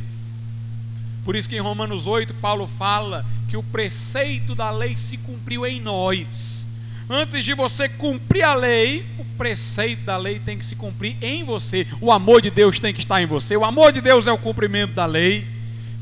Por 1.25 1.35
isso 1.35 1.49
que 1.49 1.57
em 1.57 1.61
Romanos 1.61 2.07
8, 2.07 2.35
Paulo 2.35 2.67
fala 2.67 3.25
que 3.49 3.57
o 3.57 3.63
preceito 3.63 4.55
da 4.55 4.71
lei 4.71 4.97
se 4.97 5.17
cumpriu 5.19 5.65
em 5.65 5.81
nós. 5.81 6.67
Antes 7.09 7.45
de 7.45 7.55
você 7.55 7.89
cumprir 7.89 8.43
a 8.43 8.55
lei, 8.55 9.05
o 9.19 9.25
preceito 9.37 10.03
da 10.03 10.17
lei 10.17 10.41
tem 10.41 10.59
que 10.59 10.65
se 10.65 10.77
cumprir 10.77 11.17
em 11.23 11.43
você. 11.43 11.87
O 12.01 12.13
amor 12.13 12.43
de 12.43 12.51
Deus 12.51 12.79
tem 12.79 12.93
que 12.93 13.01
estar 13.01 13.23
em 13.23 13.27
você. 13.27 13.57
O 13.57 13.65
amor 13.65 13.93
de 13.93 14.01
Deus 14.01 14.27
é 14.27 14.33
o 14.33 14.39
cumprimento 14.39 14.93
da 14.93 15.07
lei. 15.07 15.47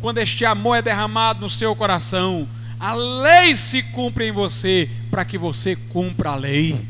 Quando 0.01 0.18
este 0.18 0.44
amor 0.44 0.76
é 0.76 0.82
derramado 0.82 1.40
no 1.40 1.51
seu 1.51 1.76
coração, 1.76 2.48
a 2.78 2.94
lei 2.94 3.55
se 3.55 3.82
cumpre 3.82 4.26
em 4.26 4.32
você 4.32 4.88
para 5.11 5.24
que 5.24 5.36
você 5.36 5.76
cumpra 5.76 6.30
a 6.30 6.36
lei. 6.36 6.80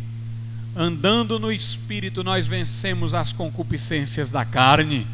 Andando 0.80 1.38
no 1.38 1.52
espírito, 1.52 2.24
nós 2.24 2.46
vencemos 2.46 3.12
as 3.12 3.34
concupiscências 3.34 4.30
da 4.30 4.46
carne, 4.46 5.06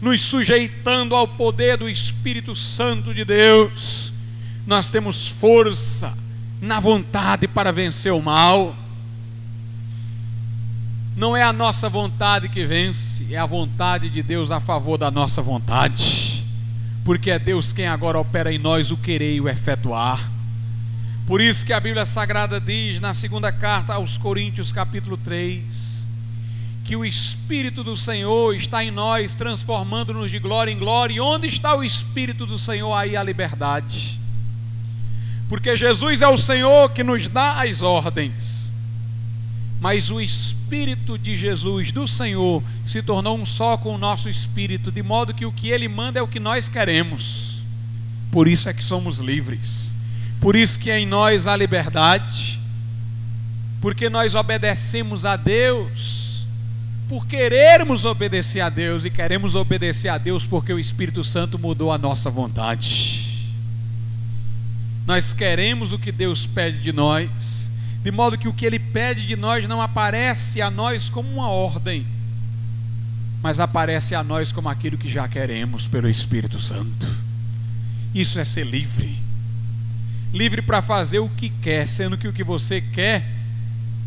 nos 0.00 0.22
sujeitando 0.22 1.14
ao 1.14 1.28
poder 1.28 1.76
do 1.76 1.86
Espírito 1.86 2.56
Santo 2.56 3.12
de 3.12 3.22
Deus. 3.22 4.10
Nós 4.66 4.88
temos 4.88 5.28
força 5.28 6.16
na 6.62 6.80
vontade 6.80 7.46
para 7.46 7.70
vencer 7.70 8.10
o 8.10 8.22
mal. 8.22 8.74
Não 11.14 11.36
é 11.36 11.42
a 11.42 11.52
nossa 11.52 11.90
vontade 11.90 12.48
que 12.48 12.64
vence, 12.64 13.34
é 13.34 13.36
a 13.36 13.44
vontade 13.44 14.08
de 14.08 14.22
Deus 14.22 14.50
a 14.50 14.60
favor 14.60 14.96
da 14.96 15.10
nossa 15.10 15.42
vontade. 15.42 16.42
Porque 17.04 17.30
é 17.30 17.38
Deus 17.38 17.70
quem 17.74 17.86
agora 17.86 18.18
opera 18.18 18.50
em 18.50 18.58
nós 18.58 18.90
o 18.90 18.96
querer 18.96 19.34
e 19.34 19.42
o 19.42 19.48
efetuar. 19.50 20.31
Por 21.26 21.40
isso 21.40 21.64
que 21.64 21.72
a 21.72 21.80
Bíblia 21.80 22.04
Sagrada 22.04 22.60
diz 22.60 23.00
na 23.00 23.14
segunda 23.14 23.52
carta 23.52 23.94
aos 23.94 24.16
Coríntios, 24.16 24.72
capítulo 24.72 25.16
3, 25.16 26.06
que 26.84 26.96
o 26.96 27.04
Espírito 27.04 27.84
do 27.84 27.96
Senhor 27.96 28.54
está 28.54 28.84
em 28.84 28.90
nós, 28.90 29.34
transformando-nos 29.34 30.30
de 30.30 30.38
glória 30.38 30.70
em 30.70 30.78
glória. 30.78 31.14
E 31.14 31.20
onde 31.20 31.46
está 31.46 31.74
o 31.74 31.84
Espírito 31.84 32.44
do 32.44 32.58
Senhor? 32.58 32.92
Aí 32.94 33.16
a 33.16 33.22
liberdade 33.22 34.22
porque 35.52 35.76
Jesus 35.76 36.22
é 36.22 36.28
o 36.28 36.38
Senhor 36.38 36.88
que 36.92 37.04
nos 37.04 37.28
dá 37.28 37.60
as 37.60 37.82
ordens. 37.82 38.72
Mas 39.78 40.08
o 40.08 40.18
Espírito 40.18 41.18
de 41.18 41.36
Jesus, 41.36 41.92
do 41.92 42.08
Senhor, 42.08 42.62
se 42.86 43.02
tornou 43.02 43.36
um 43.36 43.44
só 43.44 43.76
com 43.76 43.94
o 43.94 43.98
nosso 43.98 44.30
espírito, 44.30 44.90
de 44.90 45.02
modo 45.02 45.34
que 45.34 45.44
o 45.44 45.52
que 45.52 45.68
Ele 45.68 45.88
manda 45.88 46.18
é 46.18 46.22
o 46.22 46.26
que 46.26 46.40
nós 46.40 46.70
queremos. 46.70 47.64
Por 48.30 48.48
isso 48.48 48.66
é 48.66 48.72
que 48.72 48.82
somos 48.82 49.18
livres. 49.18 49.92
Por 50.42 50.56
isso 50.56 50.80
que 50.80 50.90
em 50.90 51.06
nós 51.06 51.46
há 51.46 51.56
liberdade. 51.56 52.60
Porque 53.80 54.10
nós 54.10 54.34
obedecemos 54.34 55.24
a 55.24 55.36
Deus 55.36 56.46
por 57.08 57.26
querermos 57.26 58.04
obedecer 58.04 58.60
a 58.60 58.68
Deus 58.68 59.04
e 59.04 59.10
queremos 59.10 59.54
obedecer 59.54 60.08
a 60.08 60.18
Deus 60.18 60.44
porque 60.46 60.72
o 60.72 60.78
Espírito 60.78 61.22
Santo 61.22 61.58
mudou 61.58 61.92
a 61.92 61.98
nossa 61.98 62.28
vontade. 62.28 63.52
Nós 65.06 65.32
queremos 65.32 65.92
o 65.92 65.98
que 65.98 66.10
Deus 66.10 66.44
pede 66.44 66.80
de 66.80 66.92
nós, 66.92 67.70
de 68.02 68.10
modo 68.10 68.38
que 68.38 68.48
o 68.48 68.52
que 68.52 68.66
Ele 68.66 68.78
pede 68.78 69.26
de 69.26 69.36
nós 69.36 69.68
não 69.68 69.80
aparece 69.80 70.60
a 70.60 70.70
nós 70.70 71.08
como 71.08 71.28
uma 71.28 71.48
ordem, 71.48 72.04
mas 73.42 73.60
aparece 73.60 74.14
a 74.14 74.24
nós 74.24 74.50
como 74.50 74.68
aquilo 74.68 74.98
que 74.98 75.08
já 75.08 75.28
queremos 75.28 75.86
pelo 75.86 76.08
Espírito 76.08 76.58
Santo. 76.60 77.06
Isso 78.14 78.40
é 78.40 78.44
ser 78.44 78.64
livre. 78.64 79.21
Livre 80.32 80.62
para 80.62 80.80
fazer 80.80 81.18
o 81.18 81.28
que 81.28 81.50
quer, 81.50 81.86
sendo 81.86 82.16
que 82.16 82.28
o 82.28 82.32
que 82.32 82.44
você 82.44 82.80
quer 82.80 83.24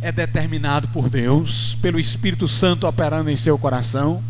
é 0.01 0.11
determinado 0.11 0.87
por 0.89 1.09
Deus, 1.09 1.77
pelo 1.81 1.99
Espírito 1.99 2.47
Santo 2.47 2.87
operando 2.87 3.29
em 3.29 3.35
seu 3.35 3.57
coração. 3.57 4.23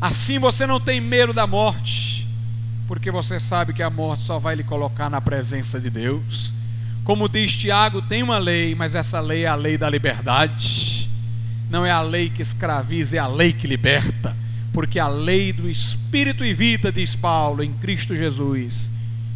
Assim 0.00 0.38
você 0.38 0.66
não 0.66 0.80
tem 0.80 1.00
medo 1.00 1.32
da 1.32 1.46
morte 1.46 2.12
porque 2.92 3.10
você 3.10 3.40
sabe 3.40 3.72
que 3.72 3.82
a 3.82 3.88
morte 3.88 4.22
só 4.22 4.38
vai 4.38 4.54
lhe 4.54 4.62
colocar 4.62 5.08
na 5.08 5.18
presença 5.18 5.80
de 5.80 5.88
Deus. 5.88 6.52
Como 7.04 7.26
diz 7.26 7.56
Tiago, 7.56 8.02
tem 8.02 8.22
uma 8.22 8.36
lei, 8.36 8.74
mas 8.74 8.94
essa 8.94 9.18
lei 9.18 9.44
é 9.44 9.48
a 9.48 9.54
lei 9.54 9.78
da 9.78 9.88
liberdade. 9.88 11.08
Não 11.70 11.86
é 11.86 11.90
a 11.90 12.02
lei 12.02 12.28
que 12.28 12.42
escraviza, 12.42 13.16
é 13.16 13.18
a 13.18 13.26
lei 13.26 13.50
que 13.50 13.66
liberta. 13.66 14.36
Porque 14.74 14.98
a 14.98 15.08
lei 15.08 15.54
do 15.54 15.70
espírito 15.70 16.44
e 16.44 16.52
vida, 16.52 16.92
diz 16.92 17.16
Paulo, 17.16 17.62
em 17.62 17.72
Cristo 17.72 18.14
Jesus, 18.14 18.90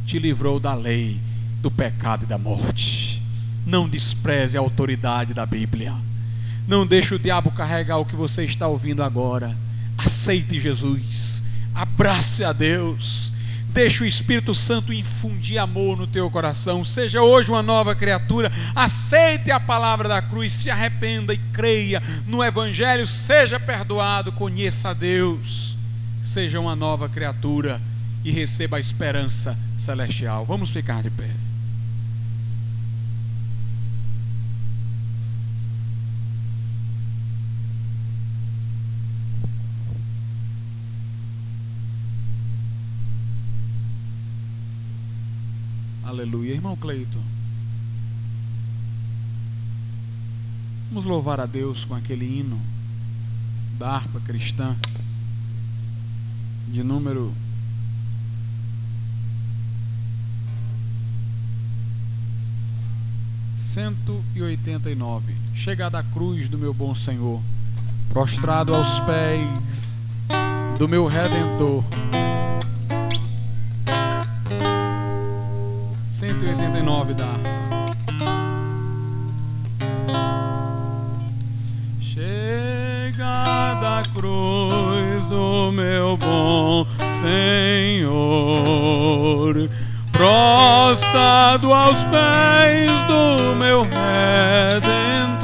te 0.04 0.18
livrou 0.18 0.60
da 0.60 0.74
lei, 0.74 1.18
do 1.60 1.70
pecado 1.70 2.24
e 2.24 2.26
da 2.26 2.38
morte. 2.38 3.22
Não 3.66 3.88
despreze 3.88 4.56
a 4.56 4.60
autoridade 4.60 5.34
da 5.34 5.44
Bíblia. 5.44 5.94
Não 6.68 6.86
deixe 6.86 7.14
o 7.14 7.18
diabo 7.18 7.50
carregar 7.50 7.98
o 7.98 8.04
que 8.04 8.16
você 8.16 8.44
está 8.44 8.66
ouvindo 8.66 9.02
agora. 9.02 9.56
Aceite 9.98 10.60
Jesus. 10.60 11.42
Abrace 11.74 12.44
a 12.44 12.52
Deus 12.52 13.32
Deixa 13.76 14.04
o 14.04 14.06
Espírito 14.06 14.54
Santo 14.54 14.90
infundir 14.90 15.58
amor 15.58 15.98
no 15.98 16.06
teu 16.06 16.30
coração. 16.30 16.82
Seja 16.82 17.20
hoje 17.20 17.50
uma 17.50 17.62
nova 17.62 17.94
criatura. 17.94 18.50
Aceite 18.74 19.50
a 19.50 19.60
palavra 19.60 20.08
da 20.08 20.22
cruz, 20.22 20.50
se 20.54 20.70
arrependa 20.70 21.34
e 21.34 21.38
creia 21.52 22.02
no 22.26 22.42
Evangelho. 22.42 23.06
Seja 23.06 23.60
perdoado, 23.60 24.32
conheça 24.32 24.88
a 24.88 24.94
Deus. 24.94 25.76
Seja 26.22 26.58
uma 26.58 26.74
nova 26.74 27.06
criatura 27.06 27.78
e 28.24 28.30
receba 28.30 28.78
a 28.78 28.80
esperança 28.80 29.54
celestial. 29.76 30.46
Vamos 30.46 30.70
ficar 30.70 31.02
de 31.02 31.10
pé. 31.10 31.28
Aleluia. 46.16 46.54
Irmão 46.54 46.74
Cleiton. 46.74 47.20
Vamos 50.88 51.04
louvar 51.04 51.38
a 51.38 51.44
Deus 51.44 51.84
com 51.84 51.94
aquele 51.94 52.24
hino 52.24 52.58
da 53.78 53.90
harpa 53.90 54.18
cristã 54.20 54.74
de 56.68 56.82
número 56.82 57.34
cento 63.58 64.24
e 64.34 64.40
oitenta 64.40 64.90
e 64.90 64.94
nove. 64.94 65.34
Chegada 65.54 65.98
à 65.98 66.02
cruz 66.02 66.48
do 66.48 66.56
meu 66.56 66.72
bom 66.72 66.94
Senhor, 66.94 67.42
prostrado 68.08 68.74
aos 68.74 69.00
pés 69.00 69.98
do 70.78 70.88
meu 70.88 71.06
Redentor 71.06 71.84
189 76.16 77.12
da 77.12 77.28
Chega 82.00 83.74
da 83.82 84.02
cruz 84.14 85.26
do 85.26 85.70
meu 85.72 86.16
bom 86.16 86.86
Senhor. 87.20 88.16
Prostado 90.10 91.70
aos 91.70 92.02
pés 92.04 92.90
do 93.06 93.54
meu 93.54 93.82
Redentor, 93.82 95.36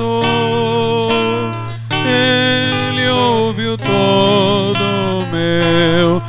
Ele 2.02 3.10
ouviu 3.10 3.76
todo 3.76 4.80
o 5.20 5.26
meu 5.30 6.21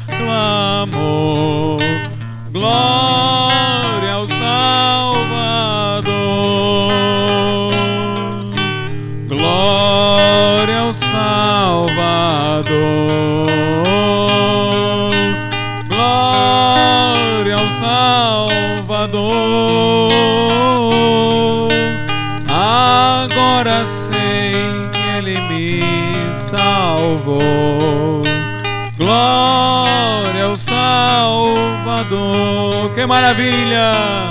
Que 33.04 33.08
maravilha! 33.08 34.30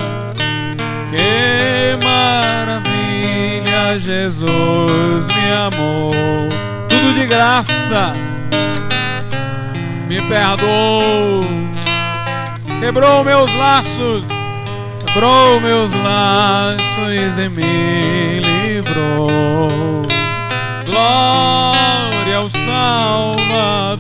Que 1.11 1.99
maravilha! 2.03 4.01
Jesus 4.01 5.27
me 5.27 5.53
amou. 5.53 6.15
Tudo 6.89 7.13
de 7.13 7.27
graça. 7.27 8.15
Me 10.09 10.23
perdoou. 10.23 11.45
Quebrou 12.81 13.23
meus 13.23 13.55
laços. 13.57 14.25
Quebrou 15.05 15.61
meus 15.61 15.93
laços 15.93 17.39
e 17.39 17.51
me 17.51 18.41
livrou. 18.41 19.69
Glória 20.87 22.39
ao 22.39 22.49
Salvador. 22.49 23.93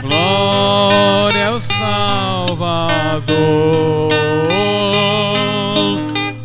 Glória 0.00 1.04
Salvador. 1.84 4.08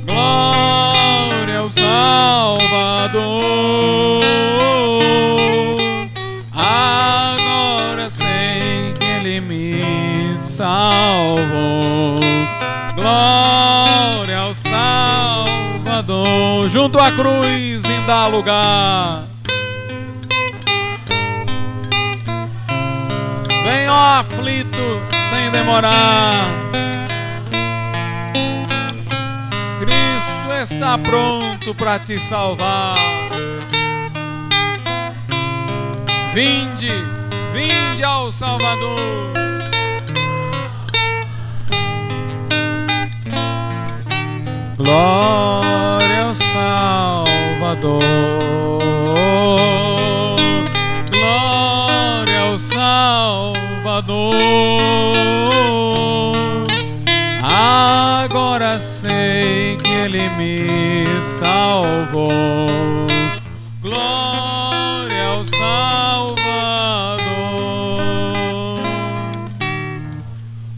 Glória 0.05 1.59
ao 1.59 1.69
Salvador. 1.69 3.19
Agora 6.51 8.09
sei 8.09 8.93
que 8.99 9.05
Ele 9.05 9.39
me 9.39 10.37
salvou. 10.39 12.19
Glória 12.95 14.39
ao 14.39 14.53
Salvador. 14.55 16.67
Junto 16.67 16.99
à 16.99 17.11
cruz, 17.11 17.85
em 17.85 18.05
dá 18.05 18.27
lugar. 18.27 19.28
Demorar. 25.49 26.47
Cristo 29.79 30.53
está 30.61 30.97
pronto 30.97 31.73
para 31.75 31.99
te 31.99 32.17
salvar. 32.19 32.95
Vinde, 36.33 36.91
vinde 37.53 38.03
ao 38.03 38.31
Salvador. 38.31 38.99
Glória 44.77 46.25
ao 46.25 46.35
Salvador. 46.35 48.03
Glória 51.11 52.39
ao 52.41 52.57
Salvador. 52.57 53.69
Sei 59.09 59.77
que 59.77 59.89
Ele 59.89 60.29
me 60.29 61.05
salvou. 61.39 62.29
Glória 63.81 65.25
ao 65.25 65.45
Salvador. 65.45 66.39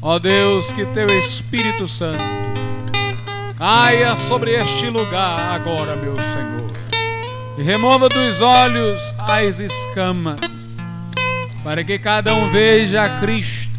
Ó 0.01 0.17
Deus, 0.19 0.71
que 0.71 0.85
teu 0.85 1.07
Espírito 1.07 1.87
Santo 1.87 2.23
caia 3.57 4.15
sobre 4.15 4.51
este 4.51 4.89
lugar 4.89 5.53
agora, 5.53 5.95
meu 5.95 6.15
Senhor, 6.15 6.71
e 7.57 7.61
remova 7.61 8.09
dos 8.09 8.41
olhos 8.41 8.99
as 9.19 9.59
escamas, 9.59 10.39
para 11.63 11.83
que 11.83 11.99
cada 11.99 12.33
um 12.33 12.49
veja 12.49 13.07
Cristo 13.19 13.69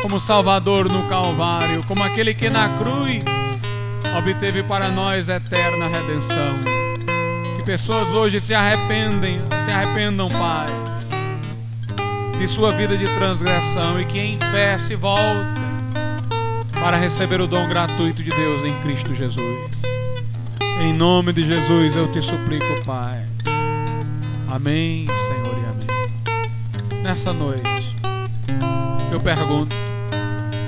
como 0.00 0.20
Salvador 0.20 0.88
no 0.88 1.08
Calvário, 1.08 1.82
como 1.88 2.04
aquele 2.04 2.34
que 2.34 2.48
na 2.48 2.68
cruz 2.78 3.24
obteve 4.16 4.62
para 4.62 4.88
nós 4.90 5.28
eterna 5.28 5.88
redenção. 5.88 6.60
Que 7.56 7.64
pessoas 7.64 8.08
hoje 8.10 8.40
se 8.40 8.54
arrependem, 8.54 9.40
se 9.64 9.70
arrependam, 9.70 10.28
Pai, 10.30 10.68
de 12.38 12.46
sua 12.46 12.72
vida 12.72 12.96
de 12.96 13.06
transgressão 13.14 14.00
e 14.00 14.04
que 14.04 14.18
em 14.18 14.38
fé 14.38 14.78
se 14.78 14.94
voltem 14.94 15.64
para 16.80 16.96
receber 16.96 17.40
o 17.40 17.46
dom 17.46 17.68
gratuito 17.68 18.22
de 18.22 18.30
Deus 18.30 18.64
em 18.64 18.78
Cristo 18.80 19.14
Jesus. 19.14 19.82
Em 20.80 20.92
nome 20.92 21.32
de 21.32 21.44
Jesus 21.44 21.96
eu 21.96 22.10
te 22.12 22.20
suplico, 22.20 22.84
Pai. 22.84 23.22
Amém, 24.48 25.06
Senhor, 25.06 25.56
e 25.56 25.66
amém. 25.66 27.02
Nessa 27.02 27.32
noite, 27.32 27.96
eu 29.10 29.20
pergunto: 29.20 29.74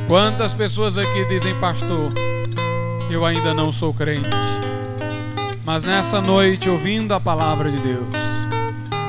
quantas 0.09 0.53
pessoas 0.55 0.97
aqui 0.99 1.24
dizem, 1.26 1.55
pastor, 1.61 2.12
eu 3.14 3.24
ainda 3.24 3.54
não 3.54 3.72
sou 3.72 3.92
crente? 3.92 4.28
Mas 5.64 5.84
nessa 5.84 6.20
noite, 6.20 6.68
ouvindo 6.68 7.12
a 7.12 7.20
palavra 7.20 7.70
de 7.70 7.78
Deus, 7.78 8.07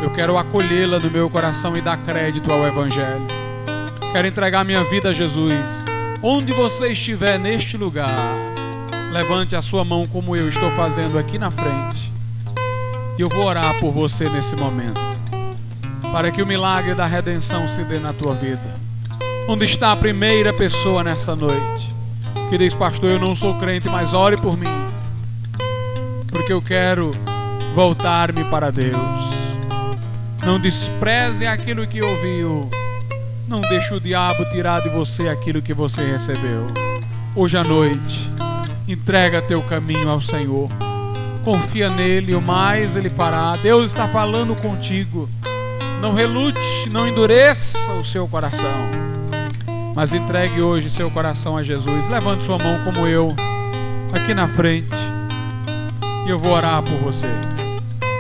eu 0.02 0.10
quero 0.12 0.38
acolhê-la 0.38 1.00
no 1.00 1.12
meu 1.12 1.30
coração 1.30 1.78
e 1.78 1.82
dar 1.82 1.98
crédito 1.98 2.52
ao 2.52 2.66
Evangelho. 2.66 3.28
Quero 4.12 4.28
entregar 4.28 4.64
minha 4.64 4.84
vida 4.84 5.10
a 5.10 5.14
Jesus 5.14 5.86
Onde 6.22 6.52
você 6.52 6.90
estiver 6.90 7.38
neste 7.38 7.78
lugar, 7.78 8.34
levante 9.12 9.56
a 9.56 9.62
sua 9.62 9.86
mão 9.86 10.08
como 10.08 10.36
eu 10.36 10.50
estou 10.50 10.72
fazendo 10.72 11.18
aqui 11.18 11.38
na 11.38 11.52
frente. 11.52 12.12
E 13.18 13.22
eu 13.22 13.30
vou 13.30 13.46
orar 13.46 13.80
por 13.80 13.92
você 13.92 14.28
nesse 14.28 14.56
momento, 14.56 15.00
para 16.12 16.32
que 16.32 16.42
o 16.42 16.46
milagre 16.46 16.96
da 16.96 17.06
redenção 17.06 17.68
se 17.68 17.84
dê 17.84 18.00
na 18.00 18.14
tua 18.14 18.34
vida. 18.34 18.76
Onde 19.48 19.66
está 19.66 19.92
a 19.92 19.96
primeira 19.96 20.52
pessoa 20.52 21.04
nessa 21.04 21.36
noite 21.36 21.94
que 22.50 22.58
diz, 22.58 22.74
pastor, 22.74 23.12
eu 23.12 23.20
não 23.20 23.36
sou 23.36 23.56
crente, 23.56 23.90
mas 23.90 24.14
ore 24.14 24.38
por 24.38 24.58
mim, 24.58 24.68
porque 26.30 26.54
eu 26.54 26.62
quero 26.62 27.12
voltar-me 27.76 28.44
para 28.46 28.72
Deus. 28.72 29.38
Não 30.46 30.60
despreze 30.60 31.46
aquilo 31.46 31.86
que 31.86 32.02
ouviu 32.02 32.70
não 33.48 33.62
deixe 33.62 33.94
o 33.94 34.00
diabo 34.00 34.44
tirar 34.50 34.82
de 34.82 34.90
você 34.90 35.30
aquilo 35.30 35.62
que 35.62 35.74
você 35.74 36.04
recebeu. 36.04 36.68
Hoje 37.34 37.58
à 37.58 37.64
noite, 37.64 38.30
entrega 38.86 39.42
teu 39.42 39.62
caminho 39.62 40.10
ao 40.10 40.20
Senhor. 40.20 40.70
Confia 41.46 41.90
nele, 41.90 42.36
o 42.36 42.42
mais 42.42 42.98
ele 42.98 43.10
fará. 43.10 43.56
Deus 43.56 43.92
está 43.92 44.06
falando 44.06 44.54
contigo. 44.54 45.30
Não 46.02 46.14
relute, 46.14 46.90
não 46.92 47.08
endureça 47.08 47.94
o 47.94 48.04
seu 48.04 48.28
coração. 48.28 48.68
Mas 49.98 50.14
entregue 50.14 50.62
hoje 50.62 50.92
seu 50.92 51.10
coração 51.10 51.58
a 51.58 51.64
Jesus. 51.64 52.08
Levante 52.08 52.44
sua 52.44 52.60
mão 52.60 52.84
como 52.84 53.08
eu, 53.08 53.36
aqui 54.14 54.32
na 54.32 54.48
frente. 54.48 54.96
E 56.28 56.30
eu 56.30 56.38
vou 56.38 56.52
orar 56.52 56.84
por 56.84 57.00
você. 57.00 57.26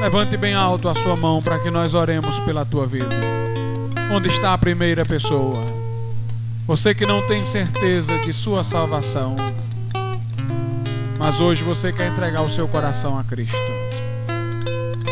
Levante 0.02 0.36
bem 0.38 0.56
alto 0.56 0.90
a 0.90 0.96
sua 0.96 1.16
mão 1.16 1.40
para 1.40 1.60
que 1.60 1.70
nós 1.70 1.94
oremos 1.94 2.40
pela 2.40 2.66
tua 2.66 2.88
vida. 2.88 3.16
Onde 4.12 4.28
está 4.28 4.54
a 4.54 4.58
primeira 4.58 5.06
pessoa? 5.06 5.64
Você 6.66 6.96
que 6.96 7.06
não 7.06 7.22
tem 7.28 7.46
certeza 7.46 8.18
de 8.22 8.34
sua 8.34 8.64
salvação, 8.64 9.36
mas 11.20 11.40
hoje 11.40 11.64
você 11.64 11.94
quer 11.94 12.08
entregar 12.08 12.42
o 12.42 12.50
seu 12.50 12.68
coração 12.68 13.20
a 13.20 13.24
Cristo. 13.24 13.56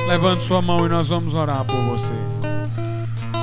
Levante 0.07 0.43
sua 0.43 0.63
mão 0.63 0.83
e 0.83 0.89
nós 0.89 1.09
vamos 1.09 1.35
orar 1.35 1.63
por 1.63 1.79
você. 1.83 2.44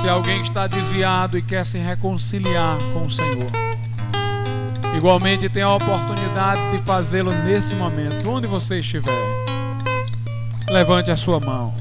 Se 0.03 0.09
alguém 0.09 0.41
está 0.41 0.67
desviado 0.67 1.37
e 1.37 1.41
quer 1.41 1.65
se 1.65 1.77
reconciliar 1.77 2.77
com 2.91 3.05
o 3.05 3.09
Senhor, 3.09 3.49
igualmente 4.97 5.47
tem 5.47 5.63
a 5.63 5.73
oportunidade 5.73 6.71
de 6.71 6.83
fazê-lo 6.83 7.31
nesse 7.31 7.73
momento, 7.73 8.29
onde 8.29 8.45
você 8.45 8.81
estiver. 8.81 9.17
Levante 10.69 11.09
a 11.09 11.15
sua 11.15 11.39
mão. 11.39 11.73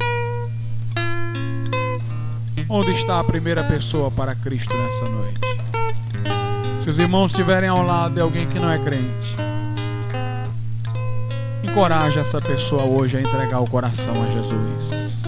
Onde 2.69 2.93
está 2.93 3.19
a 3.19 3.25
primeira 3.25 3.65
pessoa 3.65 4.09
para 4.09 4.37
Cristo 4.37 4.73
nessa 4.73 5.09
noite? 5.09 5.41
Se 6.81 6.91
os 6.91 7.01
irmãos 7.01 7.33
estiverem 7.33 7.69
ao 7.69 7.83
lado 7.83 8.15
de 8.15 8.21
alguém 8.21 8.47
que 8.47 8.61
não 8.61 8.71
é 8.71 8.79
crente, 8.79 9.37
encoraje 11.65 12.21
essa 12.21 12.41
pessoa 12.41 12.85
hoje 12.85 13.17
a 13.17 13.21
entregar 13.21 13.59
o 13.59 13.69
coração 13.69 14.15
a 14.23 14.31
Jesus. 14.31 15.22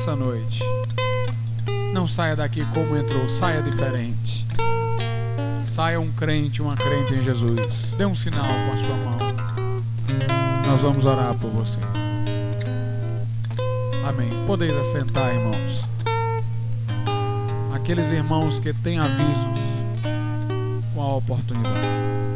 Nessa 0.00 0.16
noite 0.16 0.62
não 1.92 2.06
saia 2.06 2.34
daqui 2.34 2.64
como 2.72 2.96
entrou, 2.96 3.28
saia 3.28 3.60
diferente. 3.60 4.46
Saia 5.62 6.00
um 6.00 6.10
crente, 6.10 6.62
uma 6.62 6.74
crente 6.74 7.12
em 7.12 7.22
Jesus. 7.22 7.94
Dê 7.98 8.06
um 8.06 8.14
sinal 8.14 8.46
com 8.46 8.72
a 8.72 8.76
sua 8.78 8.96
mão. 8.96 9.18
Nós 10.66 10.80
vamos 10.80 11.04
orar 11.04 11.34
por 11.34 11.50
você. 11.50 11.78
Amém. 14.08 14.30
Podeis 14.46 14.74
assentar, 14.74 15.34
irmãos. 15.34 15.86
Aqueles 17.74 18.10
irmãos 18.10 18.58
que 18.58 18.72
têm 18.72 18.98
avisos 18.98 19.60
com 20.94 21.02
a 21.02 21.16
oportunidade. 21.16 22.29